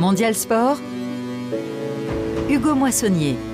Mondial 0.00 0.34
Sport, 0.34 0.80
Hugo 2.48 2.74
Moissonnier. 2.74 3.49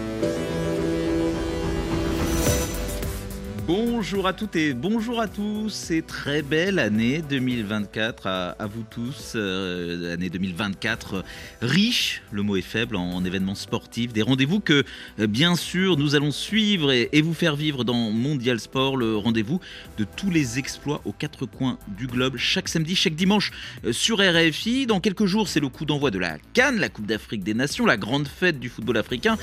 Bonjour 3.66 4.28
à 4.28 4.32
toutes 4.32 4.54
et 4.54 4.74
bonjour 4.74 5.20
à 5.20 5.26
tous. 5.26 5.70
C'est 5.70 6.06
très 6.06 6.42
belle 6.42 6.78
année 6.78 7.20
2024 7.28 8.28
à, 8.28 8.66
vous 8.66 8.84
tous. 8.88 9.32
Euh, 9.34 10.14
année 10.14 10.30
2024 10.30 11.24
riche, 11.62 12.22
le 12.30 12.42
mot 12.42 12.54
est 12.54 12.62
faible, 12.62 12.94
en, 12.94 13.24
événements 13.24 13.56
sportifs. 13.56 14.12
Des 14.12 14.22
rendez-vous 14.22 14.60
que, 14.60 14.84
euh, 15.18 15.26
bien 15.26 15.56
sûr, 15.56 15.96
nous 15.96 16.14
allons 16.14 16.30
suivre 16.30 16.92
et, 16.92 17.20
vous 17.20 17.34
faire 17.34 17.56
vivre 17.56 17.82
dans 17.82 18.12
Mondial 18.12 18.60
Sport, 18.60 18.96
le 18.96 19.16
rendez-vous 19.16 19.58
de 19.98 20.04
tous 20.04 20.30
les 20.30 20.60
exploits 20.60 21.00
aux 21.04 21.12
quatre 21.12 21.44
coins 21.44 21.76
du 21.88 22.06
globe, 22.06 22.36
chaque 22.36 22.68
samedi, 22.68 22.94
chaque 22.94 23.16
dimanche 23.16 23.50
euh, 23.84 23.92
sur 23.92 24.18
RFI. 24.18 24.86
Dans 24.86 25.00
quelques 25.00 25.26
jours, 25.26 25.48
c'est 25.48 25.58
le 25.58 25.70
coup 25.70 25.86
d'envoi 25.86 26.12
de 26.12 26.20
la 26.20 26.38
Cannes, 26.52 26.78
la 26.78 26.88
Coupe 26.88 27.06
d'Afrique 27.06 27.42
des 27.42 27.54
Nations, 27.54 27.84
la 27.84 27.96
grande 27.96 28.28
fête 28.28 28.60
du 28.60 28.68
football 28.68 28.98
africain, 28.98 29.36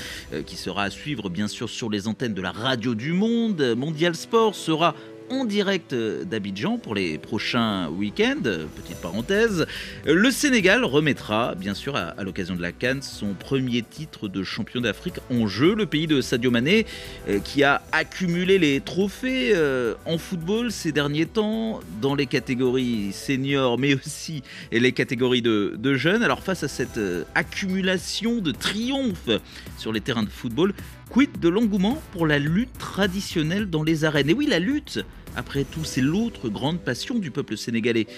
qui 0.46 0.56
sera 0.56 0.84
à 0.84 0.90
suivre, 0.90 1.28
bien 1.28 1.46
sûr, 1.46 1.68
sur 1.68 1.90
les 1.90 2.08
antennes 2.08 2.32
de 2.32 2.40
la 2.40 2.52
radio 2.52 2.94
du 2.94 3.12
monde. 3.12 3.74
Mondial 3.76 4.13
Sport 4.14 4.54
sera 4.54 4.94
en 5.30 5.44
direct 5.44 5.94
d'Abidjan 5.94 6.78
pour 6.78 6.94
les 6.94 7.18
prochains 7.18 7.88
week-ends. 7.88 8.42
Petite 8.42 8.98
parenthèse. 9.00 9.66
Le 10.04 10.30
Sénégal 10.30 10.84
remettra, 10.84 11.54
bien 11.54 11.74
sûr, 11.74 11.96
à, 11.96 12.22
l'occasion 12.22 12.54
de 12.54 12.62
la 12.62 12.72
Cannes, 12.72 13.02
son 13.02 13.34
premier 13.34 13.82
titre 13.82 14.28
de 14.28 14.42
champion 14.42 14.80
d'Afrique 14.80 15.16
en 15.30 15.46
jeu. 15.46 15.74
Le 15.74 15.86
pays 15.86 16.06
de 16.06 16.20
Sadio 16.20 16.50
Mané, 16.50 16.86
euh, 17.28 17.38
qui 17.40 17.64
a 17.64 17.82
accumulé 17.92 18.58
les 18.58 18.80
trophées 18.80 19.52
euh, 19.54 19.94
en 20.04 20.18
football 20.18 20.70
ces 20.70 20.92
derniers 20.92 21.26
temps, 21.26 21.80
dans 22.00 22.14
les 22.14 22.26
catégories 22.26 23.12
seniors, 23.12 23.78
mais 23.78 23.94
aussi 23.94 24.42
les 24.72 24.92
catégories 24.92 25.42
de, 25.42 25.94
jeunes. 25.94 26.22
Alors, 26.22 26.42
face 26.42 26.64
à 26.64 26.68
cette 26.68 26.98
euh, 26.98 27.24
accumulation 27.34 28.40
de 28.40 28.52
triomphes 28.52 29.30
sur 29.78 29.92
les 29.92 30.00
terrains 30.00 30.22
de 30.22 30.28
football, 30.28 30.74
Quid 31.14 31.38
de 31.38 31.48
l'engouement 31.48 32.02
pour 32.10 32.26
la 32.26 32.40
lutte 32.40 32.76
traditionnelle 32.76 33.70
dans 33.70 33.84
les 33.84 34.04
arènes? 34.04 34.30
Et 34.30 34.34
oui, 34.34 34.48
la 34.48 34.58
lutte, 34.58 34.98
après 35.36 35.62
tout, 35.62 35.84
c'est 35.84 36.00
l'autre 36.00 36.48
grande 36.48 36.80
passion 36.80 37.20
du 37.20 37.30
peuple 37.30 37.56
sénégalais. 37.56 38.08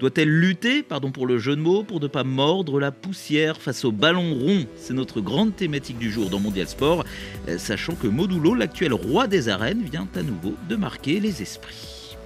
Doit-elle 0.00 0.30
lutter, 0.30 0.82
pardon 0.82 1.10
pour 1.10 1.26
le 1.26 1.36
jeu 1.36 1.54
de 1.54 1.60
mots, 1.60 1.82
pour 1.82 2.00
ne 2.00 2.06
pas 2.06 2.24
mordre 2.24 2.80
la 2.80 2.92
poussière 2.92 3.60
face 3.60 3.84
au 3.84 3.92
ballon 3.92 4.32
rond? 4.32 4.64
C'est 4.76 4.94
notre 4.94 5.20
grande 5.20 5.54
thématique 5.54 5.98
du 5.98 6.10
jour 6.10 6.30
dans 6.30 6.40
Mondial 6.40 6.66
Sport, 6.66 7.04
euh, 7.46 7.58
sachant 7.58 7.94
que 7.94 8.06
Modulo, 8.06 8.54
l'actuel 8.54 8.94
roi 8.94 9.26
des 9.26 9.50
arènes, 9.50 9.82
vient 9.82 10.08
à 10.14 10.22
nouveau 10.22 10.54
de 10.66 10.76
marquer 10.76 11.20
les 11.20 11.42
esprits. 11.42 12.16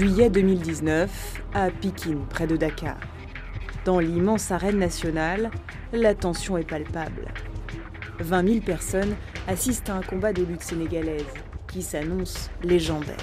Juillet 0.00 0.30
2019, 0.30 1.42
à 1.52 1.70
Pékin, 1.70 2.16
près 2.30 2.46
de 2.46 2.56
Dakar. 2.56 2.96
Dans 3.84 3.98
l'immense 3.98 4.50
arène 4.50 4.78
nationale, 4.78 5.50
la 5.92 6.14
tension 6.14 6.56
est 6.56 6.66
palpable. 6.66 7.28
20 8.18 8.48
000 8.48 8.60
personnes 8.60 9.14
assistent 9.46 9.90
à 9.90 9.96
un 9.96 10.00
combat 10.00 10.32
de 10.32 10.42
lutte 10.42 10.62
sénégalaise 10.62 11.26
qui 11.68 11.82
s'annonce 11.82 12.50
légendaire. 12.62 13.18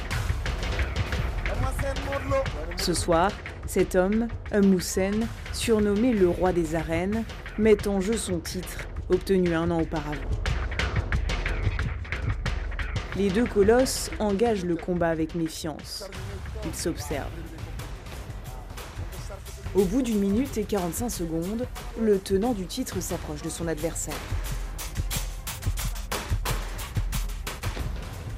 Ce 2.76 2.94
soir, 2.94 3.32
cet 3.66 3.96
homme, 3.96 4.28
Moussen, 4.54 5.26
surnommé 5.54 6.14
le 6.14 6.30
roi 6.30 6.54
des 6.54 6.76
arènes, 6.76 7.24
met 7.58 7.88
en 7.88 8.02
jeu 8.02 8.18
son 8.18 8.38
titre, 8.38 8.88
obtenu 9.10 9.56
un 9.56 9.72
an 9.72 9.82
auparavant. 9.82 10.14
Les 13.16 13.32
deux 13.32 13.46
colosses 13.46 14.12
engagent 14.20 14.64
le 14.64 14.76
combat 14.76 15.10
avec 15.10 15.34
méfiance. 15.34 16.08
Ils 16.68 16.76
s'observent. 16.76 17.28
Au 19.74 19.84
bout 19.86 20.02
d'une 20.02 20.20
minute 20.20 20.58
et 20.58 20.64
45 20.64 21.10
secondes, 21.10 21.68
le 22.00 22.20
tenant 22.20 22.54
du 22.54 22.66
titre 22.66 23.00
s'approche 23.00 23.42
de 23.42 23.50
son 23.50 23.68
adversaire. 23.68 24.16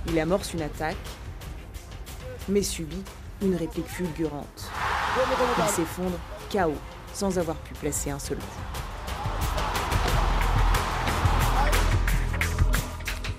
Il 0.08 0.20
amorce 0.20 0.54
une 0.54 0.62
attaque, 0.62 0.98
mais 2.50 2.62
subit 2.62 3.04
une 3.42 3.56
réplique 3.56 3.88
fulgurante. 3.88 4.70
Il 5.58 5.70
s'effondre 5.70 6.20
KO 6.52 6.74
sans 7.14 7.40
avoir 7.40 7.58
pu 7.58 7.74
placer 7.74 8.12
un 8.12 8.20
seul 8.20 8.38
coup. 8.38 8.69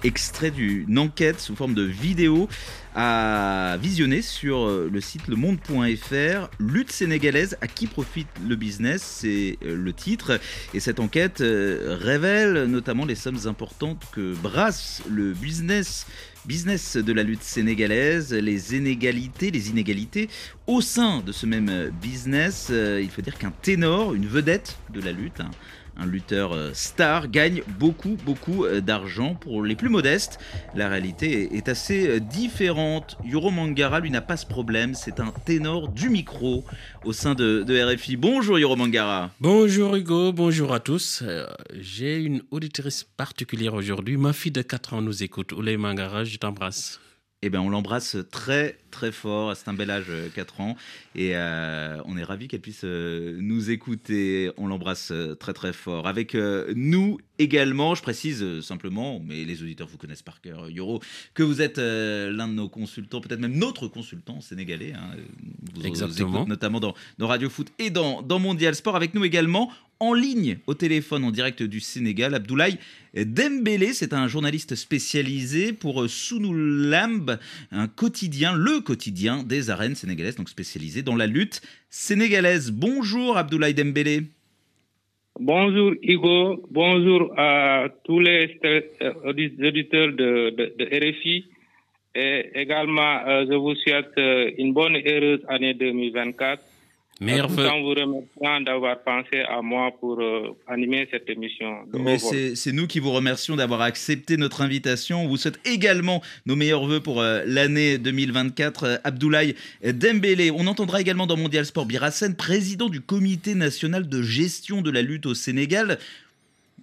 Extrait 0.05 0.51
d'une 0.51 0.99
enquête 0.99 1.41
sous 1.41 1.57
forme 1.57 1.75
de 1.75 1.83
vidéo 1.83 2.49
à 2.95 3.77
visionner 3.81 4.21
sur 4.23 4.67
euh, 4.67 4.91
le 4.93 5.01
site 5.01 5.29
lemonde.fr. 5.29 6.51
Lutte 6.59 6.91
sénégalaise, 6.91 7.57
à 7.61 7.69
qui 7.69 7.87
profite 7.87 8.29
le 8.47 8.57
business 8.57 9.03
C'est 9.03 9.59
euh, 9.65 9.77
le 9.77 9.93
titre. 9.93 10.41
Et 10.75 10.81
cette 10.81 10.99
enquête 10.99 11.41
euh, 11.41 11.97
révèle 12.01 12.65
notamment 12.65 13.05
les 13.05 13.15
sommes 13.15 13.47
importantes 13.47 14.03
que 14.13 14.35
brasse 14.35 15.03
le 15.09 15.33
business 15.33 16.07
business 16.47 16.97
de 16.97 17.13
la 17.13 17.23
lutte 17.23 17.43
sénégalaise, 17.43 18.33
les 18.33 18.75
inégalités, 18.75 19.51
les 19.51 19.69
inégalités 19.69 20.31
au 20.67 20.81
sein 20.81 21.21
de 21.21 21.33
ce 21.33 21.45
même 21.45 21.91
business. 22.01 22.73
Il 22.73 23.11
faut 23.11 23.21
dire 23.21 23.37
qu'un 23.37 23.51
ténor, 23.51 24.15
une 24.15 24.27
vedette 24.27 24.79
de 24.89 25.03
la 25.03 25.13
lutte, 25.13 25.39
un 25.41 25.51
lutteur 26.07 26.53
euh, 26.53 26.71
star, 26.75 27.29
gagne 27.29 27.63
beaucoup, 27.79 28.17
beaucoup 28.25 28.65
euh, 28.65 28.81
d'argent. 28.81 29.35
Pour 29.35 29.63
les 29.63 29.77
plus 29.77 29.89
modestes, 29.89 30.39
la 30.75 30.89
réalité 30.89 31.57
est 31.57 31.69
assez 31.69 32.09
euh, 32.09 32.21
différente. 32.21 33.17
Yoro 33.25 33.51
Mangara, 33.51 34.01
lui, 34.01 34.11
n'a 34.11 34.21
pas 34.21 34.37
ce 34.37 34.47
problème. 34.47 34.95
C'est 34.95 35.21
un 35.21 35.33
ténor 35.45 35.89
du 35.89 36.09
micro 36.09 36.65
au 37.05 37.13
sein 37.13 37.35
de, 37.35 37.65
RFI. 37.95 38.17
Bonjour 38.17 38.59
Yoro 38.59 38.77
Mangara. 38.77 39.31
Bonjour 39.41 39.97
Hugo, 39.97 40.33
bonjour 40.33 40.75
à 40.75 40.81
tous. 40.81 41.23
J'ai 41.79 42.17
une 42.17 42.43
auditrice 42.51 43.05
particulière 43.05 43.75
aujourd'hui. 43.75 44.17
Ma 44.17 44.33
fille 44.33 44.53
de 44.53 44.63
4 44.63 44.95
ans 44.95 45.03
nous 45.03 45.23
écoute. 45.23 45.53
Oulé 45.53 45.77
Mangara, 45.77 46.25
je 46.25 46.37
t'embrasse. 46.37 47.01
Eh 47.43 47.49
bien, 47.49 47.63
on 47.63 47.71
l'embrasse 47.71 48.19
très 48.31 48.77
très 48.91 49.13
fort. 49.13 49.57
C'est 49.57 49.69
un 49.69 49.75
bel 49.75 49.91
âge, 49.91 50.07
4 50.35 50.61
ans, 50.61 50.77
et 51.15 51.35
on 51.37 52.17
est 52.17 52.25
ravi 52.25 52.49
qu'elle 52.49 52.61
puisse 52.61 52.85
nous 52.85 53.71
écouter. 53.71 54.51
On 54.57 54.67
l'embrasse 54.67 55.13
très 55.39 55.53
très 55.53 55.73
fort. 55.73 56.07
Avec 56.07 56.35
nous 56.35 57.19
également, 57.39 57.95
je 57.95 58.03
précise 58.03 58.61
simplement, 58.61 59.21
mais 59.25 59.45
les 59.45 59.63
auditeurs 59.63 59.89
vous 59.89 59.99
connaissent 59.99 60.23
par 60.23 60.41
cœur, 60.41 60.69
Yoro, 60.71 61.01
que 61.35 61.43
vous 61.43 61.63
êtes 61.63 61.79
l'un 61.79 62.49
de 62.49 62.55
nos 62.55 62.69
consultants, 62.69 63.21
peut-être 63.21 63.41
même 63.41 63.57
notre 63.57 63.89
consultant 63.89 64.41
sénégalais. 64.41 64.93
Hein. 64.95 65.17
Vous 65.75 65.87
Exactement. 65.87 66.47
notamment 66.47 66.81
dans, 66.81 66.95
dans, 67.19 67.27
Radio 67.27 67.49
Foot 67.49 67.69
et 67.79 67.91
dans, 67.91 68.23
dans 68.23 68.39
Mondial 68.39 68.75
Sport. 68.75 68.97
Avec 68.97 69.15
nous 69.15 69.25
également, 69.25 69.71
en 70.01 70.15
ligne 70.15 70.59
au 70.67 70.73
téléphone 70.73 71.25
en 71.25 71.31
direct 71.31 71.63
du 71.63 71.79
Sénégal, 71.79 72.35
Abdoulaye 72.35 72.79
Dembélé. 73.15 73.93
C'est 73.93 74.15
un 74.15 74.29
journaliste 74.29 74.75
spécialisé 74.75 75.75
pour 75.75 76.07
Lamb, 76.53 77.39
un 77.71 77.87
quotidien, 77.87 78.55
le 78.55 78.80
quotidien 78.81 79.43
des 79.43 79.71
arènes 79.71 79.95
sénégalaises, 79.95 80.37
donc 80.37 80.49
spécialisé 80.49 81.03
dans 81.03 81.17
la 81.17 81.27
lutte 81.27 81.61
sénégalaise. 81.89 82.71
Bonjour 82.71 83.37
Abdoulaye 83.37 83.75
Dembélé. 83.75 84.23
Bonjour 85.39 85.93
Hugo, 86.03 86.67
bonjour 86.71 87.33
à 87.39 87.89
tous 88.05 88.21
les 88.21 88.59
euh, 88.65 89.13
auditeurs 89.25 90.13
de, 90.13 90.51
de, 90.51 90.85
RFI. 90.85 91.47
Et 92.15 92.51
également, 92.55 93.21
euh, 93.27 93.47
je 93.49 93.55
vous 93.55 93.75
souhaite 93.77 94.13
euh, 94.19 94.51
une 94.59 94.75
bonne 94.75 94.97
et 94.97 95.05
heureuse 95.07 95.41
année 95.49 95.75
2024 95.75 96.63
Meilleur 97.21 97.49
vous 97.49 97.59
remerciant 97.59 98.61
d'avoir 98.63 98.99
pensé 99.03 99.41
à 99.41 99.61
moi 99.61 99.91
pour 100.01 100.19
euh, 100.21 100.57
animer 100.67 101.07
cette 101.11 101.29
émission. 101.29 101.81
Mais 101.93 102.19
c'est 102.19 102.73
nous 102.73 102.87
qui 102.87 102.99
vous 102.99 103.11
remercions 103.13 103.57
d'avoir 103.57 103.83
accepté 103.83 104.39
notre 104.39 104.63
invitation. 104.63 105.25
On 105.25 105.29
vous 105.29 105.37
souhaite 105.37 105.61
également 105.67 106.23
nos 106.47 106.57
meilleurs 106.57 106.87
voeux 106.87 107.01
pour 107.01 107.21
euh, 107.21 107.43
l'année 107.45 107.99
2024. 107.99 108.85
Euh, 108.85 108.97
Abdoulaye 109.05 109.55
Dembélé. 109.85 110.51
On 110.51 110.67
entendra 110.67 111.03
également 111.03 111.27
dans 111.27 111.37
Mondial 111.37 111.67
Sport 111.67 111.85
Birassen, 111.85 112.35
président 112.37 112.89
du 112.89 113.03
comité 113.03 113.55
national 113.55 114.09
de 114.09 114.23
gestion 114.23 114.81
de 114.81 114.91
la 114.91 115.03
lutte 115.03 115.27
au 115.27 115.35
Sénégal. 115.35 115.99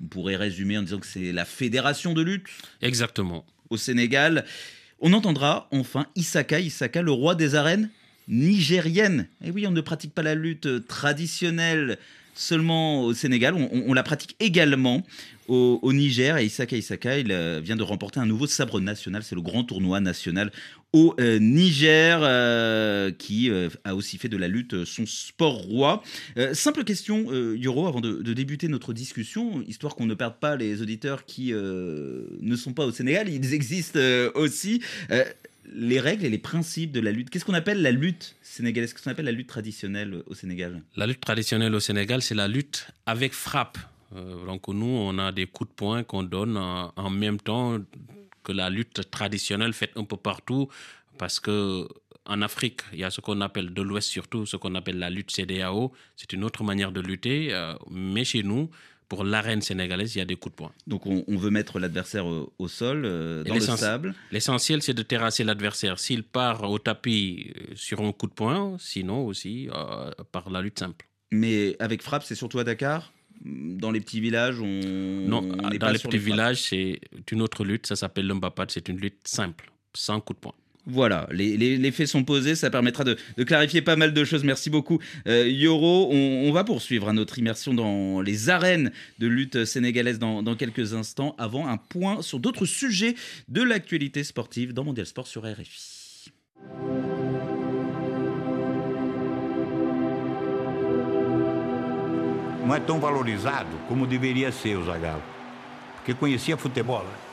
On 0.03 0.05
pourrait 0.05 0.35
résumer 0.35 0.77
en 0.77 0.83
disant 0.83 0.99
que 0.99 1.07
c'est 1.07 1.31
la 1.31 1.45
fédération 1.45 2.13
de 2.13 2.21
lutte. 2.21 2.45
Exactement. 2.83 3.43
Au 3.71 3.77
Sénégal. 3.77 4.45
On 4.99 5.13
entendra 5.13 5.67
enfin 5.71 6.05
Isaka, 6.15 6.59
Isaka, 6.59 7.01
le 7.01 7.11
roi 7.11 7.33
des 7.33 7.55
arènes 7.55 7.89
nigérienne. 8.27 9.27
Et 9.43 9.51
oui, 9.51 9.65
on 9.67 9.71
ne 9.71 9.81
pratique 9.81 10.13
pas 10.13 10.23
la 10.23 10.35
lutte 10.35 10.87
traditionnelle 10.87 11.97
seulement 12.37 13.03
au 13.03 13.13
Sénégal, 13.13 13.55
on, 13.55 13.93
la 13.93 14.03
pratique 14.03 14.35
également 14.39 15.03
au, 15.47 15.93
Niger. 15.93 16.37
Et 16.37 16.45
Isaka 16.45 16.75
Isaka, 16.75 17.17
il 17.17 17.31
euh, 17.31 17.61
vient 17.63 17.75
de 17.75 17.83
remporter 17.83 18.19
un 18.19 18.25
nouveau 18.25 18.47
sabre 18.47 18.79
national. 18.79 19.23
C'est 19.23 19.35
le 19.35 19.41
grand 19.41 19.63
tournoi 19.63 19.99
national 20.01 20.51
au 20.93 21.15
euh, 21.19 21.39
Niger, 21.39 22.19
euh, 22.21 23.11
qui 23.11 23.49
a 23.83 23.95
aussi 23.95 24.17
fait 24.17 24.29
de 24.29 24.37
la 24.37 24.47
lutte 24.47 24.85
son 24.85 25.05
sport 25.05 25.57
roi. 25.63 26.03
simple 26.53 26.83
question, 26.83 27.31
Yoro, 27.55 27.87
avant 27.87 28.01
de, 28.01 28.33
débuter 28.33 28.67
notre 28.67 28.93
discussion, 28.93 29.63
histoire 29.67 29.95
qu'on 29.95 30.05
ne 30.05 30.13
perde 30.13 30.35
pas 30.39 30.55
les 30.55 30.81
auditeurs 30.81 31.25
qui 31.25 31.51
ne 31.53 32.55
sont 32.55 32.73
pas 32.73 32.85
au 32.85 32.91
Sénégal, 32.91 33.29
ils 33.29 33.53
existent 33.53 33.99
aussi. 34.35 34.81
Les 35.73 35.99
règles 35.99 36.25
et 36.25 36.29
les 36.29 36.37
principes 36.37 36.91
de 36.91 36.99
la 36.99 37.11
lutte. 37.11 37.29
Qu'est-ce 37.29 37.45
qu'on 37.45 37.53
appelle 37.53 37.81
la 37.81 37.91
lutte 37.91 38.35
sénégalaise? 38.41 38.93
Qu'est-ce 38.93 39.03
qu'on 39.03 39.11
appelle 39.11 39.25
la 39.25 39.31
lutte 39.31 39.47
traditionnelle 39.47 40.23
au 40.25 40.33
Sénégal? 40.33 40.81
La 40.95 41.07
lutte 41.07 41.21
traditionnelle 41.21 41.73
au 41.75 41.79
Sénégal, 41.79 42.21
c'est 42.21 42.35
la 42.35 42.47
lutte 42.47 42.87
avec 43.05 43.33
frappe. 43.33 43.77
Euh, 44.15 44.45
donc 44.45 44.67
nous, 44.67 44.85
on 44.85 45.17
a 45.19 45.31
des 45.31 45.45
coups 45.47 45.69
de 45.69 45.75
poing 45.75 46.03
qu'on 46.03 46.23
donne 46.23 46.57
en, 46.57 47.09
même 47.09 47.39
temps 47.39 47.79
que 48.43 48.51
la 48.51 48.69
lutte 48.69 49.09
traditionnelle 49.11 49.73
faite 49.73 49.91
un 49.95 50.05
peu 50.05 50.17
partout, 50.17 50.69
parce 51.17 51.39
que 51.39 51.87
en 52.25 52.41
Afrique, 52.41 52.81
il 52.93 52.99
y 52.99 53.03
a 53.03 53.09
ce 53.09 53.21
qu'on 53.21 53.39
appelle 53.41 53.73
de 53.73 53.81
l'Ouest 53.81 54.09
surtout, 54.09 54.45
ce 54.45 54.57
qu'on 54.57 54.75
appelle 54.75 54.99
la 54.99 55.09
lutte 55.09 55.31
CDAO. 55.31 55.93
C'est 56.15 56.33
une 56.33 56.43
autre 56.43 56.63
manière 56.63 56.91
de 56.91 56.99
lutter, 57.01 57.53
euh, 57.53 57.73
mais 57.89 58.25
chez 58.25 58.43
nous, 58.43 58.69
pour 59.09 59.23
l'arène 59.23 59.61
sénégalaise, 59.61 60.15
il 60.15 60.19
y 60.19 60.21
a 60.21 60.25
des 60.25 60.35
coups 60.35 60.53
de 60.53 60.57
poing. 60.57 60.71
Donc 60.85 61.05
on, 61.05 61.23
veut 61.37 61.49
mettre 61.49 61.79
l'adversaire 61.79 62.25
au, 62.25 62.67
sol, 62.67 63.03
euh, 63.05 63.43
dans 63.43 63.55
le 63.55 63.59
sable. 63.61 64.13
L'essentiel, 64.31 64.81
c'est 64.81 64.93
de 64.93 65.03
terrasser 65.03 65.43
l'adversaire. 65.43 65.99
S'il 65.99 66.23
part 66.23 66.69
au 66.69 66.79
tapis 66.79 67.53
sur 67.75 68.01
un 68.01 68.11
coup 68.11 68.27
de 68.27 68.33
poing, 68.33 68.75
sinon 68.79 69.25
aussi 69.25 69.69
par 70.31 70.49
la 70.49 70.61
lutte 70.61 70.79
simple. 70.79 71.07
Mais 71.31 71.75
avec 71.79 72.01
frappe, 72.01 72.23
c'est 72.23 72.35
surtout 72.35 72.59
à 72.59 72.63
Dakar? 72.63 73.13
Dans 73.43 73.91
les 73.91 74.01
petits 74.01 74.19
villages, 74.19 74.59
on. 74.59 74.65
Non, 74.65 75.41
dans 75.41 75.69
les 75.69 75.99
petits 75.99 76.17
villages, 76.17 76.63
c'est 76.63 76.99
une 77.31 77.41
autre 77.41 77.63
lutte. 77.63 77.85
Ça 77.85 77.95
s'appelle 77.95 78.27
l'umbapad. 78.27 78.71
C'est 78.71 78.87
une 78.89 78.97
lutte 78.97 79.27
simple, 79.27 79.71
sans 79.93 80.19
coup 80.19 80.33
de 80.33 80.39
poing. 80.39 80.55
Voilà, 80.89 81.27
les, 81.31 81.91
faits 81.91 82.07
sont 82.07 82.23
posés, 82.23 82.55
ça 82.55 82.69
permettra 82.69 83.03
de, 83.03 83.17
clarifier 83.43 83.81
pas 83.81 83.97
mal 83.97 84.13
de 84.13 84.23
choses. 84.23 84.45
Merci 84.45 84.69
beaucoup, 84.69 84.99
euh, 85.27 85.45
Yoro. 85.45 86.09
On, 86.11 86.49
va 86.53 86.63
poursuivre 86.63 87.11
notre 87.11 87.37
immersion 87.39 87.73
dans 87.73 88.21
les 88.21 88.49
arènes 88.49 88.93
de 89.19 89.27
lutte 89.27 89.65
sénégalaise 89.65 90.17
dans, 90.17 90.55
quelques 90.55 90.93
instants, 90.93 91.35
avant 91.37 91.67
un 91.67 91.75
point 91.75 92.21
sur 92.21 92.39
d'autres 92.39 92.65
sujets 92.65 93.15
de 93.49 93.61
l'actualité 93.61 94.23
sportive 94.23 94.73
dans 94.73 94.85
Mondial 94.85 95.05
Sport 95.05 95.27
sur 95.27 95.43
RFI. 95.43 96.31
não 106.07 106.15
conhecia 106.15 106.55
futebol. 106.57 107.26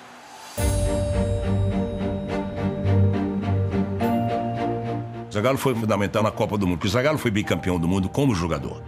Zagallo 5.34 5.58
foi 5.58 5.74
fundamental 5.74 6.22
na 6.22 6.30
Copa 6.30 6.56
do 6.56 6.64
Mundo, 6.64 6.76
porque 6.76 6.86
o 6.86 6.90
Zagallo 6.90 7.18
foi 7.18 7.28
bicampeão 7.28 7.76
do 7.76 7.88
mundo 7.88 8.08
como 8.08 8.32
jogador. 8.36 8.80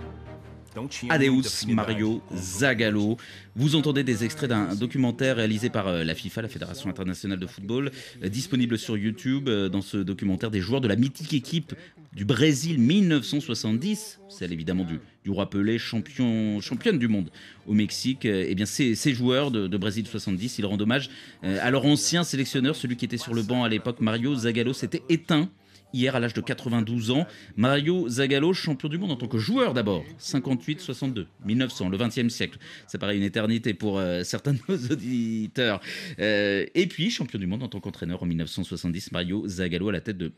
Adeus 1.08 1.64
Mario 1.64 2.22
Zagallo. 2.32 3.16
Vous 3.56 3.74
entendez 3.74 4.04
des 4.04 4.22
extraits 4.22 4.50
d'un 4.50 4.72
documentaire 4.76 5.34
réalisé 5.36 5.70
par 5.70 5.88
euh, 5.88 6.04
la 6.04 6.14
FIFA, 6.14 6.42
la 6.42 6.48
Fédération 6.48 6.88
internationale 6.88 7.40
de 7.40 7.48
football, 7.48 7.90
euh, 8.22 8.28
disponible 8.28 8.78
sur 8.78 8.96
YouTube. 8.96 9.48
Euh, 9.48 9.68
dans 9.68 9.82
ce 9.82 9.96
documentaire, 9.96 10.52
des 10.52 10.60
joueurs 10.60 10.80
de 10.80 10.86
la 10.86 10.94
mythique 10.94 11.34
équipe 11.34 11.74
du 12.12 12.24
Brésil 12.24 12.78
1970, 12.78 14.20
celle 14.28 14.52
évidemment 14.52 14.84
du, 14.84 15.00
du 15.24 15.30
roi 15.30 15.50
Pelé, 15.50 15.80
champion, 15.80 16.60
championne 16.60 17.00
du 17.00 17.08
monde 17.08 17.30
au 17.66 17.72
Mexique. 17.72 18.24
Eh 18.24 18.54
bien, 18.54 18.66
ces, 18.66 18.94
ces 18.94 19.14
joueurs 19.14 19.50
de, 19.50 19.66
de, 19.66 19.76
Brésil 19.76 20.06
70, 20.06 20.60
ils 20.60 20.66
rendent 20.66 20.82
hommage 20.82 21.10
à 21.42 21.70
leur 21.72 21.84
ancien 21.86 22.22
sélectionneur, 22.22 22.76
celui 22.76 22.96
qui 22.96 23.04
était 23.04 23.16
sur 23.16 23.34
le 23.34 23.42
banc 23.42 23.64
à 23.64 23.68
l'époque, 23.68 24.00
Mario 24.00 24.34
Zagallo, 24.36 24.72
s'était 24.72 25.02
éteint 25.08 25.50
hier 25.92 26.14
à 26.14 26.20
l'âge 26.20 26.34
de 26.34 26.40
92 26.40 27.10
ans. 27.10 27.26
Mario 27.56 28.08
Zagallo, 28.08 28.52
champion 28.52 28.88
du 28.88 28.98
monde 28.98 29.12
en 29.12 29.16
tant 29.16 29.28
que 29.28 29.38
joueur 29.38 29.74
d'abord, 29.74 30.04
58-62, 30.20 31.26
1900, 31.44 31.88
le 31.88 31.98
20e 31.98 32.28
siècle. 32.28 32.58
Ça 32.86 32.98
paraît 32.98 33.16
une 33.16 33.22
éternité 33.22 33.74
pour 33.74 33.98
euh, 33.98 34.22
certains 34.24 34.54
de 34.54 34.60
nos 34.68 34.76
auditeurs. 34.76 35.80
Euh, 36.18 36.66
et 36.74 36.86
puis, 36.86 37.10
champion 37.10 37.38
du 37.38 37.46
monde 37.46 37.62
en 37.62 37.68
tant 37.68 37.80
qu'entraîneur 37.80 38.22
en 38.22 38.26
1970, 38.26 39.12
Mario 39.12 39.46
Zagallo 39.46 39.88
à 39.88 39.92
la 39.92 40.00
tête 40.00 40.18
de 40.18 40.32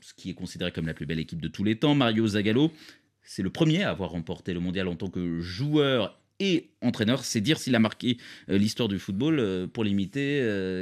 ce 0.00 0.14
qui 0.14 0.30
est 0.30 0.34
considéré 0.34 0.72
comme 0.72 0.86
la 0.86 0.94
plus 0.94 1.06
belle 1.06 1.20
équipe 1.20 1.40
de 1.40 1.48
tous 1.48 1.64
les 1.64 1.76
temps. 1.76 1.94
Mario 1.94 2.26
Zagallo, 2.26 2.72
c'est 3.22 3.42
le 3.42 3.50
premier 3.50 3.82
à 3.82 3.90
avoir 3.90 4.10
remporté 4.10 4.54
le 4.54 4.60
mondial 4.60 4.88
en 4.88 4.96
tant 4.96 5.08
que 5.08 5.40
joueur 5.40 6.18
et 6.42 6.70
entraîneur, 6.80 7.22
c'est 7.22 7.42
dire 7.42 7.58
s'il 7.58 7.74
a 7.74 7.78
marqué 7.78 8.16
euh, 8.48 8.56
l'histoire 8.56 8.88
du 8.88 8.98
football. 8.98 9.68
pour 9.74 9.84
l'imiter, 9.84 10.38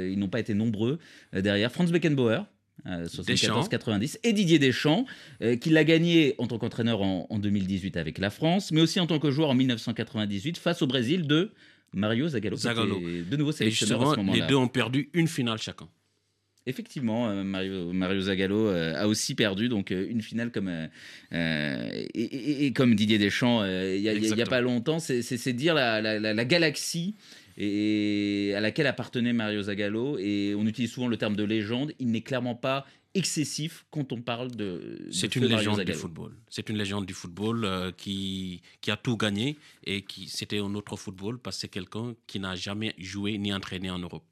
ils 0.09 0.17
n'ont 0.17 0.29
pas 0.29 0.39
été 0.39 0.53
nombreux 0.53 0.99
derrière. 1.33 1.69
Franz 1.69 1.91
Beckenbauer, 1.91 2.45
74-90, 2.85 4.15
euh, 4.15 4.19
et 4.23 4.33
Didier 4.33 4.59
Deschamps, 4.59 5.05
euh, 5.41 5.55
qui 5.55 5.69
l'a 5.69 5.83
gagné 5.83 6.35
en 6.37 6.47
tant 6.47 6.57
qu'entraîneur 6.57 7.01
en, 7.01 7.39
2018 7.39 7.97
avec 7.97 8.17
la 8.17 8.29
France, 8.29 8.71
mais 8.71 8.81
aussi 8.81 8.99
en 8.99 9.07
tant 9.07 9.19
que 9.19 9.31
joueur 9.31 9.49
en 9.49 9.55
1998 9.55 10.57
face 10.57 10.81
au 10.81 10.87
Brésil 10.87 11.27
de 11.27 11.51
Mario 11.93 12.27
Zagallo. 12.27 12.57
De 12.57 13.35
nouveau 13.35 13.51
sélectionneur 13.51 14.01
à 14.01 14.11
ce 14.13 14.17
moment-là. 14.17 14.41
Les 14.41 14.47
deux 14.47 14.55
ont 14.55 14.67
perdu 14.67 15.09
une 15.13 15.27
finale 15.27 15.57
chacun. 15.57 15.87
Effectivement, 16.65 17.29
euh, 17.29 17.43
Mario, 17.43 17.93
Mario 17.93 18.21
Zagallo 18.21 18.67
a 18.67 19.07
aussi 19.07 19.33
perdu 19.33 19.69
donc 19.69 19.89
une 19.91 20.21
finale 20.21 20.51
comme 20.51 20.69
et, 21.31 22.73
comme 22.75 22.95
Didier 22.95 23.17
Deschamps 23.17 23.65
il 23.65 24.01
n'y 24.01 24.41
a, 24.41 24.45
pas 24.45 24.61
longtemps. 24.61 24.99
C'est 24.99 25.53
dire 25.53 25.73
la, 25.73 26.01
la 26.19 26.45
galaxie 26.45 27.15
et 27.59 28.53
à 28.55 28.61
laquelle 28.61 28.87
appartenait 28.87 29.33
Mario 29.33 29.61
Zagallo. 29.63 30.17
Et 30.17 30.55
on 30.57 30.65
utilise 30.65 30.91
souvent 30.91 31.07
le 31.07 31.17
terme 31.17 31.35
de 31.35 31.43
légende. 31.43 31.93
Il 31.99 32.09
n'est 32.11 32.21
clairement 32.21 32.55
pas 32.55 32.85
excessif 33.13 33.85
quand 33.91 34.13
on 34.13 34.21
parle 34.21 34.51
de. 34.55 35.07
C'est 35.11 35.35
une 35.35 35.45
légende 35.45 35.81
du 35.81 35.93
football. 35.93 36.35
C'est 36.47 36.69
une 36.69 36.77
légende 36.77 37.05
du 37.05 37.13
football 37.13 37.65
euh, 37.65 37.91
qui, 37.91 38.61
qui 38.81 38.91
a 38.91 38.97
tout 38.97 39.17
gagné 39.17 39.57
et 39.83 40.03
qui 40.03 40.29
c'était 40.29 40.59
un 40.59 40.73
autre 40.75 40.95
football 40.95 41.39
parce 41.39 41.57
que 41.57 41.61
c'est 41.61 41.67
quelqu'un 41.67 42.15
qui 42.27 42.39
n'a 42.39 42.55
jamais 42.55 42.95
joué 42.97 43.37
ni 43.37 43.53
entraîné 43.53 43.89
en 43.89 43.99
Europe. 43.99 44.23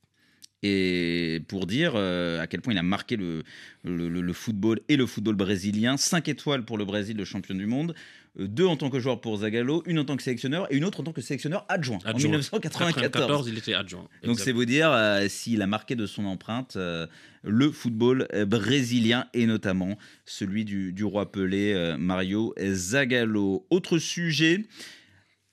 Et 0.64 1.42
pour 1.48 1.68
dire 1.68 1.94
euh, 1.96 2.42
à 2.42 2.48
quel 2.48 2.62
point 2.62 2.74
il 2.74 2.80
a 2.80 2.84
marqué 2.84 3.16
le, 3.16 3.44
le, 3.84 4.10
le, 4.10 4.34
football 4.34 4.80
et 4.90 4.96
le 4.96 5.06
football 5.06 5.36
brésilien, 5.36 5.98
5 5.98 6.28
étoiles 6.30 6.66
pour 6.66 6.80
le 6.80 6.86
Brésil, 6.86 7.16
le 7.16 7.26
champion 7.26 7.54
du 7.54 7.68
monde, 7.68 7.94
euh, 8.40 8.48
deux 8.48 8.66
en 8.66 8.76
tant 8.76 8.90
que 8.90 9.00
joueur 9.00 9.22
pour 9.22 9.38
Zagallo, 9.38 9.84
une 9.86 10.00
en 10.00 10.06
tant 10.06 10.16
que 10.16 10.24
sélectionneur 10.24 10.72
et 10.72 10.78
une 10.78 10.84
autre 10.84 11.02
en 11.02 11.04
tant 11.04 11.14
que 11.14 11.22
sélectionneur 11.22 11.66
adjoint, 11.70 12.00
en 12.06 12.18
1994. 12.18 13.48
il 13.48 13.58
était 13.58 13.74
adjoint. 13.74 14.08
Donc 14.24 14.40
c'est 14.40 14.52
vous 14.52 14.66
dire 14.66 14.92
euh, 14.92 15.28
s'il 15.28 15.62
a 15.62 15.68
marqué 15.68 15.96
de 15.96 16.06
son 16.06 16.26
empreinte 16.26 16.76
euh, 16.76 17.08
le 17.44 17.72
football 17.72 18.28
brésilien 18.48 19.28
et 19.34 19.46
notamment 19.46 19.98
celui 20.26 20.66
du, 20.66 20.92
du 20.92 21.04
roi 21.04 21.32
Pelé, 21.32 21.96
Mario 21.98 22.54
Zagallo. 22.60 23.66
Autre 23.70 24.00
sujet 24.00 24.66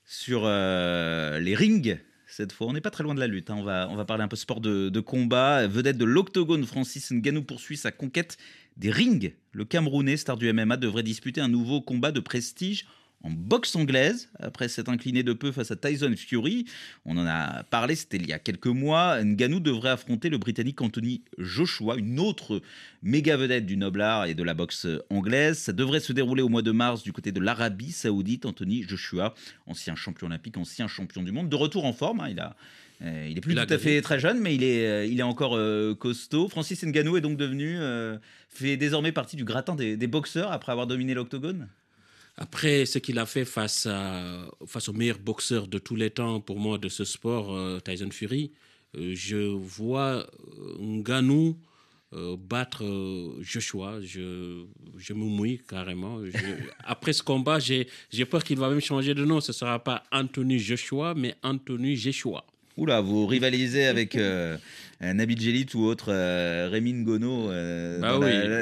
sur 0.05 0.45
les 0.47 1.55
rings 1.55 1.99
cette 2.37 2.53
fois. 2.53 2.67
On 2.67 2.73
n'est 2.73 2.81
pas 2.81 2.91
très 2.91 3.05
loin 3.05 3.15
de 3.15 3.21
la 3.21 3.27
lutte. 3.27 3.51
Hein. 3.51 3.57
On, 3.59 3.63
va, 3.63 3.89
on 3.91 4.05
parler 4.05 4.25
un 4.25 4.29
peu 4.29 4.37
sport 4.37 4.61
de, 4.61 4.89
de 4.89 5.01
combat. 5.01 5.67
Vedette 5.67 5.99
de 5.99 6.05
l'octogone, 6.05 6.65
Francis 6.65 7.13
Ngannou 7.13 7.43
poursuit 7.43 7.77
sa 7.77 7.93
conquête 7.93 8.37
des 8.77 8.91
rings. 8.91 9.33
Le 9.53 9.65
Camerounais, 9.65 10.17
star 10.17 10.37
du 10.37 10.53
MMA, 10.53 10.77
devrait 10.77 11.03
disputer 11.03 11.41
un 11.41 11.49
nouveau 11.49 11.81
combat 11.81 12.11
de 12.11 12.21
prestige 12.21 12.87
en 13.25 13.31
boxe 13.31 13.75
anglaise, 13.75 14.29
après 14.39 14.69
s'être 14.69 14.89
incliné 14.89 15.23
de 15.23 15.33
peu 15.33 15.51
face 15.51 15.71
à 15.71 15.77
Tyson 15.77 16.15
Fury. 16.17 16.67
On 17.05 17.17
en 17.17 17.27
a 17.27 17.65
parlé, 17.65 17.97
c'était 17.97 18.19
il 18.19 18.29
y 18.29 18.33
a 18.33 18.39
quelques 18.39 18.69
mois. 18.69 19.23
Ngannou 19.25 19.59
devrait 19.59 19.91
affronter 19.91 20.29
le 20.29 20.39
Britannique 20.39 20.81
Anthony 20.81 21.23
Joshua, 21.39 21.97
une 21.97 22.21
autre 22.21 22.63
méga 23.03 23.37
vedette 23.37 23.67
du 23.67 23.77
noblard 23.77 24.27
et 24.27 24.35
de 24.35 24.43
la 24.43 24.55
boxe 24.55 24.87
anglaise. 25.11 25.59
Ça 25.59 25.73
devrait 25.73 26.01
se 26.01 26.13
dérouler 26.13 26.43
au 26.43 26.49
mois 26.49 26.63
de 26.63 26.71
mars 26.71 27.03
du 27.03 27.13
côté 27.13 27.33
de 27.33 27.41
l'Arabie 27.41 27.93
Saoudite. 27.93 28.47
Anthony 28.47 28.83
Joshua, 28.83 29.35
ancien 29.67 29.97
champion 29.97 30.27
olympique, 30.27 30.57
ancien 30.57 30.87
champion 30.87 31.23
du 31.23 31.33
monde, 31.33 31.49
de 31.49 31.57
retour 31.57 31.85
en 31.85 31.93
forme. 31.93 32.21
Hein. 32.21 32.29
il 32.31 32.41
a 32.41 32.55
euh, 33.03 33.27
il 33.29 33.37
est 33.37 33.41
plus 33.41 33.55
tout 33.55 33.61
à 33.69 33.79
fait 33.79 34.01
très 34.03 34.21
jeune, 34.21 34.41
mais 34.41 34.55
il 34.55 34.63
est, 34.63 34.87
euh, 34.87 35.05
il 35.05 35.19
est 35.19 35.25
encore 35.25 35.57
euh, 35.57 35.95
costaud. 35.95 36.49
Francis 36.49 36.83
Ngannou 36.85 37.17
est 37.17 37.21
donc 37.21 37.37
devenu, 37.37 37.79
fait 38.49 38.77
désormais 38.77 39.13
partie 39.13 39.37
du 39.37 39.45
gratin 39.45 39.75
des, 39.75 40.07
boxeurs 40.07 40.53
après 40.53 40.73
avoir 40.73 40.87
dominé 40.87 41.15
l'octogone? 41.15 41.69
Après 42.37 42.85
ce 42.85 42.99
qu'il 42.99 43.19
a 43.19 43.27
fait 43.27 43.45
face, 43.45 43.87
à, 43.87 44.49
face 44.67 44.89
au 44.89 44.93
meilleur 44.93 45.19
boxeur 45.19 45.69
de 45.69 45.79
tous 45.79 45.95
les 45.95 46.11
temps 46.11 46.41
pour 46.41 46.59
moi 46.59 46.79
de 46.79 46.89
ce 46.89 47.05
sport, 47.05 47.81
Tyson 47.83 48.11
Fury, 48.11 48.51
je 48.95 49.37
vois 49.37 50.27
Ngannou 50.81 51.57
battre 52.37 52.85
Joshua. 53.41 54.01
Je, 54.03 54.65
je 54.97 55.13
me 55.13 55.25
mouille 55.25 55.61
carrément. 55.69 56.21
après 56.85 57.13
ce 57.13 57.23
combat, 57.23 57.59
j'ai 57.61 57.87
peur 58.29 58.43
qu'il 58.43 58.59
va 58.59 58.69
même 58.69 58.81
changer 58.81 59.15
de 59.15 59.25
nom. 59.25 59.41
Ce 59.41 59.53
ne 59.53 59.55
sera 59.55 59.83
pas 59.83 60.03
Anthony 60.11 60.59
Joshua, 60.59 61.15
mais 61.15 61.37
Anthony 61.43 61.97
Joshua. 61.97 62.45
Oula, 62.77 63.01
vous 63.01 63.27
rivalisez 63.27 63.87
avec 63.87 64.17
euh, 64.17 64.57
Nabil 65.01 65.41
Djelit 65.41 65.67
ou 65.75 65.85
autre 65.85 66.07
euh, 66.09 66.69
Rémi 66.71 66.93
Ngono 66.93 67.49
euh, 67.51 68.01
bah 68.01 68.19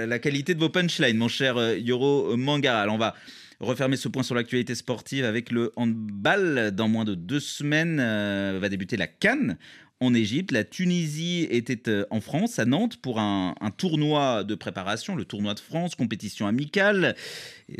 la, 0.06 0.18
qualité 0.18 0.54
de 0.54 0.60
vos 0.60 0.68
punchlines, 0.68 1.16
mon 1.16 1.28
cher 1.28 1.76
Yoro 1.78 2.36
Mangara. 2.36 2.82
Alors 2.82 2.94
on 2.94 2.98
va 2.98 3.14
refermer 3.62 3.96
ce 3.96 4.08
point 4.08 4.22
sur 4.22 4.34
l'actualité 4.34 4.74
sportive 4.74 5.24
avec 5.24 5.50
le 5.50 5.72
handball. 5.76 6.72
Dans 6.72 6.88
moins 6.88 7.04
de 7.04 7.14
deux 7.14 7.40
semaines 7.40 7.98
euh, 8.00 8.58
va 8.60 8.68
débuter 8.68 8.96
la 8.96 9.06
Cannes 9.06 9.56
en 10.00 10.14
Égypte. 10.14 10.50
La 10.50 10.64
Tunisie 10.64 11.46
était 11.50 11.88
euh, 11.88 12.04
en 12.10 12.20
France, 12.20 12.58
à 12.58 12.64
Nantes, 12.64 12.96
pour 12.96 13.20
un, 13.20 13.54
tournoi 13.76 14.44
de 14.44 14.54
préparation, 14.54 15.14
le 15.14 15.24
tournoi 15.24 15.54
de 15.54 15.60
France, 15.60 15.94
compétition 15.94 16.46
amicale. 16.46 17.14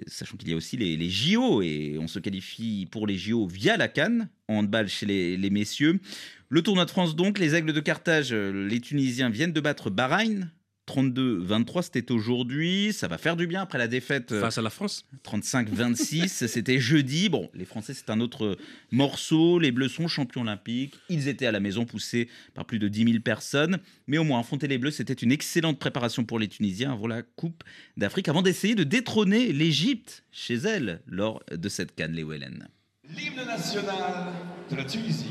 sachant 0.06 0.36
qu'il 0.36 0.48
y 0.48 0.52
a 0.52 0.56
aussi 0.56 0.76
les, 0.76 1.10
JO 1.10 1.62
et 1.62 1.96
on 2.00 2.06
se 2.06 2.18
qualifie 2.18 2.86
pour 2.90 3.06
les 3.06 3.18
JO 3.18 3.46
via 3.46 3.76
la 3.76 3.88
Cannes 3.88 4.28
en 4.48 4.58
handball 4.58 4.88
chez 4.88 5.06
les, 5.06 5.50
messieurs. 5.50 6.00
Le 6.48 6.62
tournoi 6.62 6.84
de 6.84 6.90
France 6.90 7.16
donc, 7.16 7.38
les 7.38 7.54
Aigles 7.54 7.72
de 7.72 7.80
Carthage, 7.80 8.32
euh, 8.32 8.68
les 8.68 8.80
Tunisiens 8.80 9.30
viennent 9.30 9.52
de 9.52 9.60
battre 9.60 9.90
Bahreïn 9.90 10.50
32-23, 10.88 11.82
c'était 11.82 12.10
aujourd'hui. 12.10 12.92
Ça 12.92 13.08
va 13.08 13.16
faire 13.18 13.36
du 13.36 13.46
bien 13.46 13.62
après 13.62 13.78
la 13.78 13.86
défaite. 13.88 14.32
Euh, 14.32 14.40
Face 14.40 14.58
à 14.58 14.62
la 14.62 14.70
France 14.70 15.06
35-26, 15.24 16.28
c'était 16.48 16.80
jeudi. 16.80 17.28
Bon, 17.28 17.50
les 17.54 17.64
Français, 17.64 17.94
c'est 17.94 18.10
un 18.10 18.20
autre 18.20 18.56
morceau. 18.90 19.58
Les 19.58 19.70
Bleus 19.70 19.88
sont 19.88 20.08
champions 20.08 20.42
olympiques. 20.42 20.94
Ils 21.08 21.28
étaient 21.28 21.46
à 21.46 21.52
la 21.52 21.60
maison 21.60 21.84
poussés 21.84 22.28
par 22.54 22.64
plus 22.64 22.78
de 22.78 22.88
10 22.88 23.04
000 23.04 23.18
personnes. 23.20 23.78
Mais 24.06 24.18
au 24.18 24.24
moins, 24.24 24.40
affronter 24.40 24.66
les 24.66 24.78
Bleus, 24.78 24.90
c'était 24.90 25.12
une 25.12 25.32
excellente 25.32 25.78
préparation 25.78 26.24
pour 26.24 26.38
les 26.38 26.48
Tunisiens 26.48 26.92
avant 26.92 27.06
la 27.06 27.22
Coupe 27.22 27.62
d'Afrique, 27.96 28.28
avant 28.28 28.42
d'essayer 28.42 28.74
de 28.74 28.84
détrôner 28.84 29.52
l'Égypte 29.52 30.24
chez 30.32 30.54
elle 30.54 31.00
lors 31.06 31.42
de 31.50 31.68
cette 31.68 31.94
canne, 31.94 32.12
les 32.12 32.24
Wellen. 32.24 32.68
L'hymne 33.16 33.44
national 33.46 34.32
de 34.70 34.76
la 34.76 34.84
Tunisie. 34.84 35.30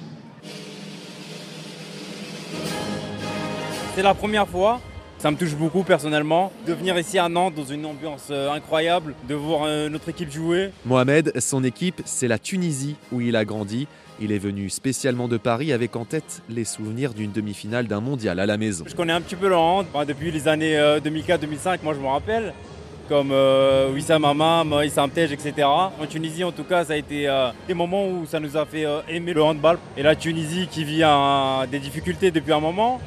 C'est 3.95 4.03
la 4.03 4.13
première 4.13 4.47
fois 4.47 4.81
ça 5.21 5.29
me 5.29 5.37
touche 5.37 5.53
beaucoup 5.53 5.83
personnellement 5.83 6.51
de 6.65 6.73
venir 6.73 6.97
ici 6.97 7.19
à 7.19 7.29
Nantes 7.29 7.53
dans 7.53 7.63
une 7.63 7.85
ambiance 7.85 8.29
euh, 8.31 8.51
incroyable, 8.51 9.13
de 9.29 9.35
voir 9.35 9.65
euh, 9.65 9.87
notre 9.87 10.09
équipe 10.09 10.31
jouer. 10.31 10.71
Mohamed, 10.83 11.39
son 11.39 11.63
équipe, 11.63 12.01
c'est 12.05 12.27
la 12.27 12.39
Tunisie 12.39 12.95
où 13.11 13.21
il 13.21 13.35
a 13.35 13.45
grandi. 13.45 13.87
Il 14.19 14.31
est 14.31 14.39
venu 14.39 14.71
spécialement 14.71 15.27
de 15.27 15.37
Paris 15.37 15.73
avec 15.73 15.95
en 15.95 16.05
tête 16.05 16.41
les 16.49 16.65
souvenirs 16.65 17.13
d'une 17.13 17.31
demi-finale 17.31 17.85
d'un 17.85 18.01
mondial 18.01 18.39
à 18.39 18.47
la 18.47 18.57
maison. 18.57 18.83
Je 18.87 18.95
connais 18.95 19.13
un 19.13 19.21
petit 19.21 19.35
peu 19.35 19.47
le 19.47 19.55
hand 19.55 19.85
depuis 20.07 20.31
les 20.31 20.47
années 20.47 20.75
2004-2005, 20.75 21.05
euh, 21.05 21.77
moi 21.83 21.93
je 21.93 21.99
me 21.99 22.07
rappelle, 22.07 22.51
comme 23.07 23.29
euh, 23.31 23.93
Wissam 23.93 24.25
Hamam, 24.25 24.69
Moïse 24.69 24.97
Amtej, 24.97 25.31
etc. 25.31 25.67
En 25.67 26.07
Tunisie 26.09 26.43
en 26.43 26.51
tout 26.51 26.63
cas, 26.63 26.83
ça 26.83 26.93
a 26.93 26.95
été 26.95 27.29
des 27.67 27.75
moments 27.75 28.07
où 28.07 28.25
ça 28.25 28.39
nous 28.39 28.57
a 28.57 28.65
fait 28.65 28.87
aimer 29.07 29.33
le 29.33 29.43
handball. 29.43 29.77
Et 29.95 30.01
la 30.01 30.15
Tunisie 30.15 30.67
qui 30.67 30.83
vit 30.83 31.03
des 31.69 31.79
difficultés 31.79 32.31
depuis 32.31 32.53
un 32.53 32.59
moment, 32.59 32.99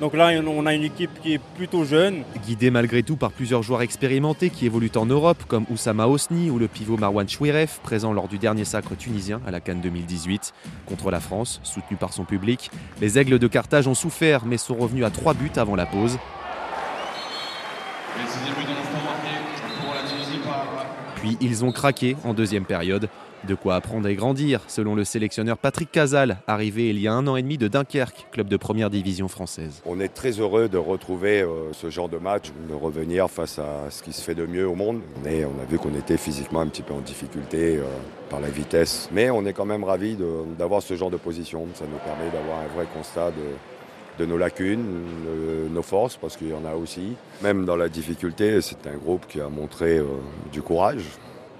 donc 0.00 0.14
là, 0.14 0.30
on 0.46 0.66
a 0.66 0.74
une 0.74 0.84
équipe 0.84 1.10
qui 1.22 1.34
est 1.34 1.40
plutôt 1.56 1.84
jeune. 1.84 2.22
Guidée 2.46 2.70
malgré 2.70 3.02
tout 3.02 3.16
par 3.16 3.30
plusieurs 3.30 3.62
joueurs 3.62 3.82
expérimentés 3.82 4.50
qui 4.50 4.66
évoluent 4.66 4.90
en 4.96 5.06
Europe, 5.06 5.44
comme 5.46 5.64
Oussama 5.70 6.06
Osni 6.06 6.50
ou 6.50 6.58
le 6.58 6.68
pivot 6.68 6.96
Marwan 6.96 7.28
Chouiref, 7.28 7.80
présent 7.82 8.12
lors 8.12 8.28
du 8.28 8.38
dernier 8.38 8.64
sacre 8.64 8.96
tunisien 8.96 9.40
à 9.46 9.50
la 9.50 9.60
Cannes 9.60 9.80
2018. 9.80 10.52
Contre 10.86 11.10
la 11.10 11.20
France, 11.20 11.60
soutenu 11.62 11.96
par 11.96 12.12
son 12.12 12.24
public, 12.24 12.70
les 13.00 13.18
Aigles 13.18 13.38
de 13.38 13.46
Carthage 13.46 13.86
ont 13.86 13.94
souffert 13.94 14.44
mais 14.44 14.58
sont 14.58 14.74
revenus 14.74 15.04
à 15.04 15.10
trois 15.10 15.34
buts 15.34 15.52
avant 15.56 15.76
la 15.76 15.86
pause. 15.86 16.18
Puis 21.16 21.38
ils 21.40 21.64
ont 21.64 21.72
craqué 21.72 22.16
en 22.24 22.34
deuxième 22.34 22.66
période. 22.66 23.08
De 23.46 23.54
quoi 23.54 23.74
apprendre 23.74 24.08
et 24.08 24.14
grandir, 24.14 24.62
selon 24.68 24.94
le 24.94 25.04
sélectionneur 25.04 25.58
Patrick 25.58 25.92
Casal, 25.92 26.38
arrivé 26.46 26.88
il 26.88 26.98
y 26.98 27.06
a 27.06 27.12
un 27.12 27.26
an 27.26 27.36
et 27.36 27.42
demi 27.42 27.58
de 27.58 27.68
Dunkerque, 27.68 28.28
club 28.32 28.48
de 28.48 28.56
première 28.56 28.88
division 28.88 29.28
française. 29.28 29.82
On 29.84 30.00
est 30.00 30.08
très 30.08 30.40
heureux 30.40 30.70
de 30.70 30.78
retrouver 30.78 31.42
euh, 31.42 31.70
ce 31.72 31.90
genre 31.90 32.08
de 32.08 32.16
match, 32.16 32.46
de 32.70 32.74
revenir 32.74 33.30
face 33.30 33.58
à 33.58 33.90
ce 33.90 34.02
qui 34.02 34.14
se 34.14 34.22
fait 34.22 34.34
de 34.34 34.46
mieux 34.46 34.66
au 34.66 34.74
monde. 34.74 35.02
On, 35.26 35.28
a 35.28 35.64
vu 35.68 35.78
qu'on 35.78 35.94
était 35.94 36.16
physiquement 36.16 36.60
un 36.60 36.68
petit 36.68 36.80
peu 36.80 36.94
en 36.94 37.00
difficulté 37.00 37.76
euh, 37.76 37.82
par 38.30 38.40
la 38.40 38.48
vitesse, 38.48 39.10
mais 39.12 39.28
on 39.28 39.44
est 39.44 39.52
quand 39.52 39.66
même 39.66 39.84
ravis 39.84 40.16
d'avoir 40.58 40.80
ce 40.80 40.94
genre 40.94 41.10
de 41.10 41.18
position. 41.18 41.66
Ça 41.74 41.84
nous 41.84 41.98
permet 41.98 42.30
d'avoir 42.32 42.60
un 42.60 42.74
vrai 42.74 42.86
constat 42.94 43.30
de, 44.18 44.24
nos 44.24 44.38
lacunes, 44.38 44.86
de 45.26 45.68
nos 45.68 45.82
forces, 45.82 46.16
parce 46.16 46.38
qu'il 46.38 46.48
y 46.48 46.54
en 46.54 46.64
a 46.64 46.74
aussi. 46.74 47.14
Même 47.42 47.66
dans 47.66 47.76
la 47.76 47.90
difficulté, 47.90 48.62
c'est 48.62 48.86
un 48.86 48.96
groupe 48.96 49.26
qui 49.28 49.42
a 49.42 49.50
montré 49.50 49.98
euh, 49.98 50.06
du 50.50 50.62
courage, 50.62 51.02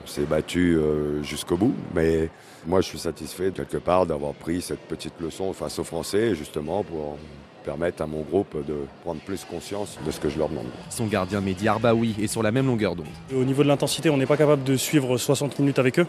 on 0.04 0.06
s'est 0.06 0.26
battu 0.26 0.76
euh, 0.76 1.22
jusqu'au 1.22 1.56
bout, 1.56 1.74
mais 1.94 2.28
moi 2.66 2.80
je 2.80 2.88
suis 2.88 2.98
satisfait 2.98 3.50
quelque 3.50 3.78
part 3.78 4.06
d'avoir 4.06 4.34
pris 4.34 4.60
cette 4.60 4.80
petite 4.80 5.14
leçon 5.20 5.52
face 5.52 5.78
aux 5.78 5.84
Français, 5.84 6.34
justement 6.34 6.82
pour 6.82 7.18
permettre 7.64 8.02
à 8.02 8.06
mon 8.06 8.20
groupe 8.20 8.54
de 8.66 8.74
prendre 9.02 9.20
plus 9.20 9.44
conscience 9.44 9.98
de 10.04 10.10
ce 10.10 10.20
que 10.20 10.28
je 10.28 10.38
leur 10.38 10.50
demande. 10.50 10.66
Son 10.90 11.06
gardien 11.06 11.40
Mehdi 11.40 11.66
Arbaoui 11.66 12.14
est 12.22 12.26
sur 12.26 12.42
la 12.42 12.52
même 12.52 12.66
longueur 12.66 12.94
d'onde. 12.94 13.06
Au 13.34 13.44
niveau 13.44 13.62
de 13.62 13.68
l'intensité, 13.68 14.10
on 14.10 14.18
n'est 14.18 14.26
pas 14.26 14.36
capable 14.36 14.64
de 14.64 14.76
suivre 14.76 15.16
60 15.16 15.58
minutes 15.58 15.78
avec 15.78 15.98
eux. 15.98 16.06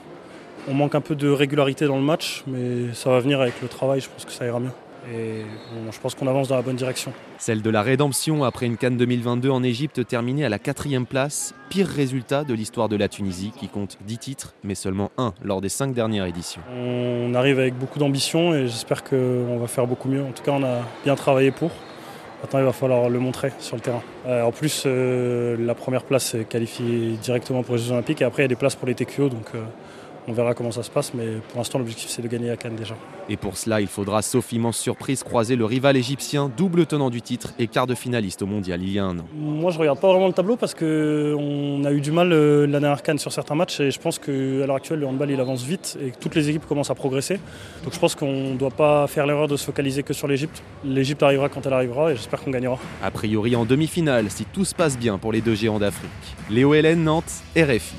On 0.68 0.74
manque 0.74 0.96
un 0.96 1.02
peu 1.02 1.16
de 1.16 1.30
régularité 1.30 1.86
dans 1.86 1.96
le 1.96 2.04
match, 2.04 2.44
mais 2.48 2.94
ça 2.94 3.10
va 3.10 3.20
venir 3.20 3.40
avec 3.40 3.62
le 3.62 3.68
travail, 3.68 4.02
je 4.02 4.10
pense 4.10 4.26
que 4.26 4.32
ça 4.32 4.46
ira 4.46 4.60
mieux. 4.60 4.72
Et 5.14 5.42
je 5.92 6.00
pense 6.00 6.16
qu'on 6.16 6.28
avance 6.28 6.48
dans 6.48 6.56
la 6.56 6.62
bonne 6.62 6.76
direction. 6.76 7.14
Celle 7.38 7.62
de 7.62 7.70
la 7.70 7.82
rédemption 7.82 8.44
après 8.44 8.66
une 8.66 8.78
Cannes 8.78 8.98
2022 8.98 9.50
en 9.50 9.64
Égypte 9.64 10.06
terminée 10.08 10.46
à 10.46 10.50
la 10.50 10.60
quatrième 10.60 11.06
place. 11.06 11.54
Pire 11.70 11.88
résultat 11.88 12.44
de 12.44 12.54
l'histoire 12.54 12.90
de 12.90 12.96
la 12.96 13.08
Tunisie 13.08 13.52
qui 13.58 13.68
compte 13.68 13.98
10 14.06 14.18
titres, 14.18 14.54
mais 14.64 14.76
seulement 14.76 15.12
un 15.18 15.34
lors 15.44 15.62
des 15.62 15.70
cinq 15.70 15.94
dernières 15.94 16.26
éditions. 16.26 16.62
On 16.76 17.34
arrive 17.36 17.60
avec 17.60 17.76
beaucoup 17.78 18.00
d'ambition 18.00 18.54
et 18.54 18.68
j'espère 18.68 19.04
qu'on 19.04 19.58
va 19.58 19.68
faire 19.68 19.88
beaucoup 19.88 20.10
mieux. 20.10 20.24
En 20.24 20.32
tout 20.32 20.44
cas, 20.44 20.52
on 20.52 20.64
a 20.64 20.82
bien 21.04 21.16
travaillé 21.16 21.52
pour. 21.52 21.72
Maintenant, 22.42 22.60
il 22.60 22.66
va 22.66 22.74
falloir 22.74 23.10
le 23.10 23.20
montrer 23.20 23.52
sur 23.60 23.76
le 23.76 23.82
terrain. 23.82 24.04
Euh, 24.28 24.44
en 24.44 24.52
plus, 24.52 24.84
euh, 24.86 25.56
la 25.60 25.74
première 25.74 26.04
place 26.04 26.36
est 26.36 26.46
qualifiée 26.46 27.18
directement 27.22 27.64
pour 27.64 27.76
les 27.76 27.82
Jeux 27.82 27.92
Olympiques 27.92 28.22
et 28.22 28.26
après, 28.26 28.44
il 28.44 28.46
y 28.46 28.46
a 28.46 28.50
des 28.50 28.56
places 28.56 28.76
pour 28.76 28.88
les 28.88 28.94
TQO. 28.94 29.30
Donc, 29.30 29.48
euh, 29.56 29.64
on 30.28 30.34
verra 30.34 30.54
comment 30.54 30.72
ça 30.72 30.84
se 30.84 30.90
passe, 30.90 31.14
mais 31.14 31.26
pour 31.50 31.60
l'instant, 31.60 31.78
l'objectif, 31.78 32.10
c'est 32.10 32.22
de 32.22 32.28
gagner 32.28 32.50
à 32.50 32.58
Cannes 32.58 32.76
déjà. 32.76 32.96
Et 33.30 33.38
pour 33.38 33.58
cela, 33.58 33.82
il 33.82 33.88
faudra, 33.88 34.22
sauf 34.22 34.52
immense 34.52 34.78
surprise, 34.78 35.24
croiser 35.24 35.56
le 35.56 35.66
rival 35.66 35.98
égyptien, 35.98 36.52
double 36.56 36.86
tenant 36.86 37.10
du 37.10 37.22
titre 37.22 37.54
et 37.60 37.68
quart 37.68 37.88
de 37.88 37.96
finaliste 37.96 38.42
au 38.42 38.46
mondial 38.46 38.82
il 38.82 38.92
y 38.92 39.00
a 39.00 39.06
un 39.06 39.20
an. 39.20 39.26
Moi, 39.36 39.72
je 39.72 39.80
regarde 39.80 40.00
pas 40.00 40.08
vraiment 40.10 40.28
le 40.28 40.34
tableau 40.34 40.56
parce 40.56 40.74
qu'on 40.74 41.84
a 41.86 41.92
eu 41.92 42.02
du 42.02 42.12
mal 42.12 42.32
euh, 42.32 42.62
l'année 42.62 42.82
dernière 42.82 43.04
Cannes 43.04 43.20
sur 43.20 43.32
certains 43.32 43.56
matchs 43.56 43.80
et 43.80 43.92
je 43.92 44.00
pense 44.00 44.20
qu'à 44.20 44.32
l'heure 44.32 44.76
actuelle, 44.76 45.00
le 45.00 45.08
handball, 45.08 45.30
il 45.30 45.40
avance 45.40 45.64
vite 45.64 45.98
et 46.02 46.12
toutes 46.12 46.36
les 46.36 46.50
équipes 46.50 46.66
commencent 46.66 46.92
à 46.92 46.96
progresser. 46.96 47.40
Donc 47.84 47.94
je 47.94 48.00
pense 48.00 48.16
qu'on 48.16 48.52
ne 48.52 48.58
doit 48.58 48.72
pas 48.72 49.08
faire 49.08 49.26
l'erreur 49.26 49.48
de 49.48 49.58
se 49.58 49.66
focaliser 49.66 50.04
que 50.04 50.14
sur 50.14 50.28
l'Égypte. 50.28 50.62
L'Égypte 50.84 51.24
arrivera 51.24 51.50
quand 51.50 51.66
elle 51.66 51.74
arrivera 51.74 52.12
et 52.12 52.16
j'espère 52.16 52.44
qu'on 52.44 52.52
gagnera. 52.52 52.78
A 53.04 53.12
priori 53.12 53.56
en 53.56 53.66
demi-finale, 53.66 54.30
si 54.30 54.46
tout 54.46 54.66
se 54.66 54.76
passe 54.76 54.98
bien 54.98 55.18
pour 55.18 55.32
les 55.32 55.42
deux 55.42 55.56
géants 55.56 55.80
d'Afrique. 55.80 56.10
Léo 56.50 56.74
Hélène, 56.74 57.04
Nantes, 57.04 57.44
RFI. 57.56 57.96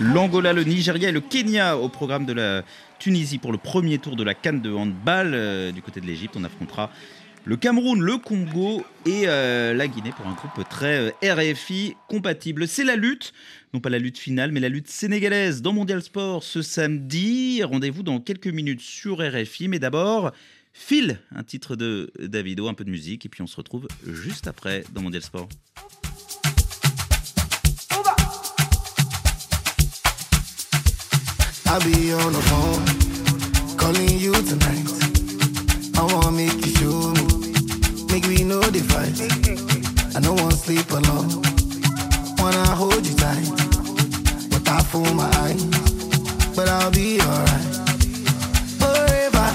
L'Angola, 0.00 0.52
le 0.52 0.64
Nigeria 0.64 1.10
et 1.10 1.12
le 1.12 1.20
Kenya 1.20 1.78
au 1.78 1.88
programme 1.88 2.26
de 2.26 2.32
la 2.32 2.64
Tunisie 2.98 3.38
pour 3.38 3.52
le 3.52 3.58
premier 3.58 3.98
tour 3.98 4.16
de 4.16 4.24
la 4.24 4.34
Cannes 4.34 4.60
de 4.60 4.72
handball. 4.72 5.32
Euh, 5.34 5.70
du 5.70 5.82
côté 5.82 6.00
de 6.00 6.06
l'Égypte, 6.06 6.34
on 6.36 6.42
affrontera 6.42 6.90
le 7.44 7.56
Cameroun, 7.56 8.00
le 8.00 8.18
Congo 8.18 8.84
et 9.06 9.28
euh, 9.28 9.72
la 9.72 9.86
Guinée 9.86 10.10
pour 10.10 10.26
un 10.26 10.32
groupe 10.32 10.68
très 10.68 11.12
euh, 11.24 11.54
RFI 11.54 11.94
compatible. 12.08 12.66
C'est 12.66 12.82
la 12.82 12.96
lutte, 12.96 13.32
non 13.72 13.78
pas 13.78 13.88
la 13.88 14.00
lutte 14.00 14.18
finale, 14.18 14.50
mais 14.50 14.58
la 14.58 14.68
lutte 14.68 14.88
sénégalaise 14.88 15.62
dans 15.62 15.72
Mondial 15.72 16.02
Sport 16.02 16.42
ce 16.42 16.60
samedi. 16.60 17.62
Rendez-vous 17.62 18.02
dans 18.02 18.18
quelques 18.18 18.48
minutes 18.48 18.80
sur 18.80 19.18
RFI, 19.18 19.68
mais 19.68 19.78
d'abord, 19.78 20.32
Phil, 20.72 21.20
un 21.32 21.44
titre 21.44 21.76
de 21.76 22.12
Davido, 22.18 22.66
un 22.66 22.74
peu 22.74 22.84
de 22.84 22.90
musique, 22.90 23.26
et 23.26 23.28
puis 23.28 23.42
on 23.42 23.46
se 23.46 23.56
retrouve 23.56 23.86
juste 24.04 24.48
après 24.48 24.82
dans 24.92 25.02
Mondial 25.02 25.22
Sport. 25.22 25.48
I'll 31.74 31.80
be 31.80 32.12
on 32.12 32.32
the 32.32 32.40
phone, 32.50 32.84
calling 33.76 34.16
you 34.16 34.32
tonight. 34.32 34.86
I 35.98 36.04
wanna 36.04 36.30
make 36.30 36.64
you 36.64 36.70
show 36.78 37.10
me, 37.16 37.26
make 38.12 38.26
we 38.30 38.44
know 38.44 38.60
the. 38.60 38.78
I 40.14 40.20
don't 40.20 40.40
wanna 40.40 40.54
sleep 40.54 40.88
alone, 40.92 41.42
wanna 42.38 42.64
hold 42.76 43.04
you 43.04 43.16
tight. 43.16 43.50
But 44.50 44.68
I 44.68 44.82
fool 44.84 45.14
my 45.14 45.28
eyes, 45.42 45.64
but 46.54 46.68
I'll 46.68 46.92
be 46.92 47.20
alright. 47.20 47.66
Forever, 48.78 49.46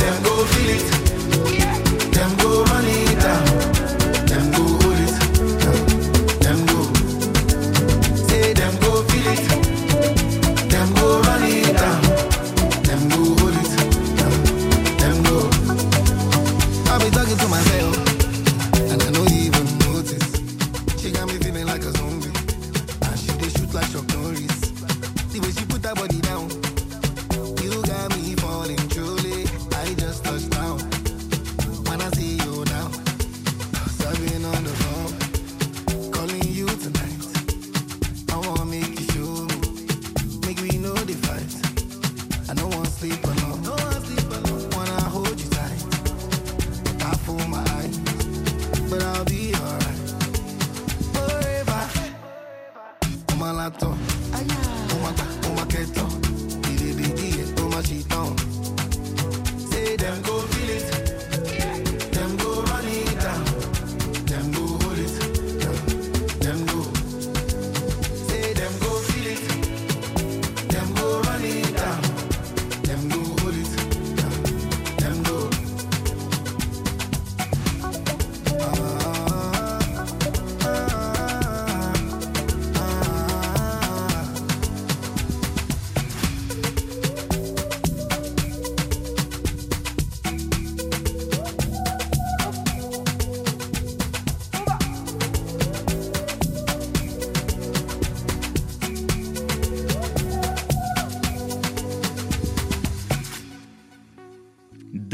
them 0.00 0.22
go 0.22 0.44
feel 0.46 0.70
it, 0.76 0.97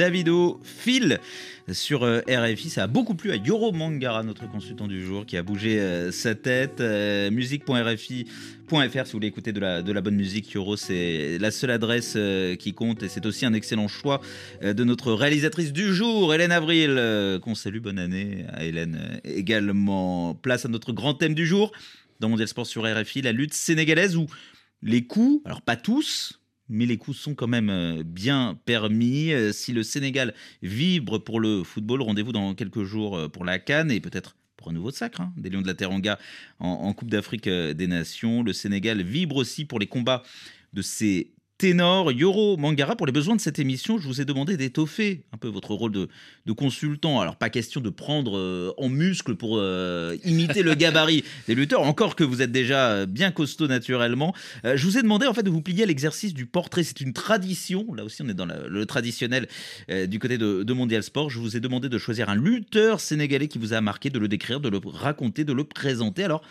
Davido 0.05 0.61
Phil 0.63 1.19
sur 1.73 2.03
euh, 2.03 2.21
RFI. 2.29 2.69
Ça 2.69 2.83
a 2.83 2.87
beaucoup 2.87 3.15
plu 3.15 3.33
à 3.33 3.37
Yoro 3.37 3.73
Mangara, 3.73 4.23
notre 4.23 4.47
consultant 4.51 4.87
du 4.87 5.03
jour, 5.03 5.25
qui 5.25 5.39
a 5.39 5.43
bougé 5.43 5.81
euh, 5.81 6.13
sa 6.13 6.35
tête. 6.35 6.83
Euh, 6.83 7.31
musique.rfi.fr 7.31 8.27
si 8.69 8.77
vous 8.77 9.11
voulez 9.15 9.29
écouter 9.29 9.55
de 9.55 9.61
la, 9.61 9.81
de 9.81 9.91
la 9.93 10.03
bonne 10.03 10.17
musique. 10.17 10.53
Yoro, 10.53 10.77
c'est 10.77 11.39
la 11.39 11.51
seule 11.51 11.71
adresse 11.71 12.19
qui 12.59 12.75
compte 12.75 13.03
et 13.03 13.09
c'est 13.09 13.25
aussi 13.25 13.47
un 13.47 13.55
excellent 13.55 13.89
choix 13.89 14.21
de 14.63 14.85
notre 14.85 15.15
réalisatrice 15.15 15.73
du 15.73 15.95
jour, 15.95 16.35
Hélène 16.35 16.53
Avril, 16.53 17.01
qu'on 17.43 17.55
salue. 17.55 17.79
Bonne 17.79 17.99
année 17.99 18.45
à 18.53 18.65
Hélène 18.65 19.21
également. 19.25 20.35
Place 20.35 20.67
à 20.67 20.69
notre 20.69 20.93
grand 20.93 21.15
thème 21.15 21.35
du 21.35 21.47
jour 21.47 21.73
dans 22.21 22.29
Mondial 22.29 22.49
Sport 22.49 22.67
sur 22.67 22.83
RFI, 22.85 23.23
la 23.23 23.33
lutte 23.33 23.55
sénégalaise 23.55 24.17
où 24.17 24.27
les 24.83 25.07
coups, 25.07 25.41
alors 25.47 25.63
pas 25.63 25.77
tous, 25.77 26.41
mais 26.69 26.87
les 26.87 26.97
coups 26.97 27.17
sont 27.17 27.35
quand 27.35 27.47
même 27.47 27.71
euh, 27.71 28.03
bien 28.05 28.59
permis. 28.65 29.33
Euh, 29.33 29.53
Si 29.53 29.73
le 29.73 29.83
Sénégal 29.83 30.35
vibre 30.63 31.23
pour 31.23 31.41
le 31.41 31.63
football, 31.65 32.03
rendez-vous 32.03 32.33
dans 32.33 32.55
quelques 32.55 32.85
jours 32.85 33.17
euh, 33.17 33.29
pour 33.29 33.45
la 33.45 33.59
Cannes 33.59 33.91
et 33.91 34.01
peut-être 34.01 34.37
pour 34.57 34.71
un 34.71 34.73
nouveau 34.73 34.91
sacre 34.91 35.21
hein, 35.21 35.33
des 35.37 35.51
Lions 35.51 35.63
de 35.63 35.67
la 35.67 35.75
Teranga 35.75 36.19
en, 36.59 36.69
en 36.69 36.93
Coupe 36.95 37.11
d'Afrique 37.11 37.49
des 37.49 37.87
Nations. 37.87 38.43
Le 38.43 38.53
Sénégal 38.53 39.03
vibre 39.03 39.37
aussi 39.37 39.65
pour 39.65 39.79
les 39.79 39.87
combats 39.87 40.23
de 40.73 40.83
ses 40.83 41.33
ténors. 41.69 42.13
Yoro 42.13 42.59
Mangara, 42.59 42.95
pour 42.95 43.07
les 43.07 43.13
besoins 43.13 43.37
de 43.37 43.41
cette 43.41 43.59
émission, 43.59 43.97
je 43.99 44.07
vous 44.07 44.21
ai 44.21 44.27
demandé 44.27 44.59
d'étoffer 44.59 45.23
un 45.33 45.39
peu 45.39 45.49
votre 45.49 45.73
rôle 45.73 45.93
de, 45.93 46.09
de 46.45 46.53
consultant. 46.53 47.21
Alors, 47.21 47.37
pas 47.37 47.49
question 47.49 47.81
de 47.81 47.89
prendre 47.89 48.37
euh, 48.37 48.73
en 48.77 48.91
muscle 48.91 49.35
pour 49.35 49.57
euh, 49.57 50.15
imiter 50.27 50.63
le 50.63 50.75
gabarit 50.85 51.25
des 51.47 51.55
lutteurs, 51.55 51.81
encore 51.81 52.17
que 52.17 52.25
vous 52.25 52.43
êtes 52.43 52.53
déjà 52.53 52.91
euh, 52.91 53.07
bien 53.07 53.31
costaud 53.31 53.67
naturellement. 53.67 54.35
Euh, 54.67 54.77
je 54.77 54.85
vous 54.87 54.99
ai 54.99 55.03
demandé 55.03 55.27
en 55.27 55.33
fait 55.33 55.43
de 55.43 55.49
vous 55.49 55.63
plier 55.63 55.85
à 55.85 55.87
l'exercice 55.87 56.35
du 56.35 56.45
portrait. 56.45 56.83
C'est 56.83 57.01
une 57.01 57.15
tradition. 57.15 57.87
Là 57.95 58.05
aussi, 58.05 58.21
on 58.21 58.29
est 58.29 58.35
dans 58.35 58.45
la- 58.45 58.69
le 58.69 58.85
traditionnel 58.85 59.49
du 59.89 60.19
côté 60.19 60.37
de, 60.37 60.65
de 60.65 60.73
Mondial 60.75 61.03
Sport. 61.03 61.31
Je 61.31 61.39
vous 61.39 61.57
ai 61.57 61.61
demandé 61.61 61.89
de 61.89 61.97
choisir 61.97 62.29
un 62.29 62.35
lutteur 62.35 63.01
sénégalais 63.01 63.49
qui 63.49 63.57
vous 63.59 63.73
a 63.73 63.81
marqué, 63.81 64.11
de 64.11 64.19
le 64.19 64.29
décrire, 64.29 64.61
de 64.61 64.69
le 64.69 64.81
raconter, 64.85 65.45
de 65.45 65.55
le 65.55 65.65
présenter. 65.65 66.25
Alors, 66.25 66.43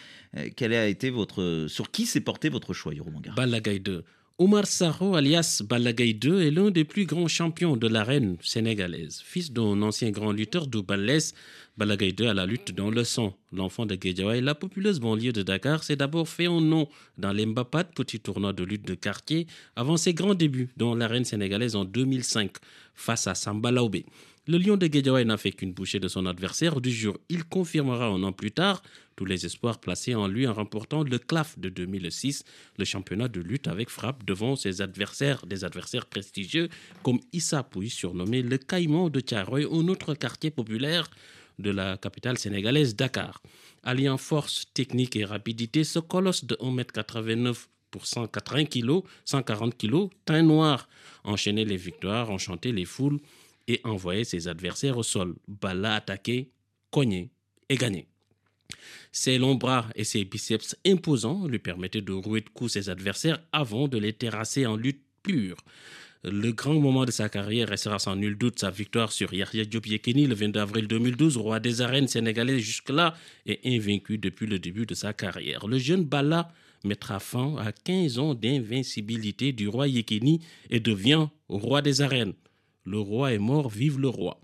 quel 0.55 0.73
a 0.73 0.87
été 0.87 1.11
votre, 1.11 1.65
sur 1.67 1.91
qui 1.91 2.07
s'est 2.07 2.21
porté 2.21 2.49
votre 2.49 2.73
choix, 2.73 2.95
Yoro 2.95 3.11
Mangara? 3.11 3.35
Balagaï 3.35 3.79
2. 3.79 4.03
Omar 4.39 4.65
Sarro, 4.65 5.15
alias 5.15 5.61
Balagaï 5.63 6.15
2, 6.15 6.41
est 6.41 6.49
l'un 6.49 6.71
des 6.71 6.85
plus 6.85 7.05
grands 7.05 7.27
champions 7.27 7.77
de 7.77 7.87
l'arène 7.87 8.35
sénégalaise. 8.41 9.21
Fils 9.23 9.53
d'un 9.53 9.79
ancien 9.83 10.09
grand 10.09 10.31
lutteur 10.31 10.65
d'Oubalès, 10.65 11.35
Balagaï 11.77 12.13
2 12.13 12.25
a 12.27 12.33
la 12.33 12.47
lutte 12.47 12.73
dans 12.73 12.89
le 12.89 13.03
sang. 13.03 13.37
L'enfant 13.51 13.85
de 13.85 13.93
Guédiawaye, 13.93 14.41
la 14.41 14.55
populeuse 14.55 14.99
banlieue 14.99 15.33
de 15.33 15.43
Dakar, 15.43 15.83
s'est 15.83 15.97
d'abord 15.97 16.27
fait 16.27 16.47
un 16.47 16.61
nom 16.61 16.89
dans 17.19 17.31
les 17.31 17.45
Mbapat, 17.45 17.83
petit 17.83 18.19
tournoi 18.19 18.53
de 18.53 18.63
lutte 18.63 18.87
de 18.87 18.95
quartier, 18.95 19.45
avant 19.75 19.97
ses 19.97 20.15
grands 20.15 20.33
débuts 20.33 20.69
dans 20.77 20.95
l'arène 20.95 21.25
sénégalaise 21.25 21.75
en 21.75 21.85
2005, 21.85 22.53
face 22.95 23.27
à 23.27 23.35
Samba 23.35 23.69
Laobé. 23.69 24.03
Le 24.45 24.57
lion 24.57 24.75
de 24.75 24.87
Guédiawaye 24.87 25.23
n'a 25.23 25.37
fait 25.37 25.53
qu'une 25.53 25.71
bouchée 25.71 26.01
de 26.01 26.09
son 26.09 26.25
adversaire 26.25 26.81
du 26.81 26.91
jour. 26.91 27.17
Il 27.29 27.45
confirmera 27.45 28.07
un 28.07 28.23
an 28.23 28.33
plus 28.33 28.51
tard 28.51 28.81
tous 29.15 29.23
les 29.23 29.45
espoirs 29.45 29.79
placés 29.79 30.15
en 30.15 30.27
lui 30.27 30.45
en 30.45 30.53
remportant 30.53 31.01
le 31.03 31.17
CLAF 31.17 31.57
de 31.57 31.69
2006, 31.69 32.43
le 32.77 32.83
championnat 32.83 33.29
de 33.29 33.39
lutte 33.39 33.69
avec 33.69 33.89
frappe 33.89 34.25
devant 34.25 34.57
ses 34.57 34.81
adversaires, 34.81 35.45
des 35.45 35.63
adversaires 35.63 36.07
prestigieux 36.07 36.67
comme 37.03 37.21
Issa 37.31 37.63
Pouy, 37.63 37.89
surnommé 37.89 38.41
le 38.41 38.57
Caïman 38.57 39.09
de 39.09 39.21
Tiaroy, 39.21 39.61
un 39.61 39.87
autre 39.87 40.13
quartier 40.13 40.51
populaire 40.51 41.09
de 41.57 41.69
la 41.71 41.95
capitale 41.95 42.37
sénégalaise 42.37 42.97
Dakar. 42.97 43.41
Alliant 43.81 44.17
force, 44.17 44.65
technique 44.73 45.15
et 45.15 45.23
rapidité, 45.23 45.85
ce 45.85 45.99
colosse 45.99 46.43
de 46.43 46.55
1m89 46.55 47.67
pour 47.91 48.07
180 48.07 48.65
kg, 48.65 49.03
140 49.23 49.77
kg, 49.77 50.09
teint 50.25 50.41
noir, 50.41 50.89
enchaînait 51.23 51.63
les 51.63 51.77
victoires, 51.77 52.29
enchantait 52.29 52.73
les 52.73 52.83
foules 52.83 53.21
et 53.67 53.81
envoyait 53.83 54.23
ses 54.23 54.47
adversaires 54.47 54.97
au 54.97 55.03
sol. 55.03 55.35
Bala 55.47 55.95
attaqué, 55.95 56.51
cogné 56.91 57.31
et 57.69 57.75
gagné. 57.75 58.07
Ses 59.11 59.37
longs 59.37 59.55
bras 59.55 59.87
et 59.95 60.03
ses 60.03 60.25
biceps 60.25 60.75
imposants 60.85 61.47
lui 61.47 61.59
permettaient 61.59 62.01
de 62.01 62.11
rouer 62.11 62.41
de 62.41 62.49
coups 62.49 62.73
ses 62.73 62.89
adversaires 62.89 63.39
avant 63.51 63.87
de 63.87 63.97
les 63.97 64.13
terrasser 64.13 64.65
en 64.65 64.75
lutte 64.75 65.03
pure. 65.21 65.57
Le 66.25 66.51
grand 66.51 66.75
moment 66.75 67.03
de 67.03 67.11
sa 67.11 67.27
carrière 67.27 67.67
restera 67.67 67.99
sans 67.99 68.15
nul 68.15 68.37
doute 68.37 68.57
sa 68.57 68.69
victoire 68.69 69.11
sur 69.11 69.33
Yahya 69.33 69.65
Diop 69.65 69.85
Yekini 69.85 70.25
le 70.25 70.35
22 70.35 70.59
avril 70.59 70.87
2012, 70.87 71.35
roi 71.35 71.59
des 71.59 71.81
arènes 71.81 72.07
sénégalaises 72.07 72.61
jusque-là 72.61 73.13
et 73.45 73.59
invaincu 73.65 74.17
depuis 74.17 74.47
le 74.47 74.57
début 74.57 74.85
de 74.85 74.95
sa 74.95 75.11
carrière. 75.11 75.67
Le 75.67 75.77
jeune 75.77 76.05
Bala 76.05 76.49
mettra 76.85 77.19
fin 77.19 77.57
à 77.57 77.73
15 77.73 78.19
ans 78.19 78.35
d'invincibilité 78.35 79.51
du 79.51 79.67
roi 79.67 79.89
Yekini 79.89 80.39
et 80.69 80.79
devient 80.79 81.27
roi 81.49 81.81
des 81.81 82.01
arènes. 82.01 82.33
Le 82.85 82.99
roi 82.99 83.33
est 83.33 83.39
mort, 83.39 83.69
vive 83.69 83.99
le 83.99 84.09
roi. 84.09 84.39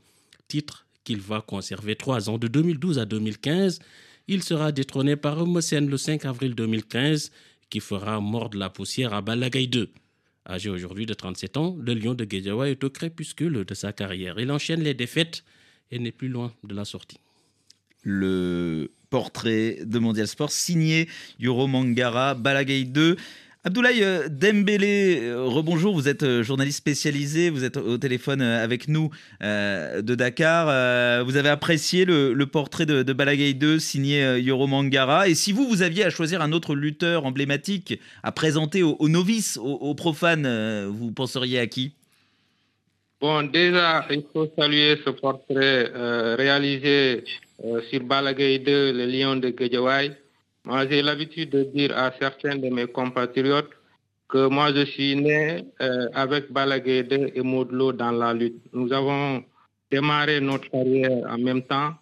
Titre 0.47 0.86
qu'il 1.04 1.19
va 1.19 1.41
conserver 1.41 1.95
trois 1.95 2.30
ans 2.30 2.38
de 2.38 2.47
2012 2.47 2.99
à 2.99 3.06
2015. 3.06 3.80
Il 4.28 4.43
sera 4.43 4.71
détrôné 4.71 5.15
par 5.15 5.38
Homocène 5.39 5.89
le 5.89 5.97
5 5.97 6.25
avril 6.25 6.56
2015, 6.56 7.32
qui 7.69 7.80
fera 7.80 8.19
mordre 8.19 8.58
la 8.58 8.69
poussière 8.69 9.13
à 9.13 9.21
Balagaï 9.21 9.67
2. 9.67 9.89
Âgé 10.47 10.69
aujourd'hui 10.69 11.06
de 11.06 11.13
37 11.13 11.58
ans, 11.58 11.78
le 11.80 11.93
lion 11.93 12.13
de 12.13 12.25
Guédiawa 12.25 12.69
est 12.69 12.84
au 12.84 12.89
crépuscule 12.89 13.65
de 13.65 13.73
sa 13.73 13.93
carrière. 13.93 14.39
Il 14.39 14.52
enchaîne 14.52 14.82
les 14.82 14.93
défaites 14.93 15.43
et 15.91 15.99
n'est 15.99 16.12
plus 16.12 16.30
loin 16.30 16.54
de 16.63 16.73
la 16.75 16.86
sortie. 16.86 17.19
le 18.04 18.91
portrait 19.10 19.80
de 19.84 19.99
Mondial 19.99 20.28
Sport 20.28 20.52
signé 20.52 21.10
Yoro 21.39 21.67
Mangara, 21.67 22.36
Balagaï 22.36 22.86
2. 22.86 23.17
Abdoulaye 23.65 24.04
euh, 24.04 24.30
Dembélé, 24.30 25.19
euh, 25.24 25.43
rebonjour, 25.43 25.93
vous 25.93 26.08
êtes 26.08 26.24
euh, 26.24 26.43
journaliste 26.43 26.78
spécialisé, 26.78 27.50
vous 27.50 27.65
êtes 27.65 27.76
au 27.76 27.98
téléphone 27.98 28.41
avec 28.41 28.88
nous 28.88 29.10
de 29.41 30.15
Dakar. 30.15 30.67
Vous 31.26 31.36
avez 31.36 31.50
apprécié 31.50 32.06
le, 32.06 32.45
portrait 32.45 32.86
de, 32.86 33.04
de 33.04 33.12
Balagaï 33.13 33.56
2 33.56 33.78
signé 33.78 34.39
Yoro 34.39 34.65
Mangara. 34.65 35.28
Et 35.28 35.36
si 35.36 35.52
vous, 35.52 35.67
vous 35.67 35.82
aviez 35.82 36.06
à 36.06 36.10
choisir 36.10 36.41
un 36.41 36.54
autre 36.54 36.74
lutteur 36.74 37.26
emblématique 37.26 38.00
à 38.24 38.32
présenter 38.32 38.82
aux, 38.82 39.10
novices, 39.10 39.58
aux, 39.62 39.93
profanes, 39.93 40.88
vous 40.88 41.12
penseriez 41.12 41.60
à 41.60 41.67
qui? 41.67 41.93
Bon, 43.19 43.43
déjà, 43.43 44.06
il 44.10 44.24
faut 44.32 44.50
saluer 44.58 44.98
ce 45.06 45.10
portrait 45.10 45.91
réalisé 46.36 47.26
sur 47.89 48.04
Balagay 48.04 48.60
2, 48.60 48.93
le 48.93 49.06
lion 49.06 49.36
de 49.36 49.50
Guédiawaye. 49.50 50.15
Moi, 50.65 50.88
j'ai 50.89 51.02
l'habitude 51.02 51.52
de 51.52 51.63
dire 51.63 51.98
à 51.98 52.12
certains 52.19 52.58
de 52.58 52.69
mes 52.69 52.88
compatriotes 52.88 53.72
que 54.28 54.48
moi, 54.48 54.72
je 54.74 54.86
suis 54.86 55.15
né 55.15 55.65
euh, 55.82 56.08
avec 56.13 56.52
Balagay 56.52 57.04
2 57.04 57.32
et 57.34 57.41
Modlo 57.41 57.91
dans 57.93 58.12
la 58.12 58.34
lutte. 58.34 58.62
Nous 58.74 58.93
avons 58.93 59.43
démarré 59.89 60.39
notre 60.39 60.69
carrière 60.69 61.26
en 61.28 61.38
même 61.38 61.63
temps. 61.63 61.93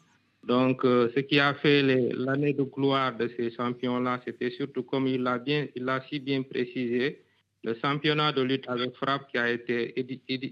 Donc, 0.43 0.83
euh, 0.85 1.09
ce 1.15 1.21
qui 1.21 1.39
a 1.39 1.53
fait 1.55 1.81
l'année 1.81 2.53
de 2.53 2.63
gloire 2.63 3.15
de 3.15 3.29
ces 3.37 3.51
champions-là, 3.51 4.21
c'était 4.25 4.51
surtout, 4.51 4.83
comme 4.83 5.07
il 5.07 5.23
l'a 5.23 6.01
si 6.09 6.19
bien 6.19 6.41
précisé, 6.41 7.21
le 7.63 7.75
championnat 7.81 8.31
de 8.31 8.41
lutte 8.41 8.67
avec 8.67 8.95
frappe 8.95 9.29
qui 9.29 9.37
a 9.37 9.49
été 9.49 9.93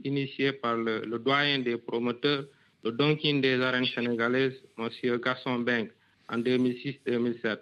initié 0.06 0.54
par 0.54 0.76
le, 0.76 1.02
le 1.06 1.20
doyen 1.20 1.60
des 1.60 1.78
promoteurs, 1.78 2.46
le 2.84 2.92
Donkin 2.92 3.40
des 3.40 3.62
arènes 3.62 3.86
sénégalaises, 3.86 4.62
M. 4.78 4.90
Gasson 5.24 5.60
Beng, 5.60 5.88
en 6.30 6.38
2006-2007. 6.40 7.58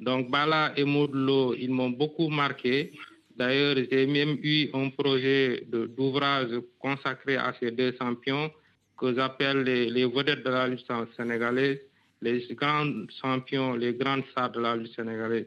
Donc 0.00 0.30
Bala 0.30 0.72
et 0.76 0.84
Moudlo, 0.84 1.54
ils 1.54 1.70
m'ont 1.70 1.90
beaucoup 1.90 2.28
marqué. 2.28 2.92
D'ailleurs, 3.36 3.76
j'ai 3.90 4.06
même 4.06 4.36
eu 4.42 4.68
un 4.74 4.90
projet 4.90 5.64
d'ouvrage 5.66 6.50
consacré 6.78 7.36
à 7.36 7.54
ces 7.58 7.70
deux 7.70 7.94
champions 7.96 8.50
que 8.98 9.14
j'appelle 9.14 9.62
les, 9.62 10.06
vedettes 10.06 10.44
de 10.44 10.50
la 10.50 10.66
lutte 10.66 10.86
sénégalaise, 11.16 11.78
les 12.20 12.46
grands 12.50 13.06
champions, 13.20 13.74
les 13.74 13.94
grandes 13.94 14.24
stars 14.30 14.50
de 14.50 14.60
la 14.60 14.76
lutte 14.76 14.94
sénégalaise. 14.94 15.46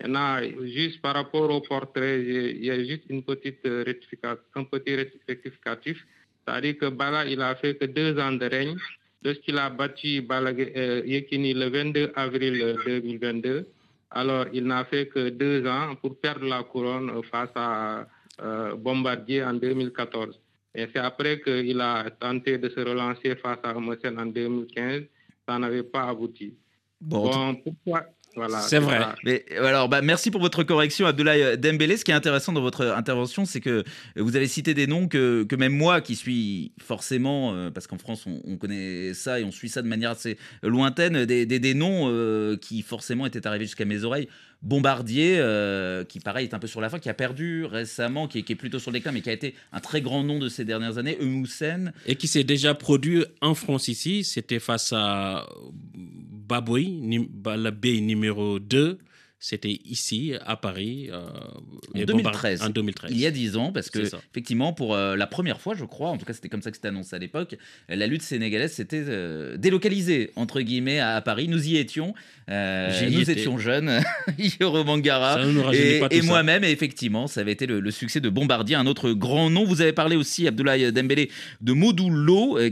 Maintenant, 0.00 0.40
juste 0.64 1.00
par 1.02 1.14
rapport 1.14 1.50
au 1.50 1.60
portrait, 1.60 2.22
il 2.22 2.64
y 2.64 2.70
a 2.70 2.82
juste 2.84 3.04
une 3.08 3.22
petite 3.22 3.60
rectification, 3.64 4.38
un 4.54 4.64
petit 4.64 4.94
rectificatif. 4.94 6.04
C'est-à-dire 6.44 6.78
que 6.78 6.86
Bala, 6.86 7.26
il 7.26 7.40
a 7.40 7.54
fait 7.56 7.76
que 7.76 7.84
deux 7.84 8.18
ans 8.18 8.32
de 8.32 8.46
règne 8.46 8.76
lorsqu'il 9.22 9.58
a 9.58 9.68
battu 9.70 10.22
Bala, 10.22 10.50
euh, 10.50 11.02
Yekini 11.04 11.54
le 11.54 11.68
22 11.68 12.12
avril 12.16 12.76
2022. 12.86 13.66
Alors, 14.14 14.46
il 14.52 14.64
n'a 14.64 14.84
fait 14.84 15.08
que 15.08 15.30
deux 15.30 15.66
ans 15.66 15.94
pour 15.96 16.18
perdre 16.18 16.46
la 16.46 16.62
couronne 16.62 17.10
face 17.30 17.50
à 17.54 18.06
euh, 18.42 18.74
Bombardier 18.76 19.42
en 19.42 19.54
2014. 19.54 20.38
Et 20.74 20.86
c'est 20.92 21.00
après 21.00 21.40
qu'il 21.40 21.80
a 21.80 22.10
tenté 22.20 22.58
de 22.58 22.68
se 22.68 22.80
relancer 22.80 23.36
face 23.36 23.58
à 23.62 23.76
Homosen 23.76 24.18
en 24.18 24.26
2015. 24.26 25.02
Ça 25.46 25.58
n'avait 25.58 25.82
pas 25.82 26.08
abouti. 26.08 26.54
Bon, 27.00 27.54
pourquoi 27.56 28.06
voilà, 28.34 28.60
c'est 28.60 28.78
vrai. 28.78 29.00
Mais 29.24 29.44
alors, 29.58 29.88
bah, 29.88 30.02
merci 30.02 30.30
pour 30.30 30.40
votre 30.40 30.62
correction, 30.62 31.06
Abdoulaye 31.06 31.58
Dembélé. 31.58 31.96
Ce 31.96 32.04
qui 32.04 32.10
est 32.10 32.14
intéressant 32.14 32.52
dans 32.52 32.60
votre 32.60 32.86
intervention, 32.86 33.44
c'est 33.44 33.60
que 33.60 33.84
vous 34.16 34.36
avez 34.36 34.46
cité 34.46 34.74
des 34.74 34.86
noms 34.86 35.08
que, 35.08 35.44
que 35.44 35.56
même 35.56 35.76
moi, 35.76 36.00
qui 36.00 36.16
suis 36.16 36.72
forcément, 36.80 37.54
euh, 37.54 37.70
parce 37.70 37.86
qu'en 37.86 37.98
France, 37.98 38.26
on, 38.26 38.56
connaît 38.56 39.14
ça 39.14 39.40
et 39.40 39.44
on 39.44 39.50
suit 39.50 39.68
ça 39.68 39.82
de 39.82 39.88
manière 39.88 40.10
assez 40.10 40.38
lointaine, 40.62 41.24
des, 41.24 41.46
des, 41.46 41.58
des 41.58 41.74
noms 41.74 42.08
euh, 42.08 42.56
qui 42.56 42.82
forcément 42.82 43.26
étaient 43.26 43.46
arrivés 43.46 43.64
jusqu'à 43.64 43.84
mes 43.84 44.04
oreilles. 44.04 44.28
Bombardier, 44.62 45.38
euh, 45.38 46.04
qui 46.04 46.20
pareil 46.20 46.46
est 46.46 46.54
un 46.54 46.58
peu 46.58 46.68
sur 46.68 46.80
la 46.80 46.88
fin, 46.88 47.00
qui 47.00 47.08
a 47.08 47.14
perdu 47.14 47.64
récemment, 47.64 48.28
qui 48.28 48.38
est, 48.38 48.54
plutôt 48.54 48.78
sur 48.78 48.92
le 48.92 48.98
déclin, 48.98 49.10
mais 49.10 49.20
qui 49.20 49.30
a 49.30 49.32
été 49.32 49.54
un 49.72 49.80
très 49.80 50.00
grand 50.00 50.22
nom 50.22 50.38
de 50.38 50.48
ces 50.48 50.64
dernières 50.64 50.98
années, 50.98 51.18
Eumoussen. 51.20 51.92
Et 52.06 52.14
qui 52.14 52.28
s'est 52.28 52.44
déjà 52.44 52.74
produit 52.74 53.24
en 53.40 53.54
France 53.54 53.88
ici, 53.88 54.22
c'était 54.22 54.60
face 54.60 54.92
à 54.94 55.48
Baboui, 55.94 57.00
la 57.44 57.70
baie 57.72 58.00
numéro 58.00 58.60
2. 58.60 58.98
C'était 59.44 59.80
ici, 59.84 60.34
à 60.46 60.54
Paris. 60.54 61.08
Euh, 61.10 61.26
en, 61.96 62.04
2013. 62.04 62.62
en 62.62 62.68
2013. 62.68 63.10
Il 63.10 63.18
y 63.18 63.26
a 63.26 63.32
10 63.32 63.56
ans, 63.56 63.72
parce 63.72 63.90
que, 63.90 63.98
effectivement, 63.98 64.72
pour 64.72 64.94
euh, 64.94 65.16
la 65.16 65.26
première 65.26 65.60
fois, 65.60 65.74
je 65.74 65.84
crois, 65.84 66.10
en 66.10 66.16
tout 66.16 66.24
cas, 66.24 66.32
c'était 66.32 66.48
comme 66.48 66.62
ça 66.62 66.70
que 66.70 66.76
c'était 66.76 66.88
annoncé 66.88 67.16
à 67.16 67.18
l'époque, 67.18 67.56
la 67.88 68.06
lutte 68.06 68.22
sénégalaise 68.22 68.70
s'était 68.70 69.02
euh, 69.08 69.56
délocalisée, 69.56 70.30
entre 70.36 70.60
guillemets, 70.60 71.00
à, 71.00 71.20
Paris. 71.22 71.48
Nous 71.48 71.66
y 71.66 71.76
étions. 71.76 72.14
nous 72.48 73.30
étions 73.30 73.58
jeunes, 73.58 74.00
Yoro 74.60 74.84
Mangara 74.84 75.40
et, 75.72 76.00
et 76.12 76.22
moi-même. 76.22 76.62
Et 76.62 76.70
effectivement, 76.70 77.26
ça 77.26 77.40
avait 77.40 77.50
été 77.50 77.66
le, 77.66 77.90
succès 77.90 78.20
de 78.20 78.28
Bombardier, 78.28 78.76
un 78.76 78.86
autre 78.86 79.10
grand 79.10 79.50
nom. 79.50 79.64
Vous 79.64 79.80
avez 79.80 79.92
parlé 79.92 80.14
aussi, 80.14 80.46
Abdoulaye 80.46 80.92
Dembélé, 80.92 81.32
de 81.60 81.72
Modou 81.72 82.12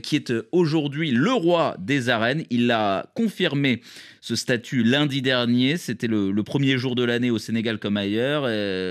qui 0.05 0.15
est 0.15 0.33
aujourd'hui 0.53 1.11
le 1.11 1.33
roi 1.33 1.75
des 1.81 2.11
arènes. 2.11 2.45
Il 2.49 2.69
l'a 2.69 3.11
confirmé 3.17 3.81
ce 4.21 4.37
statut 4.37 4.83
lundi 4.83 5.23
dernier. 5.23 5.77
C'était 5.77 6.07
le, 6.07 6.43
premier 6.43 6.60
jour 6.77 6.95
de 6.95 7.05
l'année 7.05 7.31
au 7.31 7.39
Sénégal 7.39 7.79
comme 7.79 7.97
ailleurs. 7.97 8.43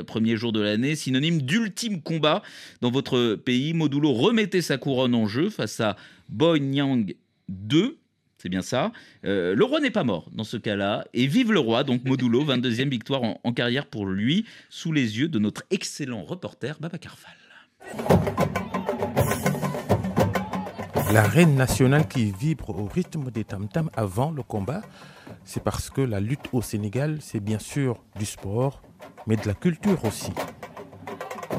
Premier 0.06 0.36
jour 0.36 0.52
de 0.52 0.62
l'année, 0.62 0.96
synonyme 0.96 1.42
d'ultime 1.42 2.02
combat 2.02 2.42
dans 2.82 2.92
votre 2.92 3.36
pays. 3.36 3.74
Modulo 3.74 4.14
remettait 4.14 4.62
sa 4.62 4.78
couronne 4.78 5.16
en 5.16 5.28
jeu 5.28 5.50
face 5.50 5.80
à 5.80 5.96
Boy 6.30 6.62
Nyang 6.62 7.14
2. 7.50 7.98
C'est 8.42 8.50
bien 8.50 8.62
ça. 8.62 8.94
Euh, 9.26 9.54
le 9.54 9.66
roi 9.66 9.82
n'est 9.82 9.92
pas 9.92 10.06
mort 10.06 10.30
dans 10.32 10.46
ce 10.46 10.56
cas-là. 10.56 11.06
Et 11.14 11.28
vive 11.28 11.52
le 11.52 11.60
roi, 11.60 11.84
donc 11.84 12.06
Modulo, 12.06 12.46
22e 12.46 12.90
victoire 12.90 13.22
en, 13.44 13.54
carrière 13.54 13.86
pour 13.86 14.06
lui, 14.06 14.46
sous 14.70 14.94
les 14.94 15.20
yeux 15.20 15.28
de 15.28 15.40
notre 15.40 15.64
excellent 15.72 16.24
reporter 16.24 16.78
Baba 16.80 16.98
Carval. 16.98 17.34
La 21.12 21.24
reine 21.24 21.56
nationale 21.56 22.08
qui 22.08 22.32
vibre 22.32 22.70
au 22.70 22.86
rythme 22.86 23.30
des 23.30 23.44
tam-tams 23.44 23.90
avant 23.94 24.32
le 24.32 24.44
combat 24.44 24.84
c'est 25.44 25.64
parce 25.64 25.90
que 25.90 26.02
la 26.02 26.20
lutte 26.20 26.50
au 26.54 26.62
Sénégal, 26.62 27.18
c'est 27.22 27.40
bien 27.40 27.60
sûr 27.60 28.02
du 28.18 28.26
sport, 28.26 28.82
mais 29.28 29.36
de 29.36 29.48
la 29.48 29.54
culture 29.54 30.04
aussi. 30.06 30.32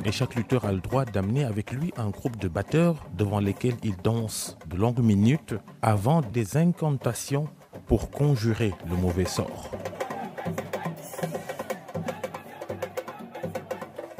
Et 0.05 0.13
chaque 0.13 0.35
lutteur 0.35 0.65
a 0.65 0.73
le 0.73 0.81
droit 0.81 1.05
d'amener 1.05 1.45
avec 1.45 1.73
lui 1.73 1.93
un 1.97 2.09
groupe 2.09 2.39
de 2.39 2.49
batteurs 2.49 3.07
devant 3.17 3.39
lesquels 3.41 3.77
il 3.83 3.97
danse 3.97 4.57
de 4.67 4.77
longues 4.77 5.01
minutes 5.01 5.55
avant 5.83 6.23
des 6.23 6.57
incantations 6.57 7.49
pour 7.87 8.11
conjurer 8.11 8.73
le 8.89 8.97
mauvais 8.97 9.27
sort. 9.27 9.71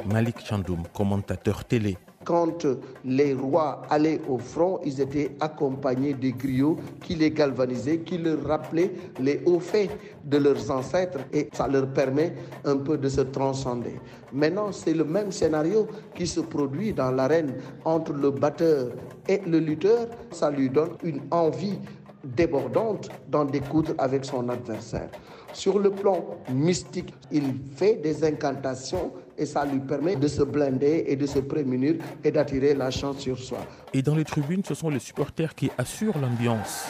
Malik 0.05 0.45
Chandoum, 0.45 0.83
commentateur 0.93 1.65
télé, 1.65 1.97
quand 2.31 2.65
les 3.05 3.35
rois 3.35 3.83
allaient 3.91 4.21
au 4.29 4.39
front, 4.39 4.79
ils 4.85 5.01
étaient 5.01 5.33
accompagnés 5.41 6.15
des 6.15 6.31
griots 6.31 6.77
qui 7.03 7.17
les 7.17 7.33
galvanisaient, 7.33 7.99
qui 7.99 8.19
leur 8.19 8.45
rappelaient 8.45 8.93
les 9.19 9.43
hauts 9.47 9.59
faits 9.59 9.91
de 10.25 10.37
leurs 10.39 10.71
ancêtres 10.71 11.19
et 11.33 11.49
ça 11.53 11.67
leur 11.67 11.89
permet 11.89 12.33
un 12.65 12.77
peu 12.77 12.97
de 12.97 13.09
se 13.09 13.23
transcender. 13.23 13.97
Maintenant, 14.33 14.71
c'est 14.71 14.95
le 14.95 15.03
même 15.03 15.33
scénario 15.33 15.89
qui 16.15 16.25
se 16.29 16.39
produit 16.39 16.93
dans 16.93 17.11
l'arène 17.11 17.53
entre 17.85 18.13
le 18.13 18.31
batteur 18.31 18.93
et 19.27 19.41
le 19.45 19.59
lutteur. 19.59 20.07
Ça 20.31 20.53
lui 20.53 20.71
donne 20.71 20.91
une 21.03 21.23
envie 21.33 21.81
débordante 22.23 23.09
d'en 23.29 23.45
découdre 23.45 23.95
avec 23.99 24.25
son 24.25 24.49
adversaire. 24.51 25.11
Sur 25.53 25.81
le 25.81 25.91
plan 25.91 26.25
mystique, 26.53 27.13
il 27.33 27.55
fait 27.75 27.97
des 27.97 28.23
incantations 28.23 29.11
et 29.41 29.47
ça 29.47 29.65
lui 29.65 29.81
permet 29.81 30.17
de 30.17 30.29
se 30.29 30.43
blinder 30.43 31.05
et 31.09 31.17
de 31.17 31.27
se 31.27 31.39
prémunir 31.39 31.95
et 32.23 32.31
d'attirer 32.31 32.75
la 32.75 32.91
sur 32.91 33.39
soi. 33.39 33.59
Et 33.95 34.03
dans 34.03 34.15
les 34.15 34.25
tribunes, 34.25 34.63
ce 34.65 34.75
sont 34.75 34.91
les 34.91 34.99
supporters 34.99 35.55
qui 35.55 35.71
assurent 35.79 36.19
l'ambiance. 36.19 36.85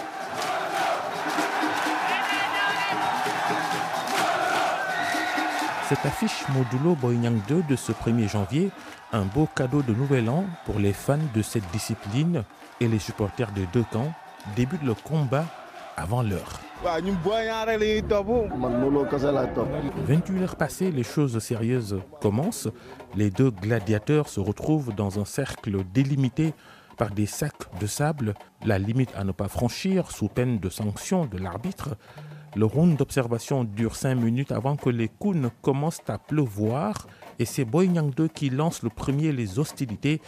Cette 5.89 6.05
affiche 6.05 6.45
modulo 6.55 6.95
Boyang 6.97 7.39
2 7.49 7.63
de 7.69 7.77
ce 7.77 7.93
1er 7.93 8.29
janvier, 8.29 8.71
un 9.13 9.25
beau 9.25 9.49
cadeau 9.57 9.83
de 9.83 9.93
nouvel 9.93 10.29
an 10.29 10.45
pour 10.65 10.79
les 10.79 10.93
fans 10.93 11.19
de 11.35 11.43
cette 11.43 11.69
discipline 11.73 12.45
et 12.81 12.89
les 12.89 12.99
supporters 12.99 13.51
des 13.53 13.67
deux 13.73 13.85
camps, 13.93 14.13
débute 14.57 14.83
le 14.83 14.95
combat 14.95 15.47
avant 15.97 16.23
l'heure. 16.23 16.70
28 20.07 20.43
heures 20.43 20.57
passées, 20.57 20.91
les 20.91 21.03
choses 21.03 21.39
sérieuses 21.39 22.01
commencent. 22.23 22.69
Les 23.15 23.31
deux 23.31 23.51
gladiateurs 23.51 24.31
se 24.31 24.41
retrouvent 24.41 24.95
dans 24.95 25.21
un 25.21 25.27
cercle 25.27 25.85
délimité 25.93 26.55
par 26.97 27.11
des 27.11 27.27
sacs 27.27 27.79
de 27.79 27.87
sable, 27.87 28.33
la 28.65 28.79
limite 28.79 29.13
à 29.15 29.25
ne 29.25 29.33
pas 29.33 29.49
franchir 29.49 30.11
sous 30.11 30.29
peine 30.29 30.59
de 30.59 30.71
sanction 30.71 31.27
de 31.27 31.37
l'arbitre. 31.37 31.97
Le 32.57 32.65
round 32.65 32.97
d'observation 32.97 33.65
dure 33.65 33.95
5 33.95 34.15
minutes 34.15 34.53
avant 34.53 34.77
que 34.77 34.89
les 34.89 35.09
coups 35.09 35.39
commencent 35.61 36.01
à 36.09 36.17
pleuvoir 36.17 37.07
et 37.39 37.45
c'est 37.45 37.67
Boyang 37.67 38.11
2 38.11 38.29
qui 38.29 38.49
lance 38.49 38.83
le 38.83 38.89
premier 38.89 39.33
les 39.33 39.59
hostilités. 39.59 40.23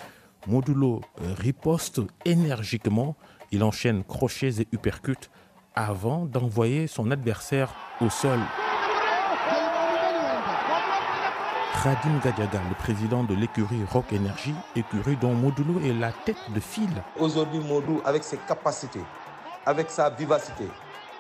Modulo 0.47 1.01
riposte 1.39 2.01
énergiquement, 2.27 3.17
il 3.53 3.65
enchaîne 3.65 4.05
crochets 4.05 4.61
et 4.61 4.69
uppercuts 4.73 5.31
avant 5.75 6.27
d'envoyer 6.27 6.87
son 6.87 7.11
adversaire 7.11 7.73
au 8.01 8.11
sol. 8.11 8.39
Radim 11.83 12.21
Gadiaga, 12.23 12.61
le 12.69 12.75
président 12.77 13.25
de 13.25 13.35
l'écurie 13.35 13.83
Rock 13.91 14.13
Energy, 14.13 14.55
écurie 14.77 15.17
dont 15.17 15.33
Modulo 15.35 15.81
est 15.81 15.93
la 15.93 16.13
tête 16.13 16.37
de 16.55 16.61
file. 16.61 17.03
Aujourd'hui, 17.19 17.59
Modou, 17.59 18.01
avec 18.05 18.23
ses 18.23 18.37
capacités, 18.37 19.01
avec 19.67 19.91
sa 19.91 20.09
vivacité, 20.11 20.69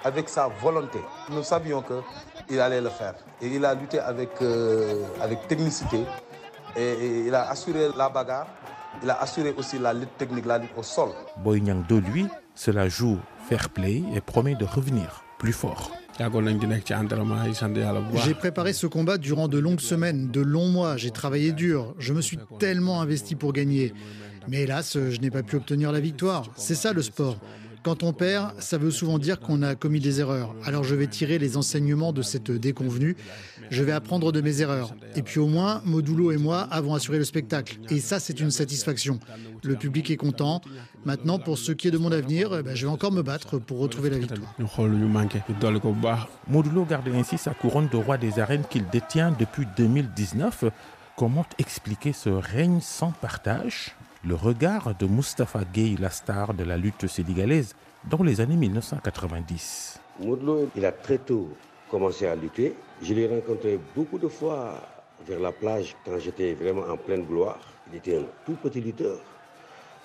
avec 0.05 0.29
sa 0.29 0.47
volonté, 0.47 1.01
nous 1.31 1.43
savions 1.43 1.83
qu'il 2.47 2.61
allait 2.61 2.81
le 2.81 2.91
faire. 2.91 3.15
Et 3.41 3.49
il 3.49 3.65
a 3.65 3.75
lutté 3.75 3.99
avec, 3.99 4.31
euh, 4.41 5.05
avec 5.21 5.49
technicité 5.49 6.05
et, 6.77 7.25
il 7.27 7.35
a 7.35 7.51
assuré 7.51 7.89
la 7.97 8.09
bagarre. 8.09 8.47
Il 9.03 9.11
a 9.11 9.21
assuré 9.21 9.55
aussi 9.57 9.79
la 9.79 9.93
lutte 9.93 10.17
technique, 10.17 10.47
la 10.47 10.59
lutte 10.59 10.71
au 10.77 10.83
sol. 10.83 11.09
Boyang 11.39 11.85
de 11.89 11.97
lui, 11.97 12.29
cela 12.55 12.89
joue 12.89 13.19
fair 13.49 13.71
play 13.71 14.03
et 14.15 14.21
promet 14.21 14.55
de 14.55 14.65
revenir 14.65 15.25
plus 15.39 15.53
fort. 15.53 15.93
J'ai 18.25 18.35
préparé 18.35 18.73
ce 18.73 18.87
combat 18.87 19.19
durant 19.19 19.49
de 19.49 19.59
longues 19.59 19.81
semaines, 19.81 20.31
de 20.31 20.41
longs 20.41 20.69
mois. 20.69 20.97
J'ai 20.97 21.11
travaillé 21.11 21.53
dur. 21.53 21.95
Je 21.99 22.13
me 22.13 22.21
suis 22.21 22.39
tellement 22.59 23.01
investi 23.01 23.35
pour 23.35 23.53
gagner. 23.53 23.93
Mais 24.49 24.63
hélas, 24.63 24.99
je 24.99 25.21
n'ai 25.21 25.31
pas 25.31 25.43
pu 25.43 25.57
obtenir 25.57 25.91
la 25.93 26.01
victoire. 26.01 26.51
C'est 26.57 26.75
ça 26.75 26.93
le 26.93 27.03
sport. 27.03 27.39
Quand 27.83 28.05
on 28.05 28.13
perd, 28.13 28.53
ça 28.61 28.79
veut 28.79 28.93
souvent 28.93 29.19
dire 29.19 29.41
qu'on 29.41 29.63
a 29.63 29.75
commis 29.75 29.99
des 29.99 30.21
erreurs. 30.21 30.55
Alors 30.65 30.85
je 30.85 30.95
vais 30.95 31.09
tirer 31.09 31.39
les 31.39 31.57
enseignements 31.57 32.13
de 32.13 32.23
cette 32.23 32.51
déconvenue. 32.51 33.17
Je 33.71 33.83
vais 33.83 33.93
apprendre 33.93 34.31
de 34.31 34.41
mes 34.41 34.61
erreurs. 34.61 34.95
Et 35.17 35.23
puis 35.23 35.41
au 35.41 35.49
moins, 35.49 35.83
Modulo 35.85 36.31
et 36.31 36.37
moi 36.37 36.61
avons 36.71 36.95
assuré 36.95 37.19
le 37.19 37.25
spectacle. 37.25 37.79
Et 37.91 37.99
ça, 37.99 38.21
c'est 38.21 38.39
une 38.39 38.53
satisfaction. 38.53 39.19
Le 39.65 39.75
public 39.75 40.11
est 40.11 40.17
content. 40.17 40.61
Maintenant, 41.05 41.41
pour 41.41 41.59
ce 41.59 41.73
qui 41.73 41.89
est 41.89 41.91
de 41.91 41.99
mon 41.99 42.13
avenir, 42.13 42.57
eh 42.57 42.63
ben, 42.63 42.77
je 42.77 42.87
vais 42.87 42.93
encore 42.93 43.11
me 43.11 43.23
battre 43.23 43.59
pour 43.59 43.79
retrouver 43.81 44.11
la 44.11 44.19
victoire. 44.19 44.55
Modulo 46.49 46.85
garde 46.85 47.09
ainsi 47.09 47.37
sa 47.39 47.53
couronne 47.53 47.89
de 47.91 47.97
roi 47.97 48.17
des 48.17 48.39
arènes 48.39 48.65
qu'il 48.71 48.89
détient 48.91 49.35
depuis 49.37 49.67
2019. 49.77 50.65
Comment 51.17 51.47
expliquer 51.59 52.13
ce 52.13 52.31
règne 52.31 52.81
sans 52.81 53.11
partage? 53.11 53.97
Le 54.25 54.37
regard 54.37 54.95
de 54.95 55.07
Mustafa 55.07 55.65
Gueye, 55.65 55.97
la 55.97 56.11
star 56.11 56.55
de 56.55 56.63
la 56.63 56.77
lutte 56.77 57.09
sénégalaise 57.09 57.75
dans 58.09 58.23
les 58.23 58.41
années 58.41 58.57
1990. 58.57 60.01
Moudlo, 60.21 60.69
il 60.77 60.85
a 60.85 60.93
très 60.93 61.19
tôt 61.19 61.49
commencé 61.91 62.27
à 62.29 62.37
lutter. 62.37 62.77
Je 63.03 63.15
l'ai 63.15 63.27
rencontré 63.27 63.81
beaucoup 63.97 64.19
de 64.19 64.29
fois 64.29 64.75
vers 65.27 65.41
la 65.41 65.51
plage 65.51 65.97
quand 66.05 66.19
j'étais 66.21 66.55
vraiment 66.55 66.83
en 66.83 66.97
pleine 66.97 67.25
gloire. 67.25 67.59
Il 67.91 67.97
était 67.99 68.17
un 68.17 68.25
tout 68.47 68.55
petit 68.55 68.81
lutteur. 68.81 69.19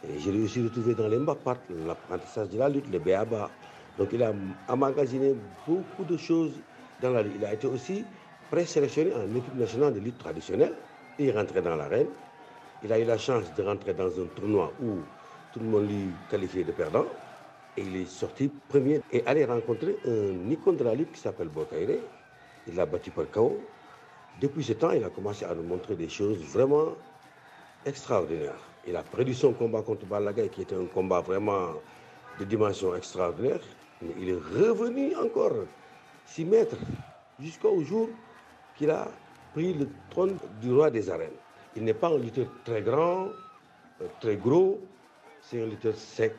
Et 0.03 0.19
je 0.19 0.31
l'ai 0.31 0.41
aussi 0.41 0.63
retrouvé 0.63 0.95
dans 0.95 1.07
les 1.07 1.17
Mbapat, 1.17 1.57
l'apprentissage 1.85 2.49
de 2.49 2.57
la 2.57 2.69
lutte, 2.69 2.89
le 2.91 2.97
béaba. 2.97 3.51
Donc 3.99 4.09
il 4.13 4.23
a 4.23 4.33
emmagasiné 4.67 5.35
beaucoup 5.67 6.03
de 6.03 6.17
choses 6.17 6.53
dans 7.01 7.11
la 7.11 7.21
lutte. 7.21 7.33
Il 7.37 7.45
a 7.45 7.53
été 7.53 7.67
aussi 7.67 8.03
présélectionné 8.49 9.13
en 9.13 9.35
équipe 9.35 9.55
nationale 9.55 9.93
de 9.93 9.99
lutte 9.99 10.17
traditionnelle. 10.17 10.73
Il 11.19 11.31
rentré 11.37 11.61
dans 11.61 11.75
l'arène. 11.75 12.07
Il 12.83 12.93
a 12.93 12.99
eu 12.99 13.05
la 13.05 13.17
chance 13.17 13.51
de 13.55 13.63
rentrer 13.63 13.93
dans 13.93 14.19
un 14.19 14.27
tournoi 14.27 14.71
où 14.79 14.99
tout 15.51 15.59
le 15.59 15.65
monde 15.65 15.89
lui 15.89 16.11
qualifiait 16.29 16.63
de 16.63 16.71
perdant. 16.71 17.05
Et 17.75 17.81
il 17.81 17.95
est 17.95 18.05
sorti 18.05 18.49
premier 18.49 19.01
et 19.11 19.25
allé 19.25 19.45
rencontrer 19.45 19.97
un 20.05 20.49
icône 20.51 20.77
de 20.77 20.83
la 20.83 20.95
qui 20.95 21.19
s'appelle 21.19 21.49
Bokaire. 21.49 21.99
Il 22.67 22.75
l'a 22.75 22.85
battu 22.85 23.11
par 23.11 23.29
KO. 23.31 23.59
Depuis 24.41 24.63
ce 24.63 24.73
temps, 24.73 24.91
il 24.91 25.03
a 25.03 25.09
commencé 25.09 25.45
à 25.45 25.55
nous 25.55 25.63
montrer 25.63 25.95
des 25.95 26.09
choses 26.09 26.37
vraiment 26.53 26.95
extraordinaires. 27.85 28.59
Il 28.85 28.95
a 28.95 29.03
perdu 29.03 29.33
son 29.33 29.53
combat 29.53 29.81
contre 29.81 30.05
Balagay, 30.05 30.49
qui 30.49 30.61
était 30.61 30.75
un 30.75 30.85
combat 30.85 31.21
vraiment 31.21 31.69
de 32.39 32.45
dimension 32.45 32.95
extraordinaire. 32.95 33.61
Il 34.01 34.29
est 34.29 34.35
revenu 34.35 35.15
encore 35.15 35.65
s'y 36.25 36.45
mettre 36.45 36.77
jusqu'au 37.39 37.81
jour 37.83 38.09
qu'il 38.75 38.91
a 38.91 39.07
pris 39.53 39.73
le 39.73 39.89
trône 40.09 40.37
du 40.61 40.71
roi 40.71 40.91
des 40.91 41.09
arènes. 41.09 41.46
Il 41.77 41.83
n'est 41.83 41.93
pas 41.93 42.09
un 42.09 42.17
lutteur 42.17 42.47
très 42.65 42.81
grand, 42.81 43.27
euh, 44.01 44.07
très 44.19 44.35
gros, 44.35 44.81
c'est 45.41 45.61
un 45.61 45.67
lutteur 45.67 45.93
sec, 45.93 46.33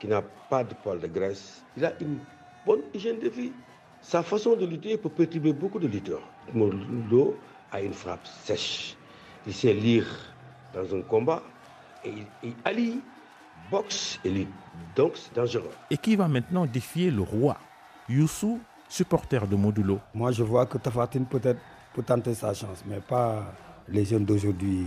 qui 0.00 0.08
n'a 0.08 0.22
pas 0.22 0.64
de 0.64 0.72
poil 0.82 0.98
de 0.98 1.06
graisse. 1.06 1.62
Il 1.76 1.84
a 1.84 1.92
une 2.00 2.18
bonne 2.64 2.80
hygiène 2.94 3.18
de 3.18 3.28
vie. 3.28 3.52
Sa 4.00 4.22
façon 4.22 4.56
de 4.56 4.64
lutter 4.64 4.96
peut 4.96 5.10
perturber 5.10 5.52
beaucoup 5.52 5.78
de 5.78 5.86
lutteurs. 5.86 6.22
Molo 6.54 7.36
a 7.70 7.82
une 7.82 7.92
frappe 7.92 8.26
sèche. 8.26 8.96
Il 9.46 9.52
sait 9.52 9.74
lire 9.74 10.06
dans 10.72 10.94
un 10.96 11.02
combat 11.02 11.42
et 12.02 12.08
il, 12.08 12.26
il 12.42 12.54
allie 12.64 13.00
boxe 13.70 14.18
et 14.24 14.30
lutte. 14.30 14.48
Donc 14.96 15.12
c'est 15.16 15.34
dangereux. 15.34 15.70
Et 15.90 15.98
qui 15.98 16.16
va 16.16 16.26
maintenant 16.26 16.64
défier 16.64 17.10
le 17.10 17.20
roi? 17.20 17.58
Youssou, 18.08 18.60
supporter 18.88 19.46
de 19.46 19.56
Modulo. 19.56 20.00
Moi 20.14 20.32
je 20.32 20.42
vois 20.42 20.64
que 20.64 20.78
Tafatine 20.78 21.26
peut-être 21.26 21.60
peut 21.92 22.02
tenter 22.02 22.32
sa 22.32 22.54
chance, 22.54 22.82
mais 22.86 23.00
pas 23.00 23.44
les 23.92 24.04
jeunes 24.04 24.24
d'aujourd'hui. 24.24 24.86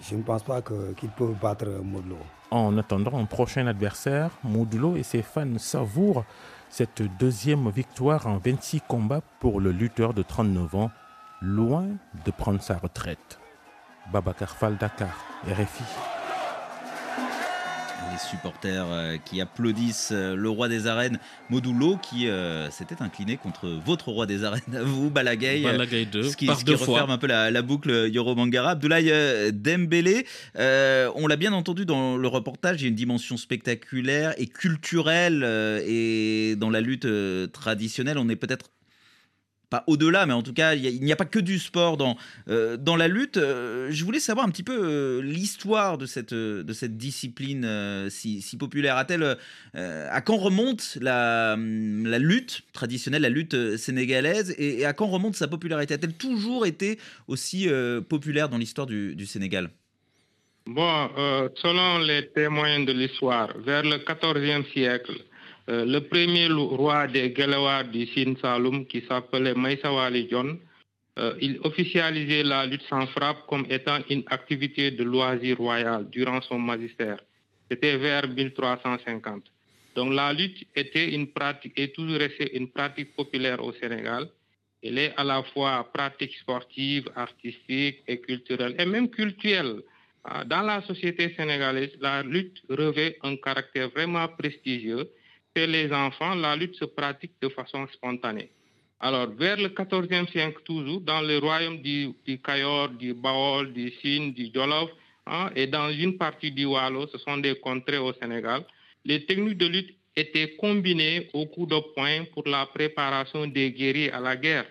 Je 0.00 0.14
ne 0.14 0.22
pense 0.22 0.42
pas 0.42 0.60
qu'ils 0.62 1.08
peuvent 1.10 1.34
battre 1.40 1.66
Modulo. 1.82 2.18
En 2.50 2.76
attendant 2.78 3.18
un 3.18 3.24
prochain 3.24 3.66
adversaire, 3.66 4.30
Modulo 4.44 4.96
et 4.96 5.02
ses 5.02 5.22
fans 5.22 5.58
savourent 5.58 6.24
cette 6.68 7.02
deuxième 7.18 7.70
victoire 7.70 8.26
en 8.26 8.38
26 8.38 8.82
combats 8.82 9.22
pour 9.40 9.60
le 9.60 9.72
lutteur 9.72 10.14
de 10.14 10.22
39 10.22 10.74
ans, 10.74 10.90
loin 11.40 11.86
de 12.24 12.30
prendre 12.30 12.62
sa 12.62 12.76
retraite. 12.76 13.38
Babacar 14.12 14.50
Fall 14.56 14.76
Dakar, 14.76 15.16
RFI. 15.48 16.15
Supporters 18.18 18.86
euh, 18.90 19.16
qui 19.24 19.40
applaudissent 19.40 20.10
euh, 20.12 20.34
le 20.34 20.48
roi 20.48 20.68
des 20.68 20.86
arènes, 20.86 21.18
Modulo, 21.50 21.96
qui 21.96 22.28
euh, 22.28 22.70
s'était 22.70 23.02
incliné 23.02 23.36
contre 23.36 23.68
votre 23.84 24.08
roi 24.08 24.26
des 24.26 24.44
arènes, 24.44 24.62
à 24.74 24.82
vous, 24.82 25.10
Balagay. 25.10 25.62
Balagay 25.62 26.04
deux, 26.06 26.22
ce 26.24 26.36
qui, 26.36 26.46
par 26.46 26.58
ce 26.58 26.64
qui 26.64 26.76
fois. 26.76 26.94
referme 26.94 27.10
un 27.10 27.18
peu 27.18 27.26
la, 27.26 27.50
la 27.50 27.62
boucle 27.62 28.08
Yoro 28.12 28.34
Mangara. 28.34 28.70
Abdoulaye 28.70 29.52
Dembélé, 29.52 30.26
euh, 30.58 31.10
on 31.14 31.26
l'a 31.26 31.36
bien 31.36 31.52
entendu 31.52 31.84
dans 31.84 32.16
le 32.16 32.28
reportage, 32.28 32.80
il 32.80 32.84
y 32.84 32.86
a 32.86 32.88
une 32.88 32.94
dimension 32.94 33.36
spectaculaire 33.36 34.34
et 34.38 34.46
culturelle. 34.46 35.44
et 35.86 36.56
dans 36.56 36.70
la 36.70 36.80
lutte 36.80 37.08
traditionnelle, 37.52 38.18
on 38.18 38.28
est 38.28 38.36
peut-être 38.36 38.70
pas 39.70 39.82
au-delà, 39.88 40.26
mais 40.26 40.32
en 40.32 40.42
tout 40.42 40.52
cas, 40.52 40.74
il 40.74 41.02
n'y 41.02 41.12
a 41.12 41.16
pas 41.16 41.24
que 41.24 41.40
du 41.40 41.58
sport 41.58 41.96
dans, 41.96 42.16
euh, 42.48 42.76
dans 42.76 42.94
la 42.94 43.08
lutte. 43.08 43.36
Euh, 43.36 43.88
je 43.90 44.04
voulais 44.04 44.20
savoir 44.20 44.46
un 44.46 44.50
petit 44.50 44.62
peu 44.62 44.78
euh, 44.78 45.20
l'histoire 45.22 45.98
de 45.98 46.06
cette, 46.06 46.34
de 46.34 46.72
cette 46.72 46.96
discipline 46.96 48.08
si, 48.08 48.42
si 48.42 48.56
populaire. 48.56 48.96
A-t-elle, 48.96 49.36
à 49.74 50.20
quand 50.20 50.36
remonte 50.36 50.98
la, 51.00 51.54
hum, 51.54 52.06
la 52.06 52.18
lutte 52.18 52.62
traditionnelle, 52.72 53.22
la 53.22 53.28
lutte 53.28 53.76
sénégalaise, 53.76 54.54
et, 54.58 54.84
à 54.84 54.92
quand 54.92 55.06
remonte 55.06 55.34
sa 55.34 55.48
popularité? 55.48 55.94
A-t-elle 55.94 56.14
toujours 56.14 56.66
été 56.66 56.98
aussi 57.26 57.68
populaire 58.08 58.48
dans 58.48 58.58
l'histoire 58.58 58.86
du, 58.86 59.16
du 59.16 59.26
Sénégal? 59.26 59.70
Bon, 60.66 61.08
selon 61.62 61.98
les 61.98 62.28
témoins 62.28 62.80
de 62.80 62.92
l'histoire, 62.92 63.56
vers 63.58 63.82
le 63.82 63.98
XIVe 63.98 64.64
siècle, 64.72 65.22
euh, 65.68 65.84
le 65.84 66.00
premier 66.00 66.48
roi 66.48 67.06
des 67.08 67.34
Gelawar 67.34 67.84
du 67.84 68.06
Sine 68.06 68.36
Saloum, 68.36 68.86
qui 68.86 69.02
s'appelait 69.08 69.54
Maïsawali 69.54 70.28
John, 70.30 70.58
euh, 71.18 71.34
il 71.40 71.58
officialisait 71.64 72.42
la 72.42 72.66
lutte 72.66 72.82
sans 72.88 73.06
frappe 73.06 73.46
comme 73.48 73.66
étant 73.70 73.98
une 74.10 74.22
activité 74.26 74.90
de 74.90 75.02
loisir 75.02 75.56
royal 75.56 76.08
durant 76.10 76.40
son 76.42 76.58
magistère. 76.58 77.18
C'était 77.70 77.96
vers 77.96 78.28
1350. 78.28 79.42
Donc 79.96 80.12
la 80.12 80.32
lutte 80.32 80.64
était 80.76 81.14
une 81.14 81.28
pratique, 81.28 81.72
et 81.76 81.90
toujours 81.90 82.18
restée 82.18 82.56
une 82.56 82.68
pratique 82.68 83.16
populaire 83.16 83.64
au 83.64 83.72
Sénégal. 83.72 84.28
Elle 84.82 84.98
est 84.98 85.14
à 85.16 85.24
la 85.24 85.42
fois 85.42 85.90
pratique 85.92 86.36
sportive, 86.36 87.08
artistique 87.16 88.02
et 88.06 88.20
culturelle, 88.20 88.76
et 88.78 88.84
même 88.84 89.08
culturelle. 89.08 89.82
Ah, 90.22 90.44
Dans 90.44 90.62
la 90.62 90.82
société 90.82 91.34
sénégalaise, 91.34 91.96
la 92.00 92.22
lutte 92.22 92.60
revêt 92.68 93.16
un 93.22 93.36
caractère 93.36 93.88
vraiment 93.88 94.28
prestigieux. 94.28 95.08
Les 95.64 95.90
enfants, 95.90 96.34
la 96.34 96.54
lutte 96.54 96.74
se 96.74 96.84
pratique 96.84 97.32
de 97.40 97.48
façon 97.48 97.86
spontanée. 97.94 98.50
Alors, 99.00 99.30
vers 99.30 99.56
le 99.56 99.68
XIVe 99.68 100.28
siècle 100.28 100.60
toujours, 100.64 101.00
dans 101.00 101.22
le 101.22 101.38
royaume 101.38 101.80
du, 101.80 102.12
du 102.26 102.38
du 102.98 103.14
Baol, 103.14 103.72
du 103.72 103.90
Sine, 104.02 104.34
du 104.34 104.50
Jolof, 104.54 104.90
hein, 105.26 105.50
et 105.56 105.66
dans 105.66 105.90
une 105.90 106.18
partie 106.18 106.50
du 106.50 106.66
Wallo, 106.66 107.06
ce 107.06 107.16
sont 107.18 107.38
des 107.38 107.54
contrées 107.54 107.96
au 107.96 108.12
Sénégal, 108.12 108.64
les 109.06 109.24
techniques 109.24 109.56
de 109.56 109.66
lutte 109.66 109.96
étaient 110.14 110.56
combinées 110.56 111.30
au 111.32 111.46
coup 111.46 111.64
de 111.64 111.78
poing 111.94 112.24
pour 112.34 112.46
la 112.46 112.66
préparation 112.66 113.46
des 113.46 113.70
guerriers 113.70 114.12
à 114.12 114.20
la 114.20 114.36
guerre. 114.36 114.66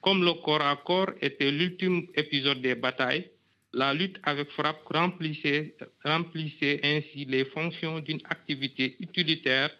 Comme 0.00 0.24
le 0.24 0.32
corps 0.34 0.62
à 0.62 0.76
corps 0.76 1.10
était 1.20 1.50
l'ultime 1.50 2.06
épisode 2.14 2.60
des 2.60 2.74
batailles, 2.74 3.30
la 3.72 3.94
lutte 3.94 4.18
avec 4.24 4.50
frappe 4.50 4.82
remplissait, 4.86 5.76
remplissait 6.04 6.80
ainsi 6.82 7.24
les 7.24 7.44
fonctions 7.44 8.00
d'une 8.00 8.20
activité 8.30 8.96
utilitaire 9.00 9.70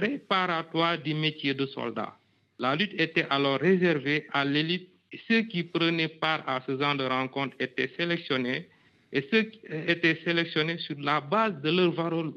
préparatoire 0.00 0.98
du 0.98 1.12
métier 1.14 1.52
de 1.54 1.66
soldat. 1.66 2.12
La 2.58 2.74
lutte 2.74 2.94
était 2.98 3.26
alors 3.28 3.58
réservée 3.60 4.26
à 4.32 4.44
l'élite 4.44 4.88
ceux 5.28 5.42
qui 5.42 5.62
prenaient 5.64 6.08
part 6.08 6.42
à 6.46 6.62
ce 6.66 6.78
genre 6.78 6.94
de 6.96 7.04
rencontres 7.04 7.56
étaient 7.60 7.90
sélectionnés 7.98 8.68
et 9.12 9.22
ceux 9.30 9.42
qui 9.42 9.60
étaient 9.92 10.18
sélectionnés 10.24 10.78
sur 10.78 10.96
la 11.00 11.20
base 11.20 11.60
de 11.62 11.70
leurs 11.70 11.92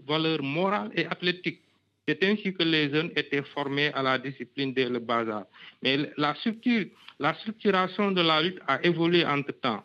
valeurs 0.08 0.44
morales 0.44 0.92
et 0.96 1.06
athlétiques. 1.06 1.62
C'est 2.08 2.22
ainsi 2.24 2.54
que 2.54 2.64
les 2.64 2.90
jeunes 2.90 3.12
étaient 3.16 3.44
formés 3.56 3.92
à 3.94 4.02
la 4.04 4.18
discipline 4.18 4.74
dès 4.74 4.90
le 4.90 5.00
âge. 5.10 5.46
Mais 5.84 5.98
la, 6.18 6.34
structure, 6.36 6.86
la 7.20 7.34
structuration 7.36 8.12
de 8.12 8.22
la 8.22 8.42
lutte 8.42 8.60
a 8.68 8.84
évolué 8.84 9.24
entre-temps. 9.26 9.84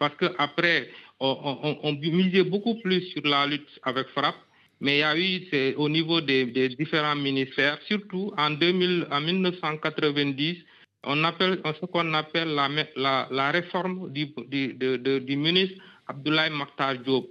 Parce 0.00 0.16
qu'après, 0.16 0.88
on, 1.20 1.58
on- 1.62 1.78
on 1.88 1.92
misait 1.92 2.42
beaucoup 2.42 2.76
plus 2.80 3.02
sur 3.12 3.22
la 3.24 3.46
lutte 3.46 3.68
avec 3.84 4.08
frappe, 4.08 4.34
mais 4.80 4.96
il 4.96 5.00
y 5.00 5.02
a 5.02 5.16
eu 5.16 5.74
au 5.76 5.88
niveau 5.88 6.20
des, 6.20 6.46
différents 6.76 7.16
ministères, 7.16 7.78
surtout 7.86 8.32
en, 8.36 8.50
2000, 8.50 9.06
en 9.10 9.20
1990, 9.20 10.56
on 11.04 11.22
appelle 11.24 11.60
ce 11.80 11.86
qu'on 11.86 12.14
appelle 12.14 12.54
la, 12.54 13.28
la, 13.30 13.50
réforme 13.50 14.10
du, 14.12 14.32
du, 14.48 14.74
du 14.98 15.36
ministre 15.36 15.78
Abdoulaye 16.08 16.50
Makhtar 16.50 16.98
Diop. 16.98 17.28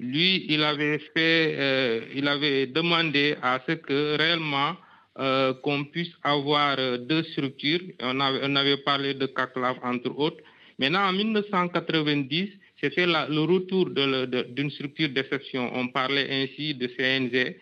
Lui, 0.00 0.46
il 0.48 0.62
avait 0.64 0.98
fait, 0.98 1.54
euh, 1.58 2.00
il 2.14 2.26
avait 2.26 2.66
demandé 2.66 3.36
à 3.42 3.60
ce 3.66 3.72
que 3.72 4.16
réellement 4.16 4.74
euh, 5.18 5.54
qu'on 5.62 5.84
puisse 5.84 6.12
avoir 6.24 6.76
euh, 6.78 6.98
deux 6.98 7.22
structures. 7.22 7.80
On 8.00 8.18
avait, 8.18 8.40
on 8.42 8.56
avait 8.56 8.78
parlé 8.78 9.14
de 9.14 9.26
CACLAV 9.26 9.76
entre 9.82 10.10
autres. 10.18 10.42
Maintenant, 10.78 11.06
en 11.06 11.12
1990, 11.12 12.48
c'était 12.82 13.06
le 13.06 13.40
retour 13.40 13.90
d'une 13.90 14.70
structure 14.70 15.08
d'exception. 15.10 15.70
On 15.74 15.88
parlait 15.88 16.26
ainsi 16.30 16.74
de 16.74 16.88
CNG, 16.88 17.56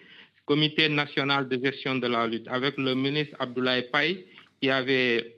Comité 0.46 0.88
national 0.88 1.48
de 1.48 1.61
gestion 1.62 1.96
de 1.96 2.09
la 2.09 2.26
lutte, 2.26 2.48
avec 2.48 2.76
le 2.76 2.94
ministre 2.94 3.37
Abdoulaye 3.38 3.85
Paye, 3.92 4.24
qui 4.61 4.68
avait 4.68 5.37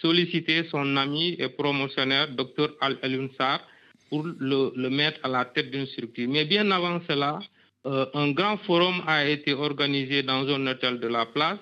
sollicité 0.00 0.64
son 0.70 0.96
ami 0.96 1.36
et 1.38 1.48
promotionnaire, 1.48 2.28
Dr 2.30 2.70
Al 2.80 2.96
Sarr, 3.36 3.60
pour 4.08 4.24
le, 4.24 4.88
mettre 4.88 5.18
à 5.24 5.28
la 5.28 5.44
tête 5.44 5.70
d'une 5.70 5.86
structure. 5.86 6.28
Mais 6.28 6.44
bien 6.44 6.70
avant 6.70 7.00
cela, 7.08 7.38
euh, 7.86 8.06
un 8.14 8.30
grand 8.30 8.56
forum 8.58 9.02
a 9.06 9.26
été 9.28 9.52
organisé 9.52 10.22
dans 10.22 10.48
un 10.48 10.66
hôtel 10.68 11.00
de 11.00 11.08
la 11.08 11.26
place 11.26 11.58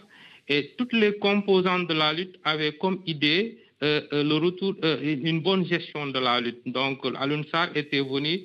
et 0.48 0.74
toutes 0.76 0.92
les 0.92 1.18
composantes 1.18 1.88
de 1.88 1.94
la 1.94 2.12
lutte 2.12 2.36
avaient 2.44 2.76
comme 2.76 3.02
idée 3.06 3.58
le 3.80 4.34
retour, 4.38 4.74
euh, 4.84 4.98
une 5.02 5.40
bonne 5.40 5.66
gestion 5.66 6.06
de 6.06 6.18
la 6.18 6.40
lutte. 6.40 6.62
Donc, 6.66 7.04
Alun 7.18 7.42
Sarr 7.50 7.68
était 7.74 8.00
venu, 8.00 8.40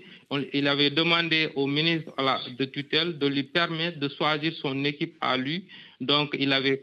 il 0.54 0.68
avait 0.68 0.90
demandé 0.90 1.50
au 1.56 1.68
ministre 1.68 2.12
de 2.58 2.66
tutelle 2.66 3.18
de 3.18 3.28
lui 3.28 3.44
permettre 3.44 4.00
de 4.00 4.10
choisir 4.10 4.54
son 4.62 4.84
équipe 4.86 5.16
à 5.22 5.38
lui, 5.38 5.66
Donc, 6.02 6.36
il 6.40 6.54
avait 6.54 6.82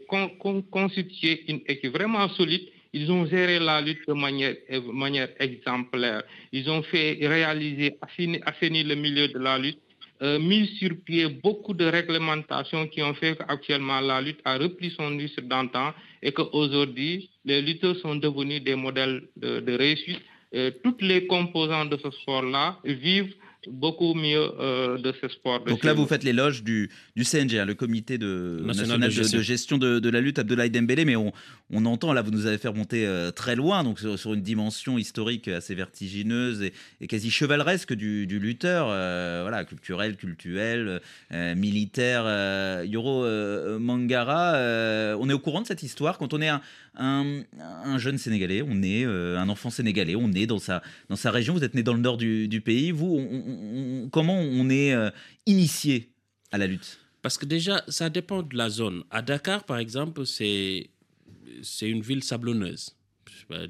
constitué 0.71 1.43
une 1.47 1.61
équipe 1.67 1.93
vraiment 1.93 2.29
solide. 2.29 2.67
Ils 2.93 3.11
ont 3.11 3.25
géré 3.25 3.59
la 3.59 3.81
lutte 3.81 4.07
de 4.07 4.13
manière, 4.13 4.55
manière 4.93 5.29
exemplaire. 5.39 6.23
Ils 6.51 6.69
ont 6.69 6.83
fait 6.83 7.17
réaliser, 7.21 7.97
assainir 8.45 8.87
le 8.87 8.95
milieu 8.95 9.27
de 9.27 9.39
la 9.39 9.57
lutte, 9.57 9.79
euh, 10.21 10.39
mis 10.39 10.67
sur 10.79 10.89
pied 11.05 11.27
beaucoup 11.27 11.73
de 11.73 11.85
réglementations 11.85 12.87
qui 12.87 13.01
ont 13.03 13.13
fait 13.13 13.37
qu'actuellement 13.37 13.99
la 13.99 14.19
lutte 14.21 14.39
a 14.45 14.57
repris 14.57 14.91
son 14.91 15.11
lustre 15.11 15.41
d'antan 15.41 15.93
et 16.23 16.31
qu'aujourd'hui, 16.31 17.29
les 17.45 17.61
lutteurs 17.61 17.95
sont 17.97 18.15
devenus 18.15 18.63
des 18.63 18.75
modèles 18.75 19.23
de, 19.35 19.77
réussite. 19.77 20.21
Et 20.51 20.71
toutes 20.83 21.01
les 21.01 21.27
composantes 21.27 21.89
de 21.89 21.97
ce 21.97 22.09
sport-là 22.09 22.79
vivent 22.83 23.35
beaucoup 23.69 24.13
mieux 24.13 24.51
euh, 24.59 24.97
de 24.97 25.13
ce 25.21 25.27
sport. 25.27 25.63
Donc 25.63 25.83
là, 25.83 25.93
vous 25.93 26.05
faites 26.05 26.23
l'éloge 26.23 26.63
du, 26.63 26.89
du 27.15 27.23
CNG, 27.23 27.59
hein, 27.59 27.65
le 27.65 27.75
comité 27.75 28.17
de, 28.17 28.61
national, 28.63 28.99
de, 28.99 29.41
gestion 29.41 29.77
de, 29.77 29.99
de, 29.99 30.09
la 30.09 30.21
lutte 30.21 30.39
Abdoulaye 30.39 30.69
Dembélé, 30.69 31.05
mais 31.05 31.15
on, 31.15 31.31
on, 31.71 31.85
entend, 31.85 32.13
là, 32.13 32.21
vous 32.21 32.31
nous 32.31 32.45
avez 32.45 32.57
fait 32.57 32.67
remonter 32.67 33.05
euh, 33.05 33.31
très 33.31 33.55
loin, 33.55 33.83
donc 33.83 33.99
sur, 33.99 34.33
une 34.33 34.41
dimension 34.41 34.97
historique 34.97 35.47
assez 35.47 35.75
vertigineuse 35.75 36.63
et, 37.01 37.07
quasi 37.07 37.31
chevaleresque 37.31 37.93
du, 37.93 38.27
du 38.27 38.39
lutteur, 38.39 38.87
euh, 38.89 39.39
voilà, 39.43 39.65
culturel, 39.65 40.15
cultuel, 40.15 41.01
militaire. 41.31 42.83
Yoro 42.85 43.25
Mangara, 43.79 44.53
on 45.17 45.29
est 45.29 45.33
au 45.33 45.39
courant 45.39 45.61
de 45.61 45.67
cette 45.67 45.83
histoire 45.83 46.17
quand 46.17 46.33
on 46.33 46.41
est 46.41 46.47
un, 46.47 46.61
un, 46.97 47.97
jeune 47.97 48.17
Sénégalais, 48.17 48.61
on 48.61 48.81
est 48.81 49.05
un 49.05 49.49
enfant 49.49 49.69
sénégalais, 49.69 50.15
on 50.15 50.31
est 50.33 50.47
dans 50.47 50.59
sa, 50.59 50.81
dans 51.09 51.15
sa 51.15 51.31
région, 51.31 51.53
vous 51.53 51.63
êtes 51.63 51.73
né 51.75 51.83
dans 51.83 51.93
le 51.93 51.99
nord 51.99 52.17
du, 52.17 52.47
du 52.47 52.61
pays, 52.61 52.91
vous, 52.91 54.09
comment 54.11 54.37
on 54.39 54.69
est 54.69 54.93
euh, 54.93 55.09
initié 55.45 56.11
à 56.51 56.57
la 56.57 56.67
lutte? 56.67 56.99
Parce 57.21 57.37
que 57.37 57.45
déjà, 57.45 57.83
ça 57.87 58.09
dépend 58.09 58.41
de 58.41 58.55
la 58.55 58.69
zone. 58.69 59.03
À 59.09 59.21
Dakar, 59.21 59.65
par 59.65 59.77
exemple, 59.79 60.25
c'est 60.25 60.89
une 61.81 62.01
ville 62.01 62.23
sablonneuse. 62.23 62.95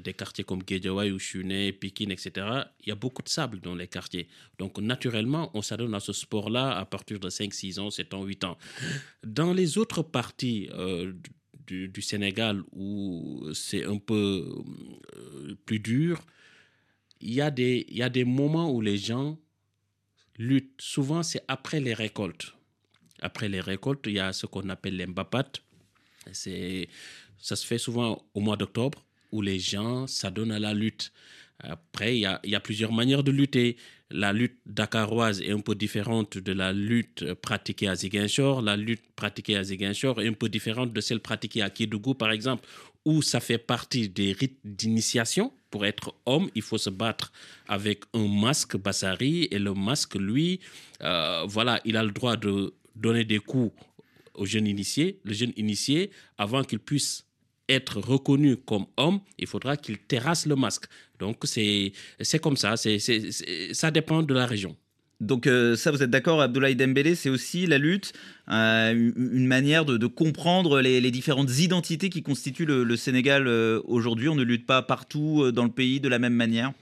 Des 0.00 0.12
quartiers 0.12 0.44
comme 0.44 0.62
Guédiawaye 0.62 1.12
ou 1.12 1.18
Chuné, 1.18 1.72
Pikine, 1.72 2.10
etc. 2.10 2.46
Il 2.80 2.88
y 2.88 2.92
a 2.92 2.96
beaucoup 2.96 3.22
de 3.22 3.28
sable 3.28 3.60
dans 3.60 3.74
les 3.74 3.86
quartiers. 3.86 4.28
Donc, 4.58 4.78
naturellement, 4.78 5.50
on 5.54 5.62
s'adonne 5.62 5.94
à 5.94 6.00
ce 6.00 6.12
sport-là 6.12 6.76
à 6.76 6.84
partir 6.84 7.20
de 7.20 7.28
5, 7.28 7.52
6 7.54 7.78
ans, 7.78 7.90
7 7.90 8.14
ans, 8.14 8.24
8 8.24 8.44
ans. 8.44 8.58
Dans 9.24 9.52
les 9.52 9.78
autres 9.78 10.02
parties 10.02 10.68
euh, 10.72 11.12
du, 11.68 12.02
Sénégal 12.02 12.62
où 12.72 13.44
c'est 13.54 13.84
un 13.84 13.98
peu 13.98 14.64
euh, 15.16 15.54
plus 15.66 15.78
dur, 15.80 16.20
il 17.20 17.34
y, 17.34 17.40
a 17.40 17.50
des, 17.50 17.84
il 17.88 17.96
y 17.96 18.02
a 18.02 18.08
des 18.08 18.24
moments 18.24 18.72
où 18.72 18.80
les 18.80 18.96
gens 18.96 19.38
lutte, 20.38 20.80
souvent 20.80 21.22
c'est 21.22 21.42
après 21.48 21.80
les 21.80 21.94
récoltes. 21.94 22.54
Après 23.20 23.48
les 23.48 23.60
récoltes, 23.60 24.06
il 24.06 24.14
y 24.14 24.20
a 24.20 24.32
ce 24.32 24.46
qu'on 24.46 24.68
appelle 24.68 24.96
l'embapat. 24.96 25.50
Ça 26.32 27.56
se 27.56 27.66
fait 27.66 27.78
souvent 27.78 28.24
au 28.34 28.40
mois 28.40 28.56
d'octobre 28.56 29.04
où 29.32 29.42
les 29.42 29.58
gens 29.58 30.06
s'adonnent 30.06 30.52
à 30.52 30.58
la 30.58 30.74
lutte. 30.74 31.12
Après, 31.60 32.16
il 32.16 32.20
y, 32.20 32.54
a, 32.54 32.60
plusieurs 32.60 32.92
manières 32.92 33.24
de 33.24 33.32
lutter. 33.32 33.76
La 34.10 34.32
lutte 34.32 34.58
dakaroise 34.64 35.40
est 35.40 35.50
un 35.50 35.60
peu 35.60 35.74
différente 35.74 36.38
de 36.38 36.52
la 36.52 36.72
lutte 36.72 37.34
pratiquée 37.34 37.88
à 37.88 37.96
Ziguinchor. 37.96 38.62
La 38.62 38.76
lutte 38.76 39.02
pratiquée 39.16 39.56
à 39.56 39.64
Ziguinchor 39.64 40.22
est 40.22 40.28
un 40.28 40.32
peu 40.34 40.48
différente 40.48 40.92
de 40.92 41.00
celle 41.00 41.20
pratiquée 41.20 41.62
à 41.62 41.70
Kédougou, 41.70 42.14
par 42.14 42.30
exemple, 42.30 42.66
où 43.04 43.22
ça 43.22 43.40
fait 43.40 43.58
partie 43.58 44.08
des 44.08 44.32
rites 44.32 44.60
d'initiation. 44.64 45.52
Pour 45.70 45.84
être 45.84 46.14
homme, 46.26 46.48
il 46.54 46.62
faut 46.62 46.78
se 46.78 46.90
battre 46.90 47.32
avec 47.66 48.04
un 48.14 48.28
masque 48.28 48.76
Bassari 48.76 49.48
et 49.50 49.58
le 49.58 49.74
masque, 49.74 50.14
lui, 50.14 50.60
euh, 51.02 51.44
voilà, 51.46 51.80
il 51.84 51.96
a 51.96 52.02
le 52.02 52.10
droit 52.12 52.36
de 52.36 52.72
donner 52.94 53.24
des 53.24 53.38
coups 53.38 53.72
au 54.34 54.46
jeune 54.46 54.66
initié. 54.66 55.20
Le 55.24 55.34
jeune 55.34 55.52
initié, 55.56 56.10
avant 56.38 56.62
qu'il 56.62 56.78
puisse 56.78 57.27
être 57.68 57.98
reconnu 57.98 58.56
comme 58.56 58.86
homme, 58.96 59.20
il 59.38 59.46
faudra 59.46 59.76
qu'il 59.76 59.98
terrasse 59.98 60.46
le 60.46 60.56
masque. 60.56 60.86
Donc 61.18 61.38
c'est 61.44 61.92
comme 62.40 62.56
ça, 62.56 62.76
c'est 62.76 62.98
ça 63.72 63.90
dépend 63.90 64.22
de 64.22 64.34
la 64.34 64.46
région. 64.46 64.76
Donc 65.20 65.48
euh, 65.48 65.74
ça, 65.74 65.90
vous 65.90 66.02
êtes 66.02 66.10
d'accord, 66.10 66.40
Abdoulaye 66.40 66.76
Dembélé, 66.76 67.16
c'est 67.16 67.28
aussi 67.28 67.66
la 67.66 67.78
lutte, 67.78 68.12
euh, 68.50 68.92
une 68.92 69.46
manière 69.48 69.84
de, 69.84 70.06
comprendre 70.06 70.80
les, 70.80 71.10
différentes 71.10 71.58
identités 71.58 72.08
qui 72.08 72.22
constituent 72.22 72.66
le, 72.66 72.96
Sénégal 72.96 73.48
euh, 73.48 73.80
aujourd'hui. 73.86 74.28
On 74.28 74.36
ne 74.36 74.44
lutte 74.44 74.66
pas 74.66 74.82
partout 74.82 75.50
dans 75.50 75.64
le 75.64 75.70
pays 75.70 75.98
de 75.98 76.08
la 76.08 76.20
même 76.20 76.34
manière? 76.34 76.72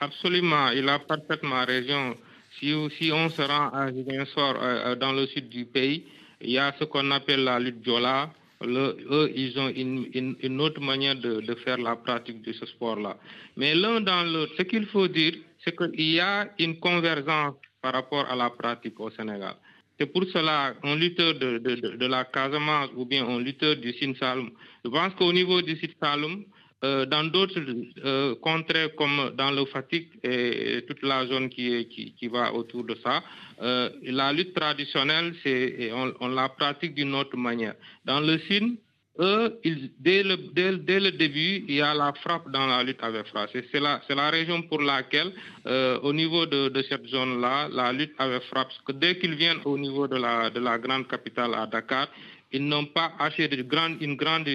Absolument, 0.00 0.68
il 0.70 0.88
a 0.88 0.98
parfaitement 0.98 1.64
raison. 1.64 2.14
Si, 2.58 2.74
si 2.98 3.10
on 3.12 3.30
se 3.30 3.42
rend 3.42 3.70
à 3.72 3.90
soir 4.26 4.96
dans 4.96 5.12
le 5.12 5.26
sud 5.26 5.48
du 5.48 5.64
pays, 5.64 6.04
il 6.42 6.50
y 6.50 6.58
a 6.58 6.74
ce 6.78 6.84
qu'on 6.84 7.10
appelle 7.10 7.44
la 7.44 7.58
lutte 7.58 7.80
Diola. 7.80 8.30
Eux, 8.64 9.32
ils 9.34 9.58
ont 9.58 9.68
une, 9.68 10.36
une, 10.42 10.60
autre 10.60 10.80
manière 10.80 11.14
de, 11.16 11.40
de, 11.40 11.54
faire 11.56 11.78
la 11.78 11.96
pratique 11.96 12.42
de 12.42 12.52
ce 12.52 12.66
sport-là. 12.66 13.16
Mais 13.56 13.74
l'un 13.74 14.00
dans 14.00 14.24
l'autre, 14.24 14.52
ce 14.58 14.62
qu'il 14.62 14.86
faut 14.86 15.08
dire, 15.08 15.34
c'est 15.64 15.76
qu'il 15.76 16.12
y 16.12 16.20
a 16.20 16.48
une 16.58 16.78
convergence 16.78 17.54
par 17.80 17.92
rapport 17.92 18.26
à 18.28 18.34
la 18.34 18.50
pratique 18.50 18.98
au 18.98 19.10
Sénégal. 19.10 19.54
C'est 19.98 20.06
pour 20.06 20.24
cela 20.32 20.74
un 20.82 20.96
lutteur 20.96 21.34
de, 21.34 21.58
de, 21.58 21.96
de, 21.96 22.06
la 22.06 22.24
Casamance 22.24 22.90
ou 22.96 23.04
bien 23.04 23.26
un 23.26 23.40
lutteur 23.40 23.76
du 23.76 23.92
Sine 23.94 24.14
Saloum. 24.16 24.50
Je 24.84 24.90
pense 24.90 25.14
qu'au 25.14 25.32
niveau 25.32 25.60
du 25.62 25.76
Saloum, 26.00 26.44
euh, 26.84 27.06
dans 27.06 27.24
d'autres 27.24 27.60
euh, 28.04 28.34
contrées 28.36 28.92
comme 28.96 29.32
dans 29.36 29.50
le 29.50 29.64
Fatigue 29.64 30.08
et 30.22 30.84
toute 30.86 31.02
la 31.02 31.26
zone 31.26 31.48
qui, 31.48 32.28
va 32.30 32.52
autour 32.54 32.84
de 32.84 32.94
ça, 33.02 33.22
euh, 33.60 33.90
la 34.02 34.32
lutte 34.32 34.54
traditionnelle, 34.54 35.34
c'est, 35.42 35.90
on, 35.92 36.28
la 36.28 36.48
pratique 36.48 36.94
d'une 36.94 37.14
autre 37.14 37.36
manière. 37.36 37.74
Dans 38.04 38.20
le 38.20 38.38
Sine, 38.40 38.76
eux, 39.20 39.58
dès, 39.98 40.22
le, 40.22 41.10
début, 41.10 41.64
il 41.66 41.74
y 41.74 41.80
a 41.80 41.92
la 41.92 42.12
frappe 42.12 42.48
dans 42.52 42.66
la 42.66 42.84
lutte 42.84 43.02
avec 43.02 43.26
frappe. 43.26 43.50
C'est 43.52 43.80
la, 43.80 44.30
région 44.30 44.62
pour 44.62 44.80
laquelle, 44.80 45.32
euh, 45.66 45.98
au 46.02 46.12
niveau 46.12 46.46
de, 46.46 46.84
cette 46.88 47.06
zone-là, 47.06 47.68
la 47.72 47.92
lutte 47.92 48.14
avec 48.18 48.44
frappe, 48.44 48.70
dès 48.94 49.18
qu'ils 49.18 49.34
viennent 49.34 49.60
au 49.64 49.76
niveau 49.76 50.06
de 50.06 50.16
la, 50.16 50.50
de 50.50 50.60
la 50.60 50.78
grande 50.78 51.08
capitale 51.08 51.54
à 51.54 51.66
Dakar, 51.66 52.06
ils 52.50 52.66
n'ont 52.66 52.86
pas 52.86 53.12
assez 53.18 53.46
de 53.48 53.62
grande, 53.62 54.00
une 54.00 54.16
grande 54.16 54.48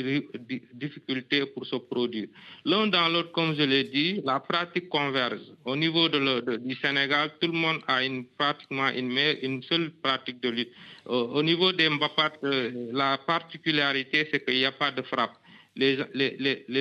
difficulté 0.73 1.45
pour 1.45 1.65
se 1.65 1.75
produire. 1.75 2.27
L'un 2.65 2.87
dans 2.87 3.07
l'autre, 3.07 3.31
comme 3.31 3.55
je 3.55 3.61
l'ai 3.63 3.83
dit, 3.83 4.19
la 4.25 4.39
pratique 4.39 4.89
converge. 4.89 5.41
Au 5.63 5.75
niveau 5.75 6.09
du 6.09 6.75
Sénégal, 6.81 7.31
tout 7.39 7.47
le 7.47 7.53
monde 7.53 7.81
a 7.87 8.03
une, 8.03 8.25
pratiquement 8.25 8.89
une, 8.89 9.61
seule 9.63 9.91
pratique 10.01 10.41
de 10.41 10.49
lutte. 10.49 10.71
Au, 11.05 11.43
niveau 11.43 11.71
des 11.71 11.89
Mbapat, 11.89 12.33
euh, 12.43 12.71
la 12.93 13.17
particularité, 13.19 14.27
c'est 14.31 14.43
qu'il 14.43 14.55
n'y 14.55 14.65
a 14.65 14.71
pas 14.71 14.91
de 14.91 15.01
frappe. 15.03 15.33
Les, 15.75 15.97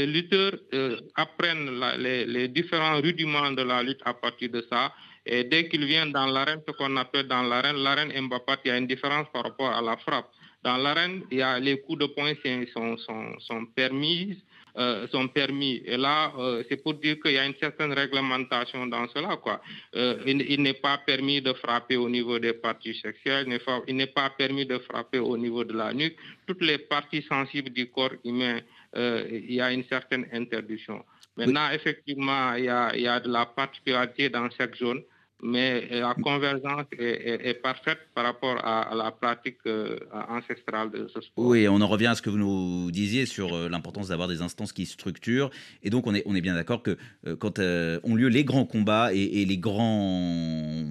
lutteurs 0.07 0.53
euh, 0.75 0.99
apprennent 1.15 1.79
les, 1.99 2.49
différents 2.49 3.01
rudiments 3.01 3.51
de 3.53 3.63
la 3.63 3.83
lutte 3.83 4.01
à 4.05 4.15
partir 4.15 4.51
de 4.51 4.65
ça. 4.71 4.93
Et 5.27 5.45
dès 5.45 5.69
qu'ils 5.69 5.85
viennent 5.85 6.13
dans 6.13 6.27
l'arène, 6.27 6.61
ce 6.67 6.73
qu'on 6.73 6.97
appelle 6.97 7.29
dans 7.29 7.43
l'arène, 7.43 7.77
l'arène 7.77 8.13
Mbapat, 8.29 8.59
il 8.65 8.69
y 8.69 8.71
a 8.71 8.79
une 8.79 8.87
différence 8.87 9.27
par 9.33 9.45
rapport 9.45 9.71
à 9.71 9.83
la 9.83 9.97
frappe. 9.99 10.31
Dans 10.63 10.77
l'arène, 10.77 11.23
il 11.31 11.39
y 11.39 11.43
a 11.43 11.59
les 11.59 11.81
coups 11.81 11.99
de 11.99 12.07
poing 12.07 12.35
sont, 12.73 12.97
sont, 12.99 13.39
sont 13.41 13.67
permis. 13.67 14.39
Euh, 14.79 15.07
sont 15.09 15.29
permis. 15.29 15.83
Et 15.85 15.99
là, 15.99 16.33
euh, 16.39 16.65
c'est 16.67 16.83
pour 16.83 16.95
dire 16.95 17.21
qu'il 17.21 17.33
y 17.33 17.39
a 17.39 17.45
une 17.45 17.55
certaine 17.61 17.93
réglementation 17.93 18.87
dans 18.87 19.07
cela. 19.09 19.37
Quoi. 19.37 19.61
Euh, 19.95 20.17
il, 20.25 20.63
n'est 20.63 20.73
pas 20.73 20.97
permis 20.97 21.43
de 21.43 21.53
frapper 21.53 21.97
au 21.99 22.09
niveau 22.09 22.39
des 22.39 22.55
parties 22.55 22.95
sexuelles, 22.95 23.47
il 23.87 23.97
n'est 23.97 24.07
pas 24.07 24.31
permis 24.31 24.65
de 24.65 24.79
frapper 24.79 25.19
au 25.19 25.37
niveau 25.37 25.63
de 25.65 25.75
la 25.75 25.93
nuque. 25.93 26.17
Toutes 26.47 26.63
les 26.63 26.79
parties 26.79 27.21
sensibles 27.29 27.69
du 27.69 27.91
corps 27.91 28.15
humain, 28.25 28.61
il 28.97 29.53
y 29.53 29.61
a 29.61 29.71
une 29.73 29.85
certaine 29.85 30.27
interdiction. 30.33 31.05
Maintenant, 31.37 31.71
effectivement, 31.71 32.55
il 32.55 32.65
y, 32.65 32.69
a, 32.71 32.97
il 32.97 33.03
y, 33.03 33.09
a, 33.09 33.21
de 33.21 33.31
la 33.31 33.45
particularité 33.45 34.31
dans 34.31 34.51
cette 34.53 34.77
zone 34.77 35.03
mais 35.43 35.89
euh, 35.91 36.01
la 36.01 36.15
convergence 36.15 36.87
est, 36.99 37.61
parfaite 37.63 37.99
par 38.15 38.25
rapport 38.25 38.65
à, 38.65 38.95
la 38.95 39.11
pratique 39.11 39.59
euh, 39.67 39.99
ancestrale 40.29 40.91
de 40.91 41.09
ce 41.09 41.21
sport. 41.21 41.45
Oui, 41.45 41.67
on 41.69 41.81
en 41.81 41.89
revient 41.89 42.07
à 42.07 42.15
ce 42.15 42.23
que 42.23 42.31
vous 42.31 42.39
nous 42.39 42.91
disiez 42.93 43.27
sur 43.27 43.55
euh, 43.55 43.69
l'importance 43.69 44.09
d'avoir 44.09 44.29
des 44.29 44.41
instances 44.41 44.73
qui 44.73 44.87
structurent. 44.87 45.51
Et 45.83 45.91
donc, 45.91 46.07
on 46.07 46.15
est, 46.15 46.23
on 46.27 46.35
est 46.37 46.41
bien 46.41 46.55
d'accord 46.55 46.83
que 46.83 46.97
quand 47.39 47.59
ont 47.59 48.15
lieu 48.15 48.29
les 48.29 48.45
grands 48.45 48.65
combats 48.65 49.13
et, 49.13 49.45
les 49.45 49.59
grands 49.59 50.85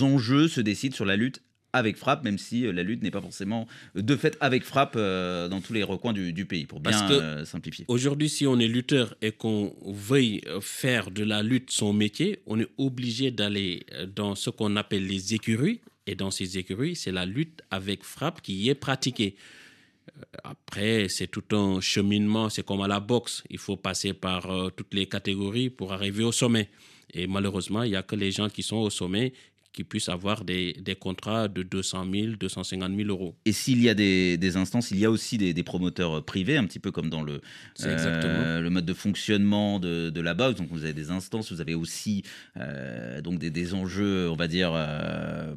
enjeux 0.00 0.48
se 0.48 0.60
décident 0.60 0.94
sur 0.94 1.04
la 1.04 1.16
lutte 1.16 1.42
avec 1.78 1.96
frappe, 1.96 2.24
même 2.24 2.38
si 2.38 2.66
euh, 2.66 2.72
la 2.72 2.82
lutte 2.82 3.02
n'est 3.02 3.10
pas 3.10 3.20
forcément 3.20 3.66
euh, 3.96 4.02
de 4.02 4.16
fait 4.16 4.36
avec 4.40 4.64
frappe 4.64 4.94
euh, 4.96 5.48
dans 5.48 5.60
tous 5.60 5.72
les 5.72 5.82
recoins 5.82 6.12
du, 6.12 6.44
pays, 6.46 6.66
pour 6.66 6.80
bien 6.80 7.44
simplifier. 7.44 7.84
Aujourd'hui, 7.88 8.28
si 8.28 8.46
on 8.46 8.58
est 8.58 8.66
lutteur 8.68 9.14
et 9.22 9.32
qu'on 9.32 9.74
veuille 9.86 10.40
faire 10.60 11.10
de 11.10 11.24
la 11.24 11.42
lutte 11.42 11.70
son 11.70 11.92
métier, 11.92 12.40
on 12.46 12.58
est 12.60 12.68
obligé 12.78 13.30
d'aller 13.30 13.84
dans 14.14 14.34
ce 14.34 14.50
qu'on 14.50 14.76
appelle 14.76 15.06
les 15.06 15.34
écuries. 15.34 15.80
Et 16.06 16.14
dans 16.14 16.30
ces 16.30 16.56
écuries, 16.56 16.96
c'est 16.96 17.12
la 17.12 17.26
lutte 17.26 17.60
avec 17.70 18.02
frappe 18.02 18.40
qui 18.40 18.68
est 18.70 18.74
pratiquée. 18.74 19.36
Après, 20.42 21.08
c'est 21.08 21.26
tout 21.26 21.44
un 21.54 21.80
cheminement, 21.82 22.48
c'est 22.48 22.64
comme 22.64 22.80
à 22.80 22.88
la 22.88 22.98
boxe. 23.00 23.44
Il 23.50 23.58
faut 23.58 23.76
passer 23.76 24.14
par 24.14 24.48
toutes 24.74 24.94
les 24.94 25.06
catégories 25.06 25.68
pour 25.68 25.92
arriver 25.92 26.24
au 26.24 26.32
sommet. 26.32 26.70
Et 27.12 27.26
malheureusement, 27.26 27.82
il 27.82 27.90
n'y 27.90 27.96
a 27.96 28.02
que 28.02 28.16
les 28.16 28.32
gens 28.32 28.48
qui 28.48 28.62
sont 28.62 28.76
au 28.76 28.90
sommet 28.90 29.32
qui 29.78 29.84
puissent 29.84 30.08
avoir 30.08 30.44
des, 30.44 30.72
des 30.72 30.96
contrats 30.96 31.46
de 31.46 31.62
200 31.62 32.06
000, 32.12 32.26
250 32.40 32.96
000 32.96 33.08
euros. 33.10 33.36
Et 33.44 33.52
s'il 33.52 33.80
y 33.80 33.88
a 33.88 33.94
des, 33.94 34.36
des, 34.36 34.56
instances, 34.56 34.90
il 34.90 34.98
y 34.98 35.04
a 35.04 35.10
aussi 35.10 35.38
des, 35.38 35.54
des, 35.54 35.62
promoteurs 35.62 36.24
privés, 36.24 36.56
un 36.56 36.64
petit 36.64 36.80
peu 36.80 36.90
comme 36.90 37.08
dans 37.08 37.22
le, 37.22 37.40
euh, 37.84 38.60
le 38.60 38.70
mode 38.70 38.86
de 38.86 38.92
fonctionnement 38.92 39.78
de, 39.78 40.10
de, 40.10 40.20
la 40.20 40.34
boxe. 40.34 40.58
Donc 40.58 40.66
vous 40.72 40.82
avez 40.82 40.94
des 40.94 41.12
instances, 41.12 41.52
vous 41.52 41.60
avez 41.60 41.76
aussi 41.76 42.24
euh, 42.56 43.20
donc 43.20 43.38
des, 43.38 43.72
enjeux, 43.72 44.28
on 44.28 44.34
va 44.34 44.48
dire, 44.48 44.72
euh, 44.74 45.54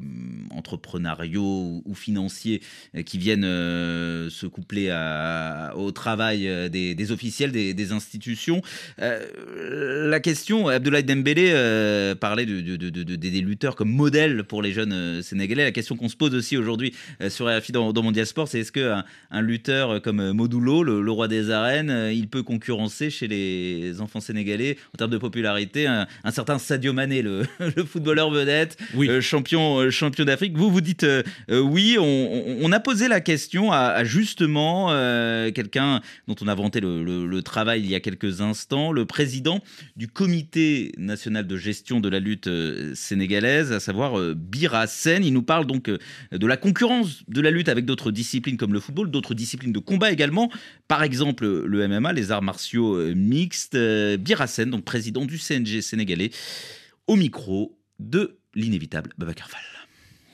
entrepreneuriaux 0.50 1.82
ou, 1.84 1.94
financiers 1.94 2.62
qui 3.04 3.18
viennent 3.18 3.42
se 3.42 4.46
coupler 4.46 4.90
à, 4.90 5.72
au 5.74 5.90
travail 5.90 6.70
des, 6.70 7.10
officiels, 7.10 7.50
des, 7.50 7.92
institutions. 7.92 8.62
La 8.98 10.20
question, 10.20 10.68
Abdoulaye 10.68 11.02
Dembélé 11.02 12.14
parlait 12.20 12.46
de, 12.46 13.16
des 13.16 13.40
lutteurs 13.40 13.74
comme 13.74 13.90
modèle 13.90 14.11
pour 14.46 14.60
les 14.60 14.72
jeunes 14.72 14.92
euh, 14.92 15.22
sénégalais. 15.22 15.64
La 15.64 15.72
question 15.72 15.96
qu'on 15.96 16.08
se 16.08 16.16
pose 16.16 16.34
aussi 16.34 16.58
aujourd'hui 16.58 16.94
euh, 17.22 17.30
sur 17.30 17.46
RFI 17.46 17.72
dans, 17.72 17.94
dans 17.94 18.02
Mondial 18.02 18.26
Sport, 18.26 18.46
c'est 18.46 18.60
est-ce 18.60 18.72
qu'un 18.72 19.04
un 19.30 19.40
lutteur 19.40 20.02
comme 20.02 20.32
Modulo, 20.32 20.82
le, 20.82 21.10
roi 21.10 21.28
des 21.28 21.50
arènes, 21.50 21.88
euh, 21.88 22.12
il 22.12 22.28
peut 22.28 22.42
concurrencer 22.42 23.08
chez 23.08 23.26
les 23.26 24.00
enfants 24.00 24.20
sénégalais 24.20 24.76
en 24.94 24.98
termes 24.98 25.10
de 25.10 25.18
popularité 25.18 25.86
un, 25.86 26.06
certain 26.30 26.58
Sadio 26.58 26.92
Mané, 26.92 27.22
le, 27.22 27.44
footballeur 27.86 28.30
vedette, 28.30 28.76
champion, 29.20 29.90
champion 29.90 30.24
d'Afrique 30.26 30.56
Vous, 30.56 30.70
vous 30.70 30.80
dites 30.82 31.06
oui. 31.48 31.96
On, 31.98 32.72
a 32.72 32.80
posé 32.80 33.08
la 33.08 33.20
question 33.20 33.72
à, 33.72 34.04
justement 34.04 34.88
quelqu'un 35.52 36.00
dont 36.28 36.34
on 36.40 36.48
a 36.48 36.54
vanté 36.54 36.80
le, 36.80 37.02
le 37.02 37.42
travail 37.42 37.80
il 37.80 37.90
y 37.90 37.94
a 37.94 38.00
quelques 38.00 38.40
instants, 38.40 38.92
le 38.92 39.04
président 39.06 39.60
du 39.96 40.08
comité 40.08 40.92
national 40.98 41.46
de 41.46 41.56
gestion 41.56 42.00
de 42.00 42.08
la 42.08 42.20
lutte 42.20 42.48
sénégalaise, 42.94 43.72
à 43.72 43.80
savoir 43.80 43.91
euh, 44.00 44.34
Birassen. 44.36 45.24
Il 45.24 45.32
nous 45.32 45.42
parle 45.42 45.66
donc 45.66 45.88
euh, 45.88 45.98
de 46.32 46.46
la 46.46 46.56
concurrence 46.56 47.22
de 47.28 47.40
la 47.40 47.50
lutte 47.50 47.68
avec 47.68 47.84
d'autres 47.84 48.10
disciplines 48.10 48.56
comme 48.56 48.72
le 48.72 48.80
football, 48.80 49.10
d'autres 49.10 49.34
disciplines 49.34 49.72
de 49.72 49.78
combat 49.78 50.10
également, 50.12 50.50
par 50.88 51.02
exemple 51.02 51.46
le 51.46 51.88
MMA, 51.88 52.12
les 52.12 52.30
arts 52.30 52.42
martiaux 52.42 52.96
euh, 52.96 53.14
mixtes. 53.14 53.76
Birassen, 54.18 54.70
donc 54.70 54.84
président 54.84 55.24
du 55.24 55.38
CNG 55.38 55.80
sénégalais, 55.80 56.30
au 57.06 57.16
micro 57.16 57.78
de 57.98 58.38
l'inévitable 58.54 59.10
Babacar 59.18 59.48
Fall. 59.48 59.60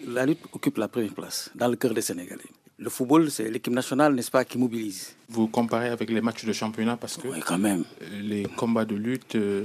La 0.06 0.26
lutte 0.26 0.40
occupe 0.52 0.78
la 0.78 0.88
première 0.88 1.12
place 1.14 1.50
dans 1.54 1.68
le 1.68 1.76
cœur 1.76 1.92
des 1.94 2.02
Sénégalais. 2.02 2.42
Le 2.80 2.90
football, 2.90 3.28
c'est 3.30 3.50
l'équipe 3.50 3.72
nationale, 3.72 4.14
n'est-ce 4.14 4.30
pas, 4.30 4.44
qui 4.44 4.56
mobilise. 4.56 5.16
Vous 5.28 5.48
comparez 5.48 5.88
avec 5.88 6.10
les 6.10 6.20
matchs 6.20 6.44
de 6.44 6.52
championnat 6.52 6.96
parce 6.96 7.16
que 7.16 7.26
oui, 7.26 7.40
quand 7.44 7.58
même. 7.58 7.84
les 8.22 8.44
combats 8.44 8.84
de 8.84 8.94
lutte 8.94 9.34
euh, 9.34 9.64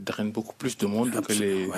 draine 0.00 0.32
beaucoup 0.32 0.54
plus 0.54 0.76
de 0.76 0.86
monde 0.86 1.10
que 1.26 1.32
les 1.32 1.68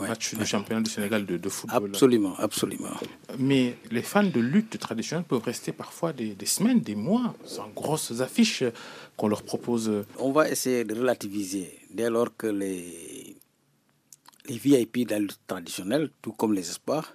matchs 0.00 0.34
du 0.34 0.44
championnat 0.46 0.82
du 0.82 0.90
Sénégal 0.90 1.24
de, 1.26 1.48
football. 1.48 1.90
Absolument, 1.90 2.34
absolument. 2.38 2.90
Mais 3.38 3.76
les 3.90 4.02
fans 4.02 4.22
de 4.22 4.40
lutte 4.40 4.78
traditionnelle 4.78 5.24
peuvent 5.24 5.42
rester 5.44 5.72
parfois 5.72 6.12
des, 6.12 6.36
semaines, 6.46 6.80
des 6.80 6.94
mois, 6.94 7.34
sans 7.44 7.68
grosses 7.68 8.20
affiches 8.20 8.64
qu'on 9.16 9.28
leur 9.28 9.42
propose. 9.42 9.90
On 10.18 10.32
va 10.32 10.48
essayer 10.48 10.84
de 10.84 10.94
relativiser 10.94 11.78
dès 11.90 12.10
lors 12.10 12.36
que 12.36 12.46
les, 12.46 13.36
les 14.48 14.58
VIP 14.58 15.06
de 15.06 15.12
la 15.12 15.18
lutte 15.20 15.40
traditionnelle, 15.46 16.10
tout 16.20 16.32
comme 16.32 16.54
les 16.54 16.68
espoirs, 16.68 17.12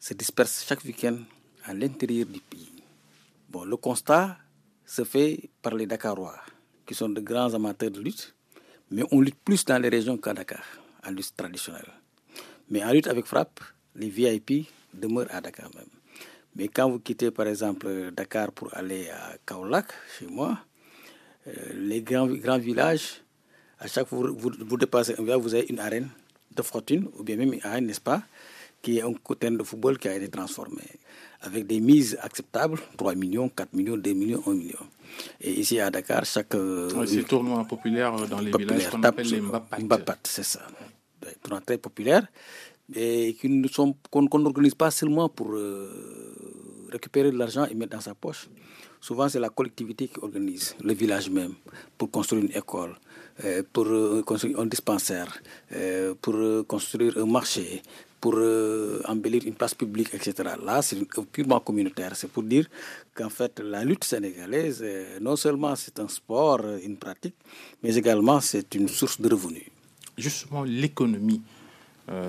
se 0.00 0.14
dispersent 0.14 0.64
chaque 0.66 0.84
week-end 0.84 1.16
à 1.64 1.74
l'intérieur 1.74 2.26
du 2.26 2.40
pays. 2.40 2.82
Bon, 3.48 3.64
le 3.64 3.76
constat 3.76 4.36
se 4.86 5.04
fait 5.04 5.50
par 5.62 5.74
les 5.74 5.86
Dakarois, 5.86 6.38
qui 6.86 6.94
sont 6.94 7.08
de 7.08 7.20
grands 7.20 7.52
amateurs 7.54 7.90
de 7.90 8.00
lutte 8.00 8.34
mais 8.90 9.02
on 9.10 9.20
lutte 9.20 9.38
plus 9.44 9.64
dans 9.64 9.80
les 9.80 9.88
régions 9.88 10.16
qu'à 10.16 10.32
Dakar, 10.34 10.64
en 11.06 11.10
lutte 11.10 11.34
traditionnelle. 11.36 11.90
Mais 12.70 12.84
en 12.84 12.92
lutte 12.92 13.06
avec 13.06 13.26
frappe, 13.26 13.60
les 13.94 14.08
VIP 14.08 14.68
demeurent 14.94 15.28
à 15.30 15.40
Dakar 15.40 15.70
même. 15.74 15.86
Mais 16.56 16.68
quand 16.68 16.90
vous 16.90 16.98
quittez 16.98 17.30
par 17.30 17.46
exemple 17.46 18.10
Dakar 18.12 18.52
pour 18.52 18.74
aller 18.76 19.08
à 19.10 19.36
Kaolac, 19.46 19.86
chez 20.18 20.26
moi, 20.26 20.58
euh, 21.46 21.52
les 21.74 22.02
grands, 22.02 22.26
grands 22.26 22.58
villages, 22.58 23.22
à 23.78 23.86
chaque 23.86 24.08
fois 24.08 24.22
que 24.22 24.32
vous, 24.32 24.50
vous, 24.58 24.76
dépassez 24.76 25.14
un 25.18 25.22
village, 25.22 25.40
vous 25.40 25.54
avez 25.54 25.66
une 25.68 25.78
arène 25.78 26.08
de 26.54 26.62
fortune, 26.62 27.08
ou 27.16 27.22
bien 27.22 27.36
même 27.36 27.52
une 27.52 27.64
arène, 27.64 27.86
n'est-ce 27.86 28.00
pas, 28.00 28.22
qui 28.82 28.98
est 28.98 29.02
un 29.02 29.12
côté 29.14 29.50
de 29.50 29.62
football 29.62 29.98
qui 29.98 30.08
a 30.08 30.14
été 30.16 30.28
transformé 30.28 30.82
avec 31.40 31.66
des 31.66 31.80
mises 31.80 32.18
acceptables 32.22 32.78
3 32.96 33.14
millions, 33.14 33.48
4 33.48 33.72
millions, 33.74 33.96
2 33.96 34.12
millions, 34.12 34.42
1 34.46 34.54
million. 34.54 34.78
Et 35.40 35.52
ici 35.60 35.78
à 35.80 35.90
Dakar, 35.90 36.24
chaque. 36.24 36.54
Euh, 36.54 37.06
ces 37.06 37.22
tournois 37.24 37.64
populaires 37.64 38.14
dans 38.28 38.40
les 38.40 38.50
villages 38.50 38.88
qu'on 38.90 39.02
appelle 39.02 39.28
les 39.28 39.40
Mbapat. 39.40 39.78
Mbapat, 39.80 40.18
c'est 40.24 40.42
ça. 40.44 40.60
Des 41.22 41.34
tournois 41.42 41.60
très 41.60 41.78
populaires 41.78 42.26
et 42.94 43.36
qu'on 44.10 44.38
n'organise 44.38 44.74
pas 44.74 44.90
seulement 44.90 45.28
pour 45.28 45.52
euh, 45.52 46.86
récupérer 46.90 47.30
de 47.30 47.36
l'argent 47.36 47.66
et 47.66 47.74
mettre 47.74 47.92
dans 47.96 48.00
sa 48.00 48.14
poche. 48.14 48.48
Souvent, 49.00 49.28
c'est 49.28 49.38
la 49.38 49.50
collectivité 49.50 50.08
qui 50.08 50.18
organise, 50.20 50.74
le 50.82 50.92
village 50.94 51.30
même, 51.30 51.52
pour 51.98 52.10
construire 52.10 52.42
une 52.44 52.50
école, 52.56 52.96
euh, 53.44 53.62
pour 53.72 53.86
construire 54.24 54.58
un 54.58 54.66
dispensaire, 54.66 55.38
pour 56.22 56.34
construire 56.66 57.16
un 57.18 57.26
marché, 57.26 57.82
pour 58.20 58.34
euh, 58.36 59.00
embellir 59.06 59.42
une 59.46 59.54
place 59.54 59.74
publique, 59.74 60.12
etc. 60.14 60.32
Là, 60.64 60.82
c'est 60.82 60.96
purement 61.32 61.60
communautaire. 61.60 62.12
C'est 62.16 62.28
pour 62.30 62.42
dire 62.42 62.66
qu'en 63.14 63.28
fait, 63.30 63.60
la 63.60 63.84
lutte 63.84 64.04
sénégalaise, 64.04 64.80
euh, 64.82 65.18
non 65.20 65.36
seulement 65.36 65.74
c'est 65.76 65.98
un 66.00 66.08
sport, 66.08 66.60
euh, 66.64 66.78
une 66.84 66.96
pratique, 66.96 67.36
mais 67.82 67.94
également 67.94 68.40
c'est 68.40 68.74
une 68.74 68.88
source 68.88 69.20
de 69.20 69.28
revenus. 69.28 69.66
Justement, 70.16 70.64
l'économie 70.64 71.42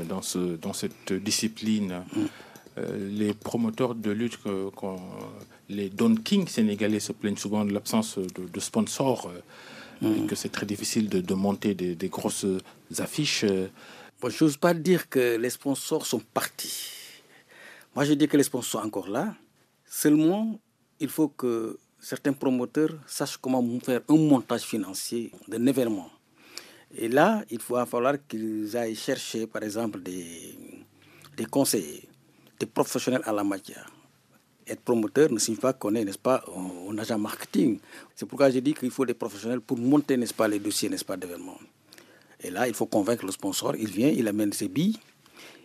dans, 0.09 0.21
ce, 0.21 0.57
dans 0.57 0.73
cette 0.73 1.13
discipline, 1.13 2.03
mm. 2.13 2.81
les 3.17 3.33
promoteurs 3.33 3.95
de 3.95 4.11
lutte, 4.11 4.37
les 5.69 5.89
Don 5.89 6.15
King 6.15 6.47
sénégalais 6.47 6.99
se 6.99 7.13
plaignent 7.13 7.37
souvent 7.37 7.63
de 7.63 7.71
l'absence 7.71 8.19
de, 8.19 8.59
sponsors, 8.59 9.31
mm. 10.01 10.27
que 10.27 10.35
c'est 10.35 10.49
très 10.49 10.65
difficile 10.65 11.07
de, 11.07 11.33
monter 11.33 11.73
des, 11.75 11.95
des 11.95 12.09
grosses 12.09 12.45
affiches. 12.99 13.45
Bon, 14.21 14.29
je 14.29 14.43
n'ose 14.43 14.57
pas 14.57 14.73
dire 14.73 15.07
que 15.07 15.37
les 15.37 15.49
sponsors 15.49 16.05
sont 16.05 16.19
partis. 16.19 16.91
Moi, 17.95 18.03
je 18.03 18.11
dis 18.13 18.27
que 18.27 18.35
les 18.35 18.43
sponsors 18.43 18.81
sont 18.81 18.87
encore 18.87 19.07
là. 19.07 19.33
Seulement, 19.85 20.59
il 20.99 21.07
faut 21.07 21.29
que 21.29 21.79
certains 21.97 22.33
promoteurs 22.33 22.95
sachent 23.07 23.37
comment 23.37 23.63
faire 23.79 24.01
un 24.09 24.17
montage 24.17 24.63
financier 24.63 25.31
d'un 25.47 25.65
événement. 25.65 26.09
Et 26.93 27.07
là, 27.07 27.45
il 27.49 27.59
va 27.69 27.85
falloir 27.85 28.15
qu'ils 28.27 28.75
aillent 28.75 28.93
chercher, 28.93 29.47
par 29.47 29.63
exemple, 29.63 30.01
des, 30.01 30.53
des 31.37 31.45
conseillers, 31.45 32.03
des 32.59 32.65
professionnels 32.65 33.23
à 33.23 33.31
la 33.31 33.45
matière. 33.45 33.89
Être 34.67 34.81
promoteur 34.81 35.31
ne 35.31 35.39
signifie 35.39 35.61
pas 35.61 35.71
qu'on 35.71 35.95
est, 35.95 36.03
n'est-ce 36.03 36.17
pas, 36.17 36.43
un 36.89 36.97
agent 36.97 37.17
marketing. 37.17 37.79
C'est 38.15 38.25
pourquoi 38.25 38.49
je 38.49 38.59
dis 38.59 38.73
qu'il 38.73 38.91
faut 38.91 39.05
des 39.05 39.13
professionnels 39.13 39.61
pour 39.61 39.77
monter, 39.77 40.17
n'est-ce 40.17 40.33
pas, 40.33 40.49
les 40.49 40.59
dossiers, 40.59 40.89
n'est-ce 40.89 41.05
pas, 41.05 41.15
d'événements. 41.15 41.57
Et 42.41 42.49
là, 42.49 42.67
il 42.67 42.73
faut 42.73 42.85
convaincre 42.85 43.25
le 43.25 43.31
sponsor. 43.31 43.75
Il 43.75 43.89
vient, 43.89 44.09
il 44.09 44.27
amène 44.27 44.53
ses 44.53 44.67
billes 44.67 44.97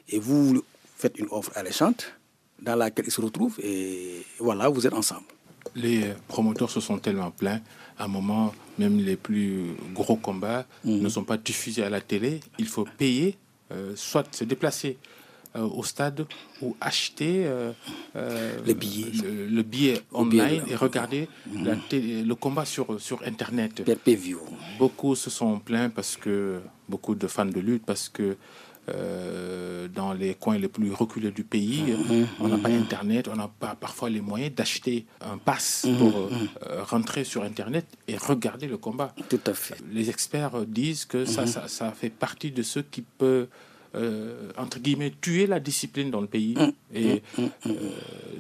et 0.09 0.19
vous 0.19 0.63
faites 0.97 1.19
une 1.19 1.29
offre 1.31 1.53
alléchante 1.55 2.15
dans 2.61 2.77
laquelle 2.77 3.07
il 3.07 3.13
se 3.13 3.21
retrouve 3.21 3.59
et 3.63 4.25
voilà, 4.39 4.69
vous 4.69 4.87
êtes 4.87 4.93
ensemble. 4.93 5.27
Les 5.75 6.13
promoteurs 6.29 6.71
se 6.71 6.81
sont 6.81 6.99
tellement 6.99 7.31
plaints. 7.31 7.61
À 7.99 8.05
un 8.05 8.09
moment, 8.09 8.53
même 8.79 8.99
les 8.99 9.17
plus 9.17 9.75
gros 9.93 10.17
combats 10.17 10.67
mhm. 10.85 11.01
ne 11.01 11.09
sont 11.09 11.25
pas 11.25 11.37
diffusés 11.37 11.83
à 11.83 11.91
la 11.91 12.01
télé. 12.01 12.41
Il 12.59 12.67
faut 12.67 12.87
payer, 12.99 13.37
euh, 13.73 13.93
soit 13.97 14.27
se 14.35 14.45
déplacer 14.45 14.99
au 15.61 15.85
stade 15.85 16.27
ou 16.63 16.77
acheter 16.81 17.45
euh, 17.47 17.73
euh, 18.17 18.57
le 18.67 18.75
billet, 18.75 19.11
le, 19.23 19.63
billet 19.63 20.01
online 20.13 20.63
et 20.69 20.75
regarder 20.75 21.29
la 21.53 21.75
mhm. 21.75 22.27
le 22.27 22.35
combat 22.35 22.65
sur, 22.65 23.01
sur 23.01 23.23
Internet. 23.25 23.83
Beaucoup 24.79 25.15
se 25.15 25.31
sont 25.31 25.59
plaints 25.61 25.91
parce 25.91 26.17
que, 26.17 26.61
beaucoup 26.89 27.15
de 27.15 27.27
fans 27.27 27.45
de 27.47 27.61
lutte, 27.61 27.85
parce 27.87 28.09
que 28.09 28.37
dans 29.95 30.13
les 30.13 30.35
coins 30.35 30.59
les 30.59 30.69
plus 30.69 30.93
reculés 30.93 31.31
du 31.31 31.45
pays, 31.45 31.83
mhm. 31.83 32.27
on 32.41 32.49
n'a 32.49 32.59
pas 32.59 32.69
mhm. 32.69 32.83
Internet, 32.83 33.29
on 33.29 33.37
n'a 33.37 33.49
pas 33.49 33.77
parfois 33.77 34.11
les 34.11 34.21
moyens 34.21 34.55
d'acheter 34.55 35.07
un 35.21 35.39
pass 35.39 35.87
pour 35.99 36.31
rentrer 36.91 37.25
sur 37.25 37.45
Internet 37.45 37.87
et 38.09 38.17
regarder 38.17 38.67
le 38.67 38.77
combat. 38.77 39.15
Tout 39.29 39.41
à 39.47 39.55
fait. 39.55 39.77
Les 39.93 40.11
experts 40.11 40.67
disent 40.67 41.05
que 41.05 41.25
ça, 41.25 41.47
ça, 41.47 41.69
ça, 41.69 41.93
fait 41.93 42.11
partie 42.11 42.51
de 42.51 42.63
ce 42.63 42.81
qui 42.81 43.03
peut 43.03 43.47
euh, 43.95 44.51
entre 44.57 44.81
guillemets, 44.81 45.13
tuer 45.21 45.47
la 45.47 45.61
discipline 45.61 46.11
dans 46.11 46.21
le 46.21 46.27
pays 46.27 46.55
mm, 46.57 46.73
et 46.95 47.23
mm, 47.39 47.43
mm, 47.43 47.49
euh, 47.67 47.73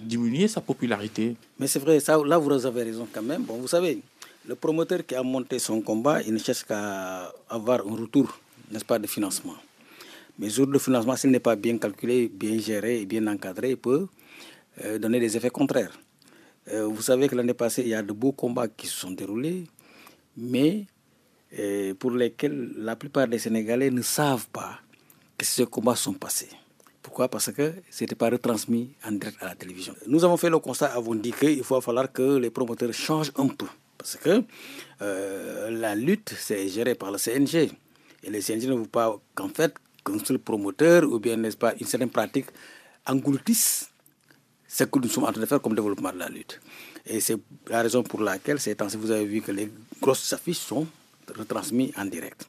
diminuer 0.02 0.48
sa 0.48 0.60
popularité. 0.60 1.36
Mais 1.60 1.68
c'est 1.68 1.78
vrai, 1.78 2.00
ça, 2.00 2.18
là 2.24 2.38
vous 2.38 2.66
avez 2.66 2.82
raison 2.82 3.06
quand 3.12 3.22
même. 3.22 3.42
Bon, 3.44 3.54
vous 3.54 3.68
savez, 3.68 4.00
le 4.48 4.54
promoteur 4.56 5.06
qui 5.06 5.14
a 5.14 5.22
monté 5.22 5.60
son 5.60 5.80
combat, 5.80 6.22
il 6.22 6.32
ne 6.34 6.38
cherche 6.38 6.64
qu'à 6.64 7.32
avoir 7.48 7.86
un 7.86 7.94
retour, 7.94 8.36
n'est-ce 8.72 8.84
pas, 8.84 8.98
de 8.98 9.06
financement. 9.06 9.54
Mais 10.40 10.50
ce 10.50 10.62
de 10.62 10.78
financement, 10.78 11.14
s'il 11.14 11.30
n'est 11.30 11.38
pas 11.38 11.54
bien 11.54 11.78
calculé, 11.78 12.28
bien 12.28 12.58
géré 12.58 13.02
et 13.02 13.06
bien 13.06 13.24
encadré, 13.28 13.70
il 13.70 13.76
peut 13.76 14.08
euh, 14.84 14.98
donner 14.98 15.20
des 15.20 15.36
effets 15.36 15.50
contraires. 15.50 15.96
vous 16.72 17.02
savez 17.02 17.28
que 17.28 17.36
l'année 17.36 17.54
passée, 17.54 17.82
il 17.82 17.88
y 17.90 17.94
a 17.94 18.02
de 18.02 18.12
beaux 18.12 18.32
combats 18.32 18.66
qui 18.66 18.86
se 18.88 18.96
sont 19.02 19.12
déroulés, 19.12 19.64
mais 20.36 20.86
pour 22.00 22.10
lesquels 22.10 22.72
la 22.78 22.96
plupart 22.96 23.28
des 23.28 23.38
Sénégalais 23.38 23.90
ne 23.90 24.02
savent 24.02 24.48
pas 24.50 24.80
que 25.36 25.44
ces 25.44 25.66
combats 25.66 25.96
sont 25.96 26.12
passés. 26.14 26.48
Pourquoi? 27.02 27.28
Parce 27.28 27.52
que 27.52 27.74
ce 27.90 28.04
n'était 28.04 28.14
pas 28.14 28.30
retransmis 28.30 28.90
en 29.06 29.12
direct 29.12 29.36
à 29.42 29.46
la 29.46 29.54
télévision. 29.54 29.94
Nous 30.06 30.24
avons 30.24 30.36
fait 30.36 30.50
le 30.50 30.58
constat, 30.58 30.86
avons 30.86 31.14
dit 31.14 31.32
qu'il 31.32 31.62
va 31.62 31.80
falloir 31.80 32.10
que 32.10 32.38
les 32.38 32.50
promoteurs 32.50 32.92
changent 32.92 33.32
un 33.36 33.48
peu. 33.48 33.66
Parce 33.98 34.16
que 34.16 34.42
euh, 35.02 35.70
la 35.70 35.94
lutte, 35.94 36.34
c'est 36.38 36.68
géré 36.68 36.94
par 36.94 37.10
le 37.10 37.18
CNG. 37.18 37.70
Et 38.22 38.30
le 38.30 38.40
CNG 38.40 38.68
ne 38.68 38.74
veut 38.74 38.86
pas 38.86 39.14
qu'en 39.34 39.48
fait, 39.48 39.74
qu'un 40.04 40.18
seul 40.24 40.38
promoteur 40.38 41.04
ou 41.04 41.18
bien, 41.18 41.36
n'est-ce 41.36 41.56
pas, 41.56 41.74
une 41.78 41.86
certaine 41.86 42.10
pratique 42.10 42.46
engloutisse 43.06 43.90
ce 44.66 44.84
que 44.84 44.98
nous 44.98 45.08
sommes 45.08 45.24
en 45.24 45.32
train 45.32 45.40
de 45.40 45.46
faire 45.46 45.60
comme 45.60 45.74
développement 45.74 46.12
de 46.12 46.18
la 46.18 46.28
lutte. 46.28 46.60
Et 47.06 47.20
c'est 47.20 47.36
la 47.68 47.82
raison 47.82 48.02
pour 48.02 48.22
laquelle, 48.22 48.58
ces 48.58 48.74
temps 48.74 48.86
vous 48.88 49.10
avez 49.10 49.24
vu 49.24 49.40
que 49.40 49.52
les 49.52 49.70
grosses 50.00 50.32
affiches 50.32 50.58
sont 50.58 50.86
retransmises 51.36 51.92
en 51.96 52.06
direct. 52.06 52.48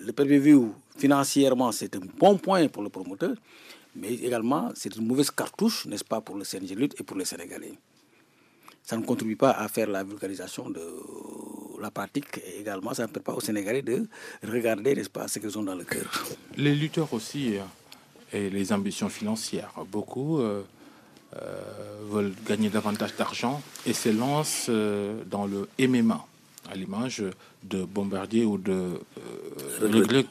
Le 0.00 0.12
pay-per-view, 0.12 0.74
financièrement, 0.96 1.72
c'est 1.72 1.94
un 1.96 2.00
bon 2.18 2.36
point 2.38 2.66
pour 2.68 2.82
le 2.82 2.88
promoteur, 2.88 3.34
mais 3.96 4.14
également, 4.14 4.70
c'est 4.74 4.94
une 4.96 5.06
mauvaise 5.06 5.30
cartouche, 5.30 5.86
n'est-ce 5.86 6.04
pas, 6.04 6.20
pour 6.20 6.36
le 6.36 6.44
CNG 6.44 6.74
Lutte 6.76 7.00
et 7.00 7.04
pour 7.04 7.16
les 7.16 7.24
Sénégalais. 7.24 7.74
Ça 8.82 8.96
ne 8.96 9.02
contribue 9.04 9.36
pas 9.36 9.50
à 9.52 9.68
faire 9.68 9.88
la 9.88 10.02
vulgarisation 10.04 10.68
de 10.68 10.82
la 11.80 11.90
pratique 11.90 12.38
et 12.44 12.60
également, 12.60 12.92
ça 12.92 13.02
ne 13.02 13.08
permet 13.08 13.24
pas 13.24 13.32
aux 13.34 13.40
Sénégalais 13.40 13.82
de 13.82 14.06
regarder, 14.46 14.94
n'est-ce 14.94 15.10
pas, 15.10 15.28
ce 15.28 15.38
qu'ils 15.38 15.56
ont 15.58 15.62
dans 15.62 15.74
le 15.74 15.84
cœur. 15.84 16.26
Les 16.56 16.74
lutteurs 16.74 17.12
aussi, 17.14 17.56
euh, 17.56 17.62
et 18.34 18.50
les 18.50 18.72
ambitions 18.72 19.08
financières. 19.08 19.72
Beaucoup 19.90 20.40
euh, 20.40 20.62
euh, 21.36 21.60
veulent 22.10 22.34
gagner 22.46 22.68
davantage 22.68 23.14
d'argent 23.16 23.62
et 23.86 23.92
se 23.92 24.08
lancent 24.08 24.68
dans 25.30 25.46
le 25.46 25.68
MMA, 25.78 26.26
à 26.70 26.74
l'image 26.74 27.22
de 27.62 27.84
Bombardier 27.84 28.44
ou 28.44 28.58
de 28.58 29.00
Le 29.80 30.24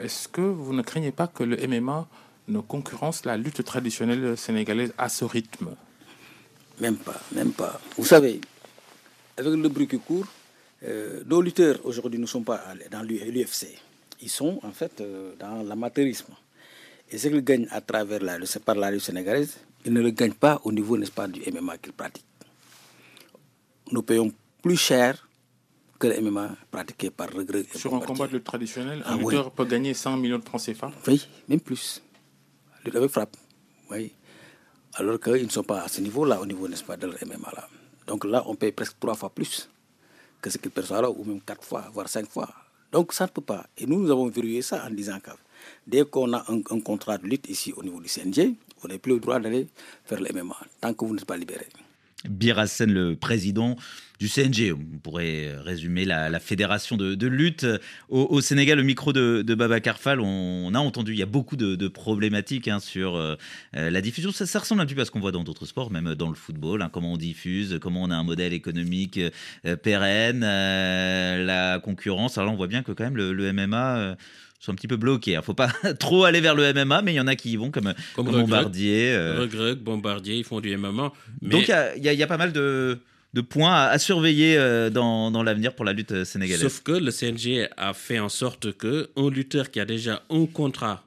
Est-ce 0.00 0.28
que 0.28 0.40
vous 0.40 0.72
ne 0.72 0.82
craignez 0.82 1.12
pas 1.12 1.26
que 1.26 1.42
le 1.44 1.56
MMA 1.66 2.06
ne 2.48 2.60
concurrence 2.60 3.24
la 3.24 3.36
lutte 3.36 3.64
traditionnelle 3.64 4.36
sénégalaise 4.36 4.92
à 4.98 5.08
ce 5.08 5.24
rythme? 5.24 5.70
Même 6.80 6.96
pas, 6.96 7.20
même 7.32 7.52
pas. 7.52 7.80
Vous 7.96 8.04
savez, 8.04 8.40
avec 9.36 9.52
le 9.52 9.68
bruit 9.68 9.88
qui 9.88 9.98
court, 9.98 10.26
nos 11.26 11.42
lutteurs 11.42 11.78
aujourd'hui 11.84 12.20
ne 12.20 12.26
sont 12.26 12.42
pas 12.42 12.62
dans 12.90 13.02
l'UFC 13.02 13.66
ils 14.20 14.30
sont 14.30 14.58
en 14.62 14.72
fait 14.72 15.00
euh, 15.00 15.34
dans 15.38 15.62
l'amateurisme. 15.62 16.32
Et 17.10 17.18
ce 17.18 17.28
qu'ils 17.28 17.42
gagnent 17.42 17.68
à 17.70 17.80
travers 17.80 18.22
la 18.22 18.38
par 18.64 18.74
la 18.74 18.90
lutte 18.90 19.02
sénégalaise, 19.02 19.58
ils 19.84 19.92
ne 19.92 20.00
le 20.02 20.10
gagnent 20.10 20.34
pas 20.34 20.60
au 20.64 20.72
niveau, 20.72 20.98
n'est-ce 20.98 21.12
pas, 21.12 21.26
du 21.28 21.40
MMA 21.50 21.78
qu'ils 21.78 21.92
pratiquent. 21.92 22.24
Nous 23.90 24.02
payons 24.02 24.32
plus 24.62 24.76
cher 24.76 25.28
que 25.98 26.06
le 26.06 26.20
MMA 26.20 26.50
pratiqué 26.70 27.10
par 27.10 27.30
regret. 27.32 27.64
Sur 27.74 27.94
un 27.94 28.00
combat 28.00 28.26
de 28.26 28.32
lutte 28.34 28.44
traditionnel, 28.44 29.02
un 29.06 29.14
ah 29.14 29.16
lutteur 29.16 29.50
peut 29.50 29.64
gagner 29.64 29.94
100 29.94 30.16
millions 30.16 30.38
de 30.38 30.44
francs 30.44 30.62
CFA 30.62 30.90
Oui, 31.06 31.26
même 31.48 31.60
plus. 31.60 32.02
Lutte 32.84 32.96
avec 32.96 33.10
frappe. 33.10 33.36
Oui. 33.90 34.12
Alors 34.94 35.18
qu'ils 35.20 35.44
ne 35.44 35.50
sont 35.50 35.62
pas 35.64 35.82
à 35.82 35.88
ce 35.88 36.00
niveau-là, 36.00 36.40
au 36.40 36.46
niveau, 36.46 36.68
n'est-ce 36.68 36.84
pas, 36.84 36.96
de 36.96 37.06
leur 37.06 37.16
MMA. 37.26 37.50
Là. 37.54 37.68
Donc 38.06 38.24
là, 38.24 38.42
on 38.46 38.54
paye 38.54 38.72
presque 38.72 38.96
trois 38.98 39.14
fois 39.14 39.30
plus 39.30 39.68
que 40.40 40.50
ce 40.50 40.58
qu'ils 40.58 40.70
perçoivent 40.70 41.02
là, 41.02 41.10
ou 41.10 41.24
même 41.24 41.40
quatre 41.40 41.64
fois, 41.64 41.84
voire 41.92 42.08
cinq 42.08 42.28
fois. 42.28 42.48
Donc 42.92 43.12
ça 43.12 43.24
ne 43.24 43.30
peut 43.30 43.42
pas. 43.42 43.66
Et 43.76 43.86
nous, 43.86 44.00
nous 44.00 44.10
avons 44.10 44.28
verrouillé 44.28 44.62
ça 44.62 44.84
en 44.86 44.90
disant 44.90 45.18
que 45.20 45.30
dès 45.86 46.04
qu'on 46.04 46.32
a 46.32 46.44
un, 46.48 46.80
contrat 46.80 47.18
de 47.18 47.26
lutte 47.26 47.48
ici 47.48 47.72
au 47.76 47.82
niveau 47.82 48.00
du 48.00 48.08
CNG, 48.08 48.54
on 48.82 48.88
n'a 48.88 48.98
plus 48.98 49.14
le 49.14 49.20
droit 49.20 49.38
d'aller 49.40 49.68
faire 50.04 50.20
le 50.20 50.28
MMA 50.32 50.56
tant 50.80 50.94
que 50.94 51.04
vous 51.04 51.14
n'êtes 51.14 51.24
pas 51.24 51.36
libéré. 51.36 51.66
Birassen, 52.24 52.92
le 52.92 53.14
président 53.14 53.76
du 54.18 54.28
CNG, 54.28 54.72
on 54.72 54.98
pourrait 54.98 55.54
résumer 55.58 56.04
la, 56.04 56.40
fédération 56.40 56.96
de, 56.96 57.26
lutte 57.26 57.64
au, 58.08 58.40
Sénégal. 58.40 58.78
Le 58.78 58.84
micro 58.84 59.12
de, 59.12 59.54
Baba 59.54 59.78
Karfal, 59.80 60.20
on, 60.20 60.74
a 60.74 60.78
entendu, 60.78 61.12
il 61.12 61.18
y 61.18 61.22
a 61.22 61.26
beaucoup 61.26 61.56
de, 61.56 61.88
problématiques 61.88 62.66
hein, 62.66 62.80
sur 62.80 63.14
euh, 63.14 63.36
la 63.72 64.00
diffusion. 64.00 64.32
Ça, 64.32 64.58
ressemble 64.58 64.80
un 64.80 64.86
peu 64.86 65.00
à 65.00 65.04
ce 65.04 65.12
qu'on 65.12 65.20
voit 65.20 65.30
dans 65.30 65.44
d'autres 65.44 65.66
sports, 65.66 65.92
même 65.92 66.16
dans 66.16 66.28
le 66.28 66.34
football, 66.34 66.82
hein, 66.82 66.90
comment 66.92 67.12
on 67.12 67.16
diffuse, 67.16 67.78
comment 67.80 68.02
on 68.02 68.10
a 68.10 68.16
un 68.16 68.24
modèle 68.24 68.52
économique 68.52 69.20
euh, 69.64 69.76
pérenne, 69.76 70.42
euh, 70.44 71.44
la 71.44 71.78
concurrence. 71.78 72.38
Alors 72.38 72.48
là, 72.48 72.54
on 72.54 72.56
voit 72.56 72.66
bien 72.66 72.82
que 72.82 72.90
quand 72.90 73.04
même 73.04 73.16
le, 73.16 73.52
MMA 73.52 74.16
sont 74.58 74.72
un 74.72 74.74
petit 74.74 74.88
peu 74.88 74.96
bloqués. 74.96 75.32
Il 75.32 75.36
ne 75.36 75.42
faut 75.42 75.54
pas 75.54 75.68
trop 75.98 76.24
aller 76.24 76.40
vers 76.40 76.54
le 76.54 76.72
MMA, 76.72 77.02
mais 77.02 77.12
il 77.12 77.16
y 77.16 77.20
en 77.20 77.26
a 77.26 77.36
qui 77.36 77.52
y 77.52 77.56
vont, 77.56 77.70
comme, 77.70 77.94
Bombardier. 78.16 79.12
Euh... 79.14 79.74
Bombardier, 79.76 80.36
ils 80.36 80.44
font 80.44 80.60
du 80.60 80.76
MMA. 80.76 81.12
Donc 81.42 81.68
il 81.96 82.02
y, 82.02 82.22
a 82.22 82.26
pas 82.26 82.38
mal 82.38 82.52
de, 82.52 82.98
points 83.48 83.74
à, 83.74 83.98
surveiller 83.98 84.56
euh, 84.56 84.90
dans, 84.90 85.30
dans 85.30 85.42
l'avenir 85.42 85.74
pour 85.74 85.84
la 85.84 85.92
lutte 85.92 86.12
euh, 86.12 86.24
sénégalaise. 86.24 86.62
Sauf 86.62 86.82
que 86.82 86.92
le 86.92 87.10
CNG 87.10 87.68
a 87.76 87.94
fait 87.94 88.18
en 88.18 88.28
sorte 88.28 88.76
qu'un 88.76 89.30
lutteur 89.30 89.70
qui 89.70 89.80
a 89.80 89.84
déjà 89.84 90.22
un 90.30 90.46
contrat 90.46 91.04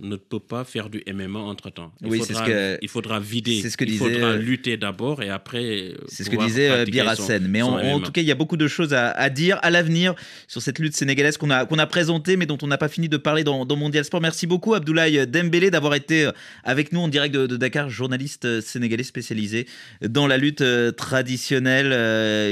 ne 0.00 0.16
peut 0.16 0.40
pas 0.40 0.64
faire 0.64 0.88
du 0.88 1.02
MMA 1.12 1.38
entre-temps. 1.38 1.92
Il, 2.00 2.08
oui, 2.08 2.18
faudra, 2.18 2.44
ce 2.44 2.50
que, 2.50 2.78
il 2.82 2.88
faudra 2.88 3.20
vider, 3.20 3.62
ce 3.62 3.76
que 3.76 3.84
il 3.84 3.98
faudra 3.98 4.36
lutter 4.36 4.76
d'abord 4.76 5.22
et 5.22 5.30
après... 5.30 5.90
Euh, 5.90 5.94
c'est 6.08 6.24
ce 6.24 6.30
que 6.30 6.36
disait 6.36 6.70
euh, 6.70 6.84
Birassen. 6.84 7.46
Mais 7.48 7.62
en, 7.62 8.00
tout 8.00 8.12
cas, 8.12 8.20
il 8.20 8.26
y 8.26 8.30
a 8.30 8.34
beaucoup 8.34 8.56
de 8.56 8.68
choses 8.68 8.94
à, 8.94 9.30
dire 9.30 9.58
à 9.62 9.70
l'avenir 9.70 10.14
sur 10.48 10.62
cette 10.62 10.78
lutte 10.78 10.96
sénégalaise 10.96 11.36
qu'on 11.36 11.50
a, 11.50 11.66
qu'on 11.66 11.78
a 11.78 11.86
présentée, 11.86 12.36
mais 12.36 12.46
dont 12.46 12.58
on 12.62 12.66
n'a 12.66 12.78
pas 12.78 12.88
fini 12.88 13.08
de 13.08 13.16
parler 13.16 13.44
dans, 13.44 13.66
Mondial 13.76 14.04
Sport. 14.04 14.20
Merci 14.20 14.46
beaucoup, 14.46 14.74
Abdoulaye 14.74 15.26
Dembélé, 15.26 15.70
d'avoir 15.70 15.94
été 15.94 16.24
euh, 16.26 16.32
avec 16.64 16.92
nous 16.92 17.00
en 17.00 17.08
direct 17.08 17.34
de, 17.34 17.56
Dakar, 17.56 17.88
journaliste 17.88 18.60
sénégalais 18.60 19.02
spécialisé 19.02 19.66
dans 20.02 20.26
la 20.26 20.38
lutte 20.38 20.64
traditionnelle. 20.96 21.92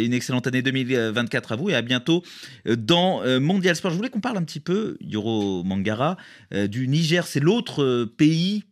Une 0.04 0.12
excellente 0.12 0.46
année 0.46 0.62
2024 0.62 1.52
à 1.52 1.56
vous 1.56 1.70
et 1.70 1.74
à 1.74 1.82
bientôt 1.82 2.22
dans 2.66 3.22
Mondial 3.40 3.76
Sport. 3.76 3.90
Je 3.90 3.96
voulais 3.96 4.10
qu'on 4.10 4.20
parle 4.20 4.36
un 4.38 4.42
petit 4.42 4.60
peu, 4.60 4.96
Yoro 5.00 5.64
Mangara, 5.64 6.16
du 6.52 6.88
Niger 6.88 7.26
c'est 7.38 7.44
l'autre 7.44 7.84
euh, 7.84 8.04
pays 8.04 8.64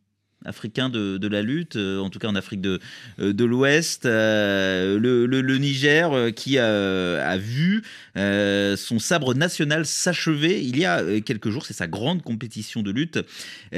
africain 0.45 0.89
de, 0.89 1.29
la 1.29 1.43
lutte, 1.43 1.77
euh, 1.77 2.01
en 2.01 2.11
tout 2.11 2.19
cas 2.19 2.27
en 2.27 2.35
Afrique 2.35 2.61
de, 2.61 2.81
euh, 3.21 3.33
de 3.33 3.45
l'Ouest. 3.45 4.07
le, 4.07 5.57
Niger 5.59 6.35
qui 6.35 6.59
a, 6.59 7.37
vu 7.37 7.85
son 8.17 8.99
sabre 8.99 9.35
national 9.35 9.87
s'achever 9.87 10.64
il 10.64 10.79
y 10.79 10.85
a 10.85 11.21
quelques 11.21 11.51
jours. 11.51 11.64
C'est 11.64 11.75
sa 11.75 11.87
grande 11.87 12.23
compétition 12.23 12.83
de 12.83 12.91
lutte. 12.91 13.21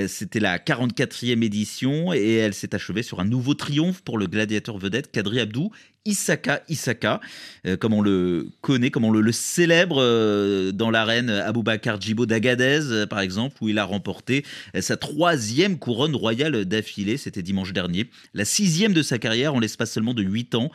C'était 0.06 0.40
la 0.40 0.58
44e 0.58 1.42
édition 1.42 2.14
et 2.14 2.36
elle 2.36 2.54
s'est 2.54 2.74
achevée 2.74 3.02
sur 3.02 3.20
un 3.20 3.26
nouveau 3.26 3.52
triomphe 3.52 4.02
pour 4.02 4.16
le 4.16 4.26
gladiateur 4.26 4.78
vedette 4.78 5.12
Kadri 5.12 5.40
Abdou. 5.40 5.70
Isaka 6.04 6.62
Isaka, 6.68 7.20
euh, 7.66 7.76
comme 7.76 7.92
on 7.92 8.00
le 8.00 8.48
connaît, 8.60 8.90
comme 8.90 9.04
on 9.04 9.10
le, 9.10 9.32
célèbre 9.32 10.00
euh, 10.00 10.72
dans 10.72 10.90
l'arène 10.90 11.28
Aboubakar 11.30 12.00
Djibo 12.00 12.24
d'Agadez, 12.26 12.80
euh, 12.90 13.06
par 13.06 13.20
exemple, 13.20 13.56
où 13.60 13.68
il 13.68 13.78
a 13.78 13.84
remporté 13.84 14.44
sa 14.80 14.96
troisième 14.96 15.78
couronne 15.78 16.16
royale 16.16 16.64
d'affilée, 16.64 17.16
c'était 17.16 17.42
dimanche 17.42 17.72
dernier, 17.72 18.10
la 18.34 18.44
sixième 18.44 18.92
de 18.92 19.02
sa 19.02 19.18
carrière 19.18 19.54
en 19.54 19.60
l'espace 19.60 19.92
seulement 19.92 20.14
de 20.14 20.22
8 20.22 20.54
ans. 20.54 20.70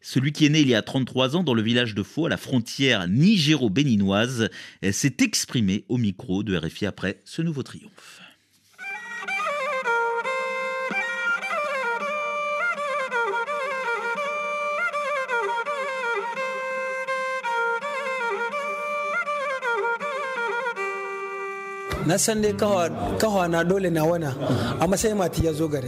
Celui 0.00 0.30
qui 0.30 0.46
est 0.46 0.48
né 0.48 0.60
il 0.60 0.68
y 0.68 0.76
a 0.76 0.82
33 0.82 1.34
ans 1.34 1.42
dans 1.42 1.54
le 1.54 1.62
village 1.62 1.94
de 1.94 2.04
Faux, 2.04 2.26
à 2.26 2.28
la 2.28 2.36
frontière 2.36 3.08
nigéro-béninoise, 3.08 4.48
s'est 4.92 5.16
exprimé 5.20 5.84
au 5.88 5.98
micro 5.98 6.44
de 6.44 6.56
RFI 6.56 6.86
après 6.86 7.20
ce 7.24 7.42
nouveau 7.42 7.64
triomphe. 7.64 8.17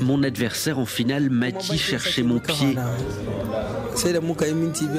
Mon 0.03 0.23
adversaire 0.23 0.79
en 0.79 0.87
finale, 0.87 1.31
Mati, 1.31 1.79
cherchait 1.79 2.23
mon 2.23 2.39
pied. 2.39 2.77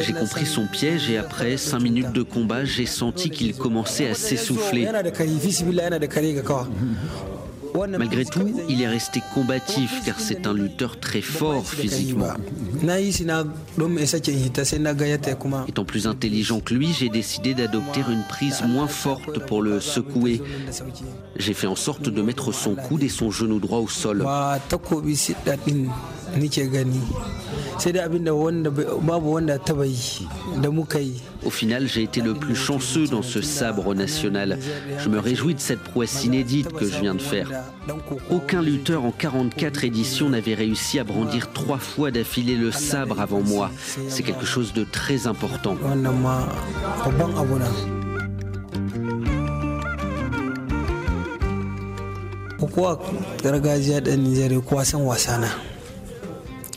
J'ai 0.02 0.14
compris 0.14 0.46
son 0.46 0.68
piège 0.68 1.10
et 1.10 1.18
après 1.18 1.58
5 1.58 1.80
minutes 1.80 2.12
de 2.12 2.24
combat, 2.24 2.66
j'ai 2.66 2.86
senti 2.86 3.30
qu'il 3.30 3.56
commençait 3.56 4.10
à 4.10 4.14
s'essouffler. 4.14 4.88
Malgré 7.74 8.26
tout, 8.26 8.54
il 8.70 8.82
est 8.82 8.88
resté 8.88 9.22
combatif 9.34 10.02
car 10.06 10.20
c'est 10.20 10.48
un 10.48 10.54
lutteur 10.54 11.00
très 11.00 11.22
fort 11.22 11.66
physiquement. 11.66 12.34
Étant 15.68 15.86
plus 15.86 16.08
intelligent 16.08 16.60
que 16.60 16.74
lui, 16.74 16.94
j'ai 16.94 17.10
décidé 17.10 17.54
d'adopter 17.54 18.02
une 18.10 18.24
prise 18.28 18.64
moins 18.68 18.88
forte 18.88 19.40
pour 19.46 19.62
le 19.62 19.80
secouer. 19.80 20.42
J'ai 21.36 21.54
fait 21.54 21.68
en 21.68 21.76
sorte 21.76 22.10
de 22.10 22.22
mettre 22.22 22.52
son 22.52 22.76
coude 22.76 23.04
et 23.04 23.10
son 23.10 23.32
genou 23.32 23.60
droit 23.60 23.80
au 23.80 23.88
sol. 23.88 24.26
Au 31.46 31.50
final, 31.50 31.88
j'ai 31.88 32.04
été 32.04 32.22
le 32.22 32.34
plus 32.34 32.56
chanceux 32.56 33.08
dans 33.08 33.22
ce 33.22 33.42
sabre 33.42 33.94
national. 33.96 34.60
Je 35.00 35.10
me 35.10 35.20
réjouis 35.20 35.56
de 35.56 35.60
cette 35.60 35.80
prouesse 35.80 36.24
inédite 36.24 36.72
que 36.72 36.86
je 36.86 37.00
viens 37.00 37.16
de 37.16 37.22
faire. 37.22 37.50
Aucun 38.30 38.62
lutteur 38.62 39.04
en 39.04 39.12
44 39.12 39.84
éditions 39.84 40.30
n'avait 40.30 40.54
réussi 40.54 41.00
à 41.00 41.04
brandir 41.04 41.52
trois 41.54 41.80
fois 41.80 42.12
d'affilée 42.12 42.56
le 42.56 42.72
sabre 42.72 43.20
avant 43.20 43.42
moi. 43.42 43.72
C'est 44.08 44.24
quelque 44.24 44.46
chose 44.46 44.74
de 44.74 44.84
très 44.84 45.28
important. 45.28 45.76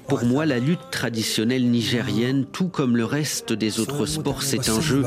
Pour 0.08 0.24
moi, 0.24 0.46
la 0.46 0.58
lutte 0.58 0.90
traditionnelle 0.90 1.70
nigérienne, 1.70 2.44
tout 2.44 2.68
comme 2.68 2.96
le 2.96 3.04
reste 3.04 3.52
des 3.52 3.80
autres 3.80 4.06
sports, 4.06 4.42
c'est 4.42 4.68
un 4.68 4.80
jeu. 4.80 5.04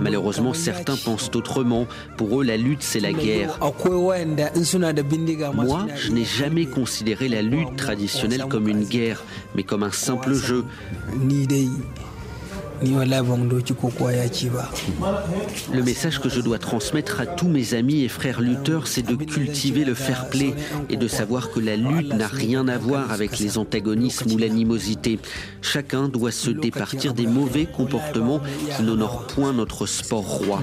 Malheureusement, 0.00 0.54
certains 0.54 0.96
pensent 0.96 1.30
autrement. 1.34 1.86
Pour 2.16 2.40
eux, 2.40 2.44
la 2.44 2.56
lutte, 2.56 2.82
c'est 2.82 3.00
la 3.00 3.12
guerre. 3.12 3.58
Moi, 5.54 5.86
je 5.96 6.12
n'ai 6.12 6.24
jamais 6.24 6.66
considéré 6.66 7.28
la 7.28 7.42
lutte 7.42 7.76
traditionnelle 7.76 8.44
comme 8.48 8.68
une 8.68 8.84
guerre, 8.84 9.22
mais 9.54 9.62
comme 9.62 9.82
un 9.82 9.92
simple 9.92 10.34
jeu. 10.34 10.64
Le 15.72 15.82
message 15.82 16.20
que 16.20 16.28
je 16.28 16.40
dois 16.40 16.58
transmettre 16.58 17.20
à 17.20 17.26
tous 17.26 17.48
mes 17.48 17.74
amis 17.74 18.02
et 18.02 18.08
frères 18.08 18.40
lutteurs, 18.40 18.86
c'est 18.86 19.02
de 19.02 19.16
cultiver 19.16 19.84
le 19.84 19.94
fair 19.94 20.28
play 20.28 20.54
et 20.90 20.96
de 20.96 21.08
savoir 21.08 21.50
que 21.50 21.60
la 21.60 21.76
lutte 21.76 22.14
n'a 22.14 22.26
rien 22.26 22.68
à 22.68 22.78
voir 22.78 23.10
avec 23.12 23.38
les 23.38 23.58
antagonismes 23.58 24.30
ou 24.32 24.38
l'animosité. 24.38 25.18
Chacun 25.62 26.08
doit 26.08 26.32
se 26.32 26.50
départir 26.50 27.14
des 27.14 27.26
mauvais 27.26 27.66
comportements 27.66 28.40
qui 28.76 28.82
n'honorent 28.82 29.26
point 29.26 29.52
notre 29.52 29.86
sport 29.86 30.24
roi. 30.24 30.60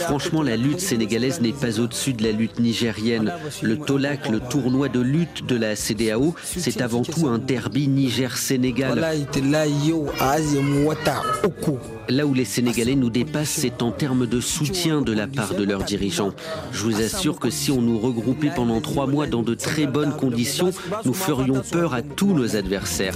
Franchement, 0.00 0.42
la 0.42 0.56
lutte 0.56 0.80
sénégalaise 0.80 1.40
n'est 1.40 1.52
pas 1.52 1.78
au-dessus 1.80 2.12
de 2.12 2.24
la 2.24 2.32
lutte 2.32 2.58
nigérienne. 2.58 3.32
Le 3.62 3.76
Tolak, 3.78 4.28
le 4.28 4.40
tournoi 4.40 4.88
de 4.88 5.00
lutte 5.00 5.46
de 5.46 5.56
la 5.56 5.76
CDAO, 5.76 6.34
c'est 6.42 6.80
avant 6.80 7.02
tout 7.02 7.26
un 7.26 7.38
derby 7.38 7.88
Niger-Sénégal. 7.88 8.98
Là 12.10 12.26
où 12.26 12.34
les 12.34 12.44
Sénégalais 12.44 12.96
nous 12.96 13.08
dépassent, 13.08 13.50
c'est 13.50 13.82
en 13.82 13.92
termes 13.92 14.26
de 14.26 14.40
soutien 14.40 15.00
de 15.00 15.12
la 15.12 15.28
part 15.28 15.54
de 15.54 15.62
leurs 15.62 15.84
dirigeants. 15.84 16.32
Je 16.72 16.82
vous 16.82 17.00
assure 17.00 17.38
que 17.38 17.50
si 17.50 17.70
on 17.70 17.80
nous 17.80 18.00
regroupait 18.00 18.50
pendant 18.54 18.80
trois 18.80 19.06
mois 19.06 19.28
dans 19.28 19.42
de 19.42 19.54
très 19.54 19.86
bonnes 19.86 20.16
conditions, 20.16 20.72
nous 21.04 21.14
ferions 21.14 21.62
peur 21.70 21.94
à 21.94 22.02
tous 22.02 22.34
nos 22.34 22.56
adversaires. 22.56 23.14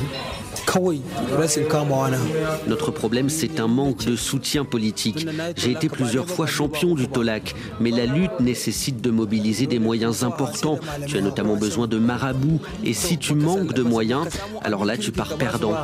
Notre 2.69 2.93
problème, 2.93 3.29
c'est 3.29 3.59
un 3.59 3.67
manque 3.67 4.05
de 4.05 4.15
soutien 4.15 4.65
politique. 4.65 5.27
J'ai 5.57 5.73
été 5.73 5.89
plusieurs 5.89 6.29
fois 6.29 6.47
champion 6.47 6.95
du 6.95 7.09
Tolac, 7.09 7.55
mais 7.81 7.91
la 7.91 8.07
lutte 8.07 8.39
nécessite 8.39 9.01
de 9.01 9.11
mobiliser 9.11 9.67
des 9.67 9.81
moyens 9.81 10.23
importants. 10.23 10.79
Tu 11.07 11.19
as 11.19 11.21
notamment 11.21 11.57
besoin 11.57 11.89
de 11.89 11.99
marabouts, 11.99 12.61
et 12.85 12.95
si 12.95 13.19
tu 13.19 13.35
manques 13.35 13.75
de 13.75 13.83
moyens, 13.83 14.29
alors 14.63 14.85
là, 14.85 14.97
tu 14.97 15.11
pars 15.11 15.37
perdant. 15.37 15.75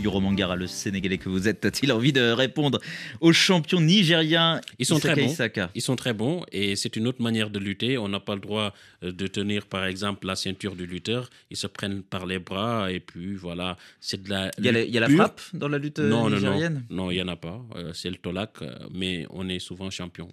Yoro 0.00 0.20
Mangara, 0.20 0.54
le 0.54 0.66
Sénégalais 0.68 1.18
que 1.18 1.28
vous 1.28 1.48
êtes, 1.48 1.64
a-t-il 1.64 1.90
envie 1.92 2.12
de 2.12 2.30
répondre 2.30 2.78
aux 3.20 3.32
champions 3.32 3.80
nigériens 3.80 4.60
Ils 4.78 4.86
sont 4.86 4.96
Isaka 4.96 5.12
très 5.14 5.22
bons. 5.22 5.32
Isaka 5.32 5.70
Ils 5.74 5.82
sont 5.82 5.96
très 5.96 6.14
bons 6.14 6.44
et 6.52 6.76
c'est 6.76 6.94
une 6.96 7.08
autre 7.08 7.20
manière 7.20 7.50
de 7.50 7.58
lutter. 7.58 7.98
On 7.98 8.08
n'a 8.08 8.20
pas 8.20 8.34
le 8.36 8.40
droit 8.40 8.72
euh, 9.02 9.10
de 9.10 9.26
tenir, 9.26 9.66
par 9.66 9.84
exemple, 9.84 10.26
la 10.26 10.36
ceinture 10.36 10.76
du 10.76 10.86
lutteur. 10.86 11.28
Ils 11.50 11.56
se 11.56 11.66
prennent 11.66 12.02
par 12.02 12.26
les 12.26 12.38
bras 12.38 12.92
et 12.92 13.00
puis 13.00 13.34
voilà, 13.34 13.76
c'est 14.00 14.22
de 14.22 14.30
la. 14.30 14.50
Il 14.58 14.64
y 14.66 14.68
a 14.68 14.72
la- 14.72 14.82
il 14.84 14.90
y 14.90 14.96
a 14.96 15.00
la 15.00 15.08
lutte 15.08 15.16
pure. 15.16 15.24
frappe 15.26 15.40
dans 15.54 15.68
la 15.68 15.78
lutte, 15.78 15.98
non, 15.98 16.30
nigérienne 16.30 16.84
Non, 16.90 17.04
non, 17.06 17.10
il 17.10 17.16
y 17.16 17.22
en 17.22 17.28
a 17.28 17.36
pas. 17.36 17.60
Euh, 17.74 17.90
c'est 17.92 18.08
le 18.10 18.16
tolak, 18.16 18.62
euh, 18.62 18.72
mais 18.94 19.26
on 19.30 19.48
est 19.48 19.58
souvent 19.58 19.90
champion. 19.90 20.28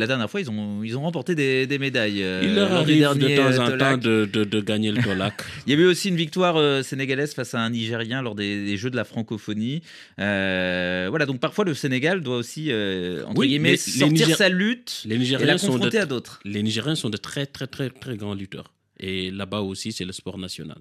La 0.00 0.06
dernière 0.06 0.28
fois, 0.30 0.40
ils 0.40 0.50
ont, 0.50 0.82
ils 0.82 0.96
ont 0.96 1.02
remporté 1.02 1.34
des, 1.34 1.66
des 1.66 1.78
médailles. 1.78 2.22
euh, 2.22 2.40
Il 2.42 2.54
leur 2.54 2.72
arrive 2.72 3.00
de 3.00 3.36
temps 3.36 3.42
euh, 3.44 3.58
en 3.58 3.64
temps 3.66 3.70
Tolac. 3.70 4.00
de, 4.00 4.28
de- 4.32 4.44
de 4.44 4.60
gagner 4.60 4.90
le 4.92 5.02
tolak. 5.02 5.34
Il 5.66 5.70
y 5.70 5.74
avait 5.74 5.84
aussi 5.84 6.08
une 6.08 6.16
victoire 6.16 6.56
euh, 6.56 6.82
sénégalaise 6.82 7.34
face 7.34 7.54
à 7.54 7.60
un 7.60 7.70
Nigérien 7.70 8.22
lors 8.22 8.34
des, 8.34 8.64
des 8.64 8.76
Jeux 8.76 8.90
de 8.90 8.96
la 8.96 9.04
francophonie. 9.04 9.82
Euh, 10.18 11.06
voilà, 11.10 11.26
donc 11.26 11.38
parfois 11.40 11.64
le 11.64 11.74
Sénégal 11.74 12.22
doit 12.22 12.36
aussi, 12.36 12.68
euh, 12.70 13.24
entre 13.26 13.38
Oui, 13.40 13.48
guillemets, 13.48 13.70
les- 13.72 13.76
les 13.76 13.78
sortir 14.18 14.36
sa 14.36 14.48
lutte 14.48 15.02
les 15.04 15.14
et 15.14 15.18
Nigériens 15.18 15.46
la 15.46 15.58
sont 15.58 15.66
de- 15.68 15.72
confronter 15.74 15.98
à 15.98 16.06
d'autres. 16.06 16.40
Les 16.44 16.62
Nigériens 16.62 16.94
sont 16.94 17.10
de 17.10 17.16
très, 17.16 17.46
très, 17.46 17.66
très, 17.66 17.90
très 17.90 18.16
grands 18.16 18.34
lutteurs. 18.34 18.72
Et 18.98 19.30
là-bas 19.30 19.60
aussi, 19.60 19.92
c'est 19.92 20.04
le 20.04 20.12
sport 20.12 20.38
national. 20.38 20.78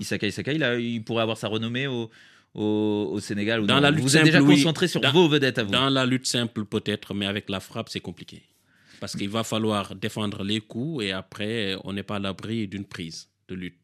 Isaka 0.00 0.26
Isaka, 0.26 0.52
il, 0.52 0.62
a, 0.64 0.76
il 0.78 1.02
pourrait 1.04 1.22
avoir 1.22 1.36
sa 1.36 1.48
renommée 1.48 1.86
au, 1.86 2.10
au, 2.54 3.10
au 3.12 3.20
Sénégal. 3.20 3.60
ou 3.60 3.66
Dans 3.66 3.80
la 3.80 3.90
lutte 3.90 4.00
vous 4.02 4.16
êtes 4.16 4.22
simple, 4.24 4.26
déjà 4.26 4.42
oui. 4.42 4.56
concentré 4.56 4.88
sur 4.88 5.00
Dans- 5.00 5.12
vos 5.12 5.28
vedettes 5.28 5.58
à 5.58 5.64
vous. 5.64 5.70
Dans 5.70 5.88
la 5.90 6.06
lutte 6.06 6.26
simple, 6.26 6.64
peut-être, 6.64 7.14
mais 7.14 7.26
avec 7.26 7.48
la 7.50 7.60
frappe, 7.60 7.88
c'est 7.88 8.00
compliqué. 8.00 8.42
Parce 9.00 9.16
qu'il 9.16 9.30
va 9.30 9.44
falloir 9.44 9.94
défendre 9.94 10.42
les 10.44 10.60
coups 10.60 11.04
et 11.04 11.12
après, 11.12 11.74
on 11.84 11.92
n'est 11.92 12.02
pas 12.02 12.16
à 12.16 12.18
l'abri 12.18 12.68
d'une 12.68 12.84
prise 12.84 13.28
de 13.48 13.54
lutte. 13.54 13.74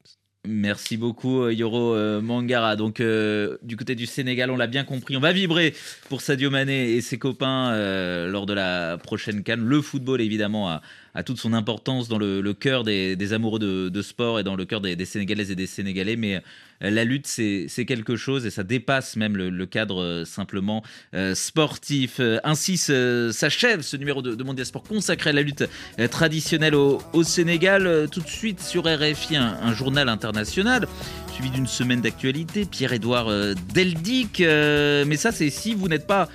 Merci 0.49 0.97
beaucoup 0.97 1.43
euh, 1.43 1.53
Yoro 1.53 1.95
euh, 1.95 2.21
Mangara. 2.21 2.77
Donc 2.77 3.01
euh, 3.01 3.59
du 3.63 3.77
côté 3.77 3.97
du 3.97 4.07
Sénégal, 4.07 4.51
on 4.53 4.57
l'a 4.57 4.69
bien 4.69 4.85
compris, 4.85 5.17
on 5.17 5.21
va 5.21 5.33
vibrer 5.33 5.75
pour 6.09 6.21
Sadio 6.21 6.51
Mané 6.51 6.93
et 6.93 7.01
ses 7.01 7.19
copains 7.19 7.73
euh, 7.73 8.29
lors 8.29 8.47
de 8.47 8.53
la 8.53 8.97
prochaine 8.99 9.43
canne. 9.43 9.65
Le 9.65 9.81
football 9.83 10.21
évidemment 10.21 10.69
a, 10.69 10.83
a 11.17 11.23
toute 11.23 11.39
son 11.39 11.55
importance 11.55 12.09
dans 12.09 12.19
le, 12.19 12.53
cœur 12.53 12.85
des, 12.85 13.33
amoureux 13.33 13.59
de, 13.59 14.03
sport 14.03 14.39
et 14.39 14.45
dans 14.45 14.55
le 14.55 14.67
cœur 14.67 14.81
des, 14.83 14.95
des 14.97 15.07
Sénégalaises 15.07 15.51
et 15.51 15.57
des 15.57 15.67
Sénégalais, 15.67 16.15
mais 16.17 16.43
euh, 16.83 16.91
la 16.91 17.05
lutte 17.05 17.27
c'est 17.27 17.85
quelque 17.87 18.17
chose 18.17 18.45
et 18.45 18.51
ça 18.51 18.63
dépasse 18.63 19.17
même 19.17 19.37
le, 19.37 19.67
cadre 19.67 20.03
euh, 20.03 20.25
simplement 20.27 20.83
euh, 21.15 21.35
sportif. 21.35 22.21
Ainsi 22.45 22.77
s'achève 22.77 23.81
ce 23.81 23.97
numéro 23.97 24.21
de, 24.21 24.35
de 24.35 24.45
Mondial 24.45 24.67
Sport 24.67 24.83
consacré 24.83 25.31
à 25.31 25.33
la 25.33 25.43
lutte 25.43 25.65
traditionnelle 26.11 26.75
au, 26.75 27.01
Sénégal. 27.23 28.09
Tout 28.13 28.21
de 28.21 28.29
suite 28.29 28.61
sur 28.61 28.85
RFI, 28.85 29.37
un, 29.37 29.73
journal 29.73 30.09
international, 30.09 30.87
suivi 31.33 31.51
d'une 31.51 31.67
semaine 31.67 32.03
d'actualité. 32.03 32.67
Pierre-Édouard 32.67 33.31
Deldic. 33.75 34.41
Mais 34.41 35.17
ça, 35.17 35.33
c'est 35.33 35.51
si 35.51 35.75
vous 35.75 35.89
n'êtes 35.89 36.07
pas 36.07 36.29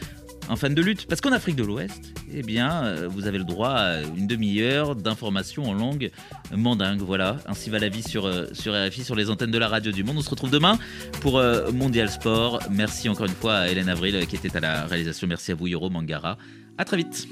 un 0.49 0.55
fan 0.55 0.73
de 0.73 0.81
lutte. 0.81 1.05
Parce 1.07 1.21
qu'en 1.21 1.31
Afrique 1.31 1.55
de 1.55 1.63
l'Ouest, 1.63 2.13
eh 2.33 2.41
bien, 2.41 2.83
euh, 2.83 3.07
vous 3.09 3.27
avez 3.27 3.37
le 3.37 3.43
droit 3.43 3.69
à 3.69 4.01
une 4.01 4.27
demi-heure 4.27 4.95
d'information 4.95 5.63
en 5.63 5.73
langue 5.73 6.11
mandingue. 6.55 7.01
Voilà, 7.01 7.37
ainsi 7.47 7.69
va 7.69 7.79
la 7.79 7.89
vie 7.89 8.03
sur, 8.03 8.25
euh, 8.25 8.47
sur 8.53 8.73
RFI, 8.73 9.03
sur 9.03 9.15
les 9.15 9.29
antennes 9.29 9.51
de 9.51 9.57
la 9.57 9.67
radio 9.67 9.91
du 9.91 10.03
monde. 10.03 10.17
On 10.17 10.21
se 10.21 10.29
retrouve 10.29 10.51
demain 10.51 10.77
pour 11.21 11.37
euh, 11.37 11.71
Mondial 11.71 12.09
Sport. 12.09 12.59
Merci 12.69 13.09
encore 13.09 13.25
une 13.25 13.33
fois 13.33 13.55
à 13.55 13.67
Hélène 13.67 13.89
Avril 13.89 14.25
qui 14.27 14.35
était 14.35 14.55
à 14.55 14.59
la 14.59 14.85
réalisation. 14.85 15.27
Merci 15.27 15.51
à 15.51 15.55
vous, 15.55 15.67
Yoro 15.67 15.89
Mangara. 15.89 16.37
À 16.77 16.85
très 16.85 16.97
vite. 16.97 17.27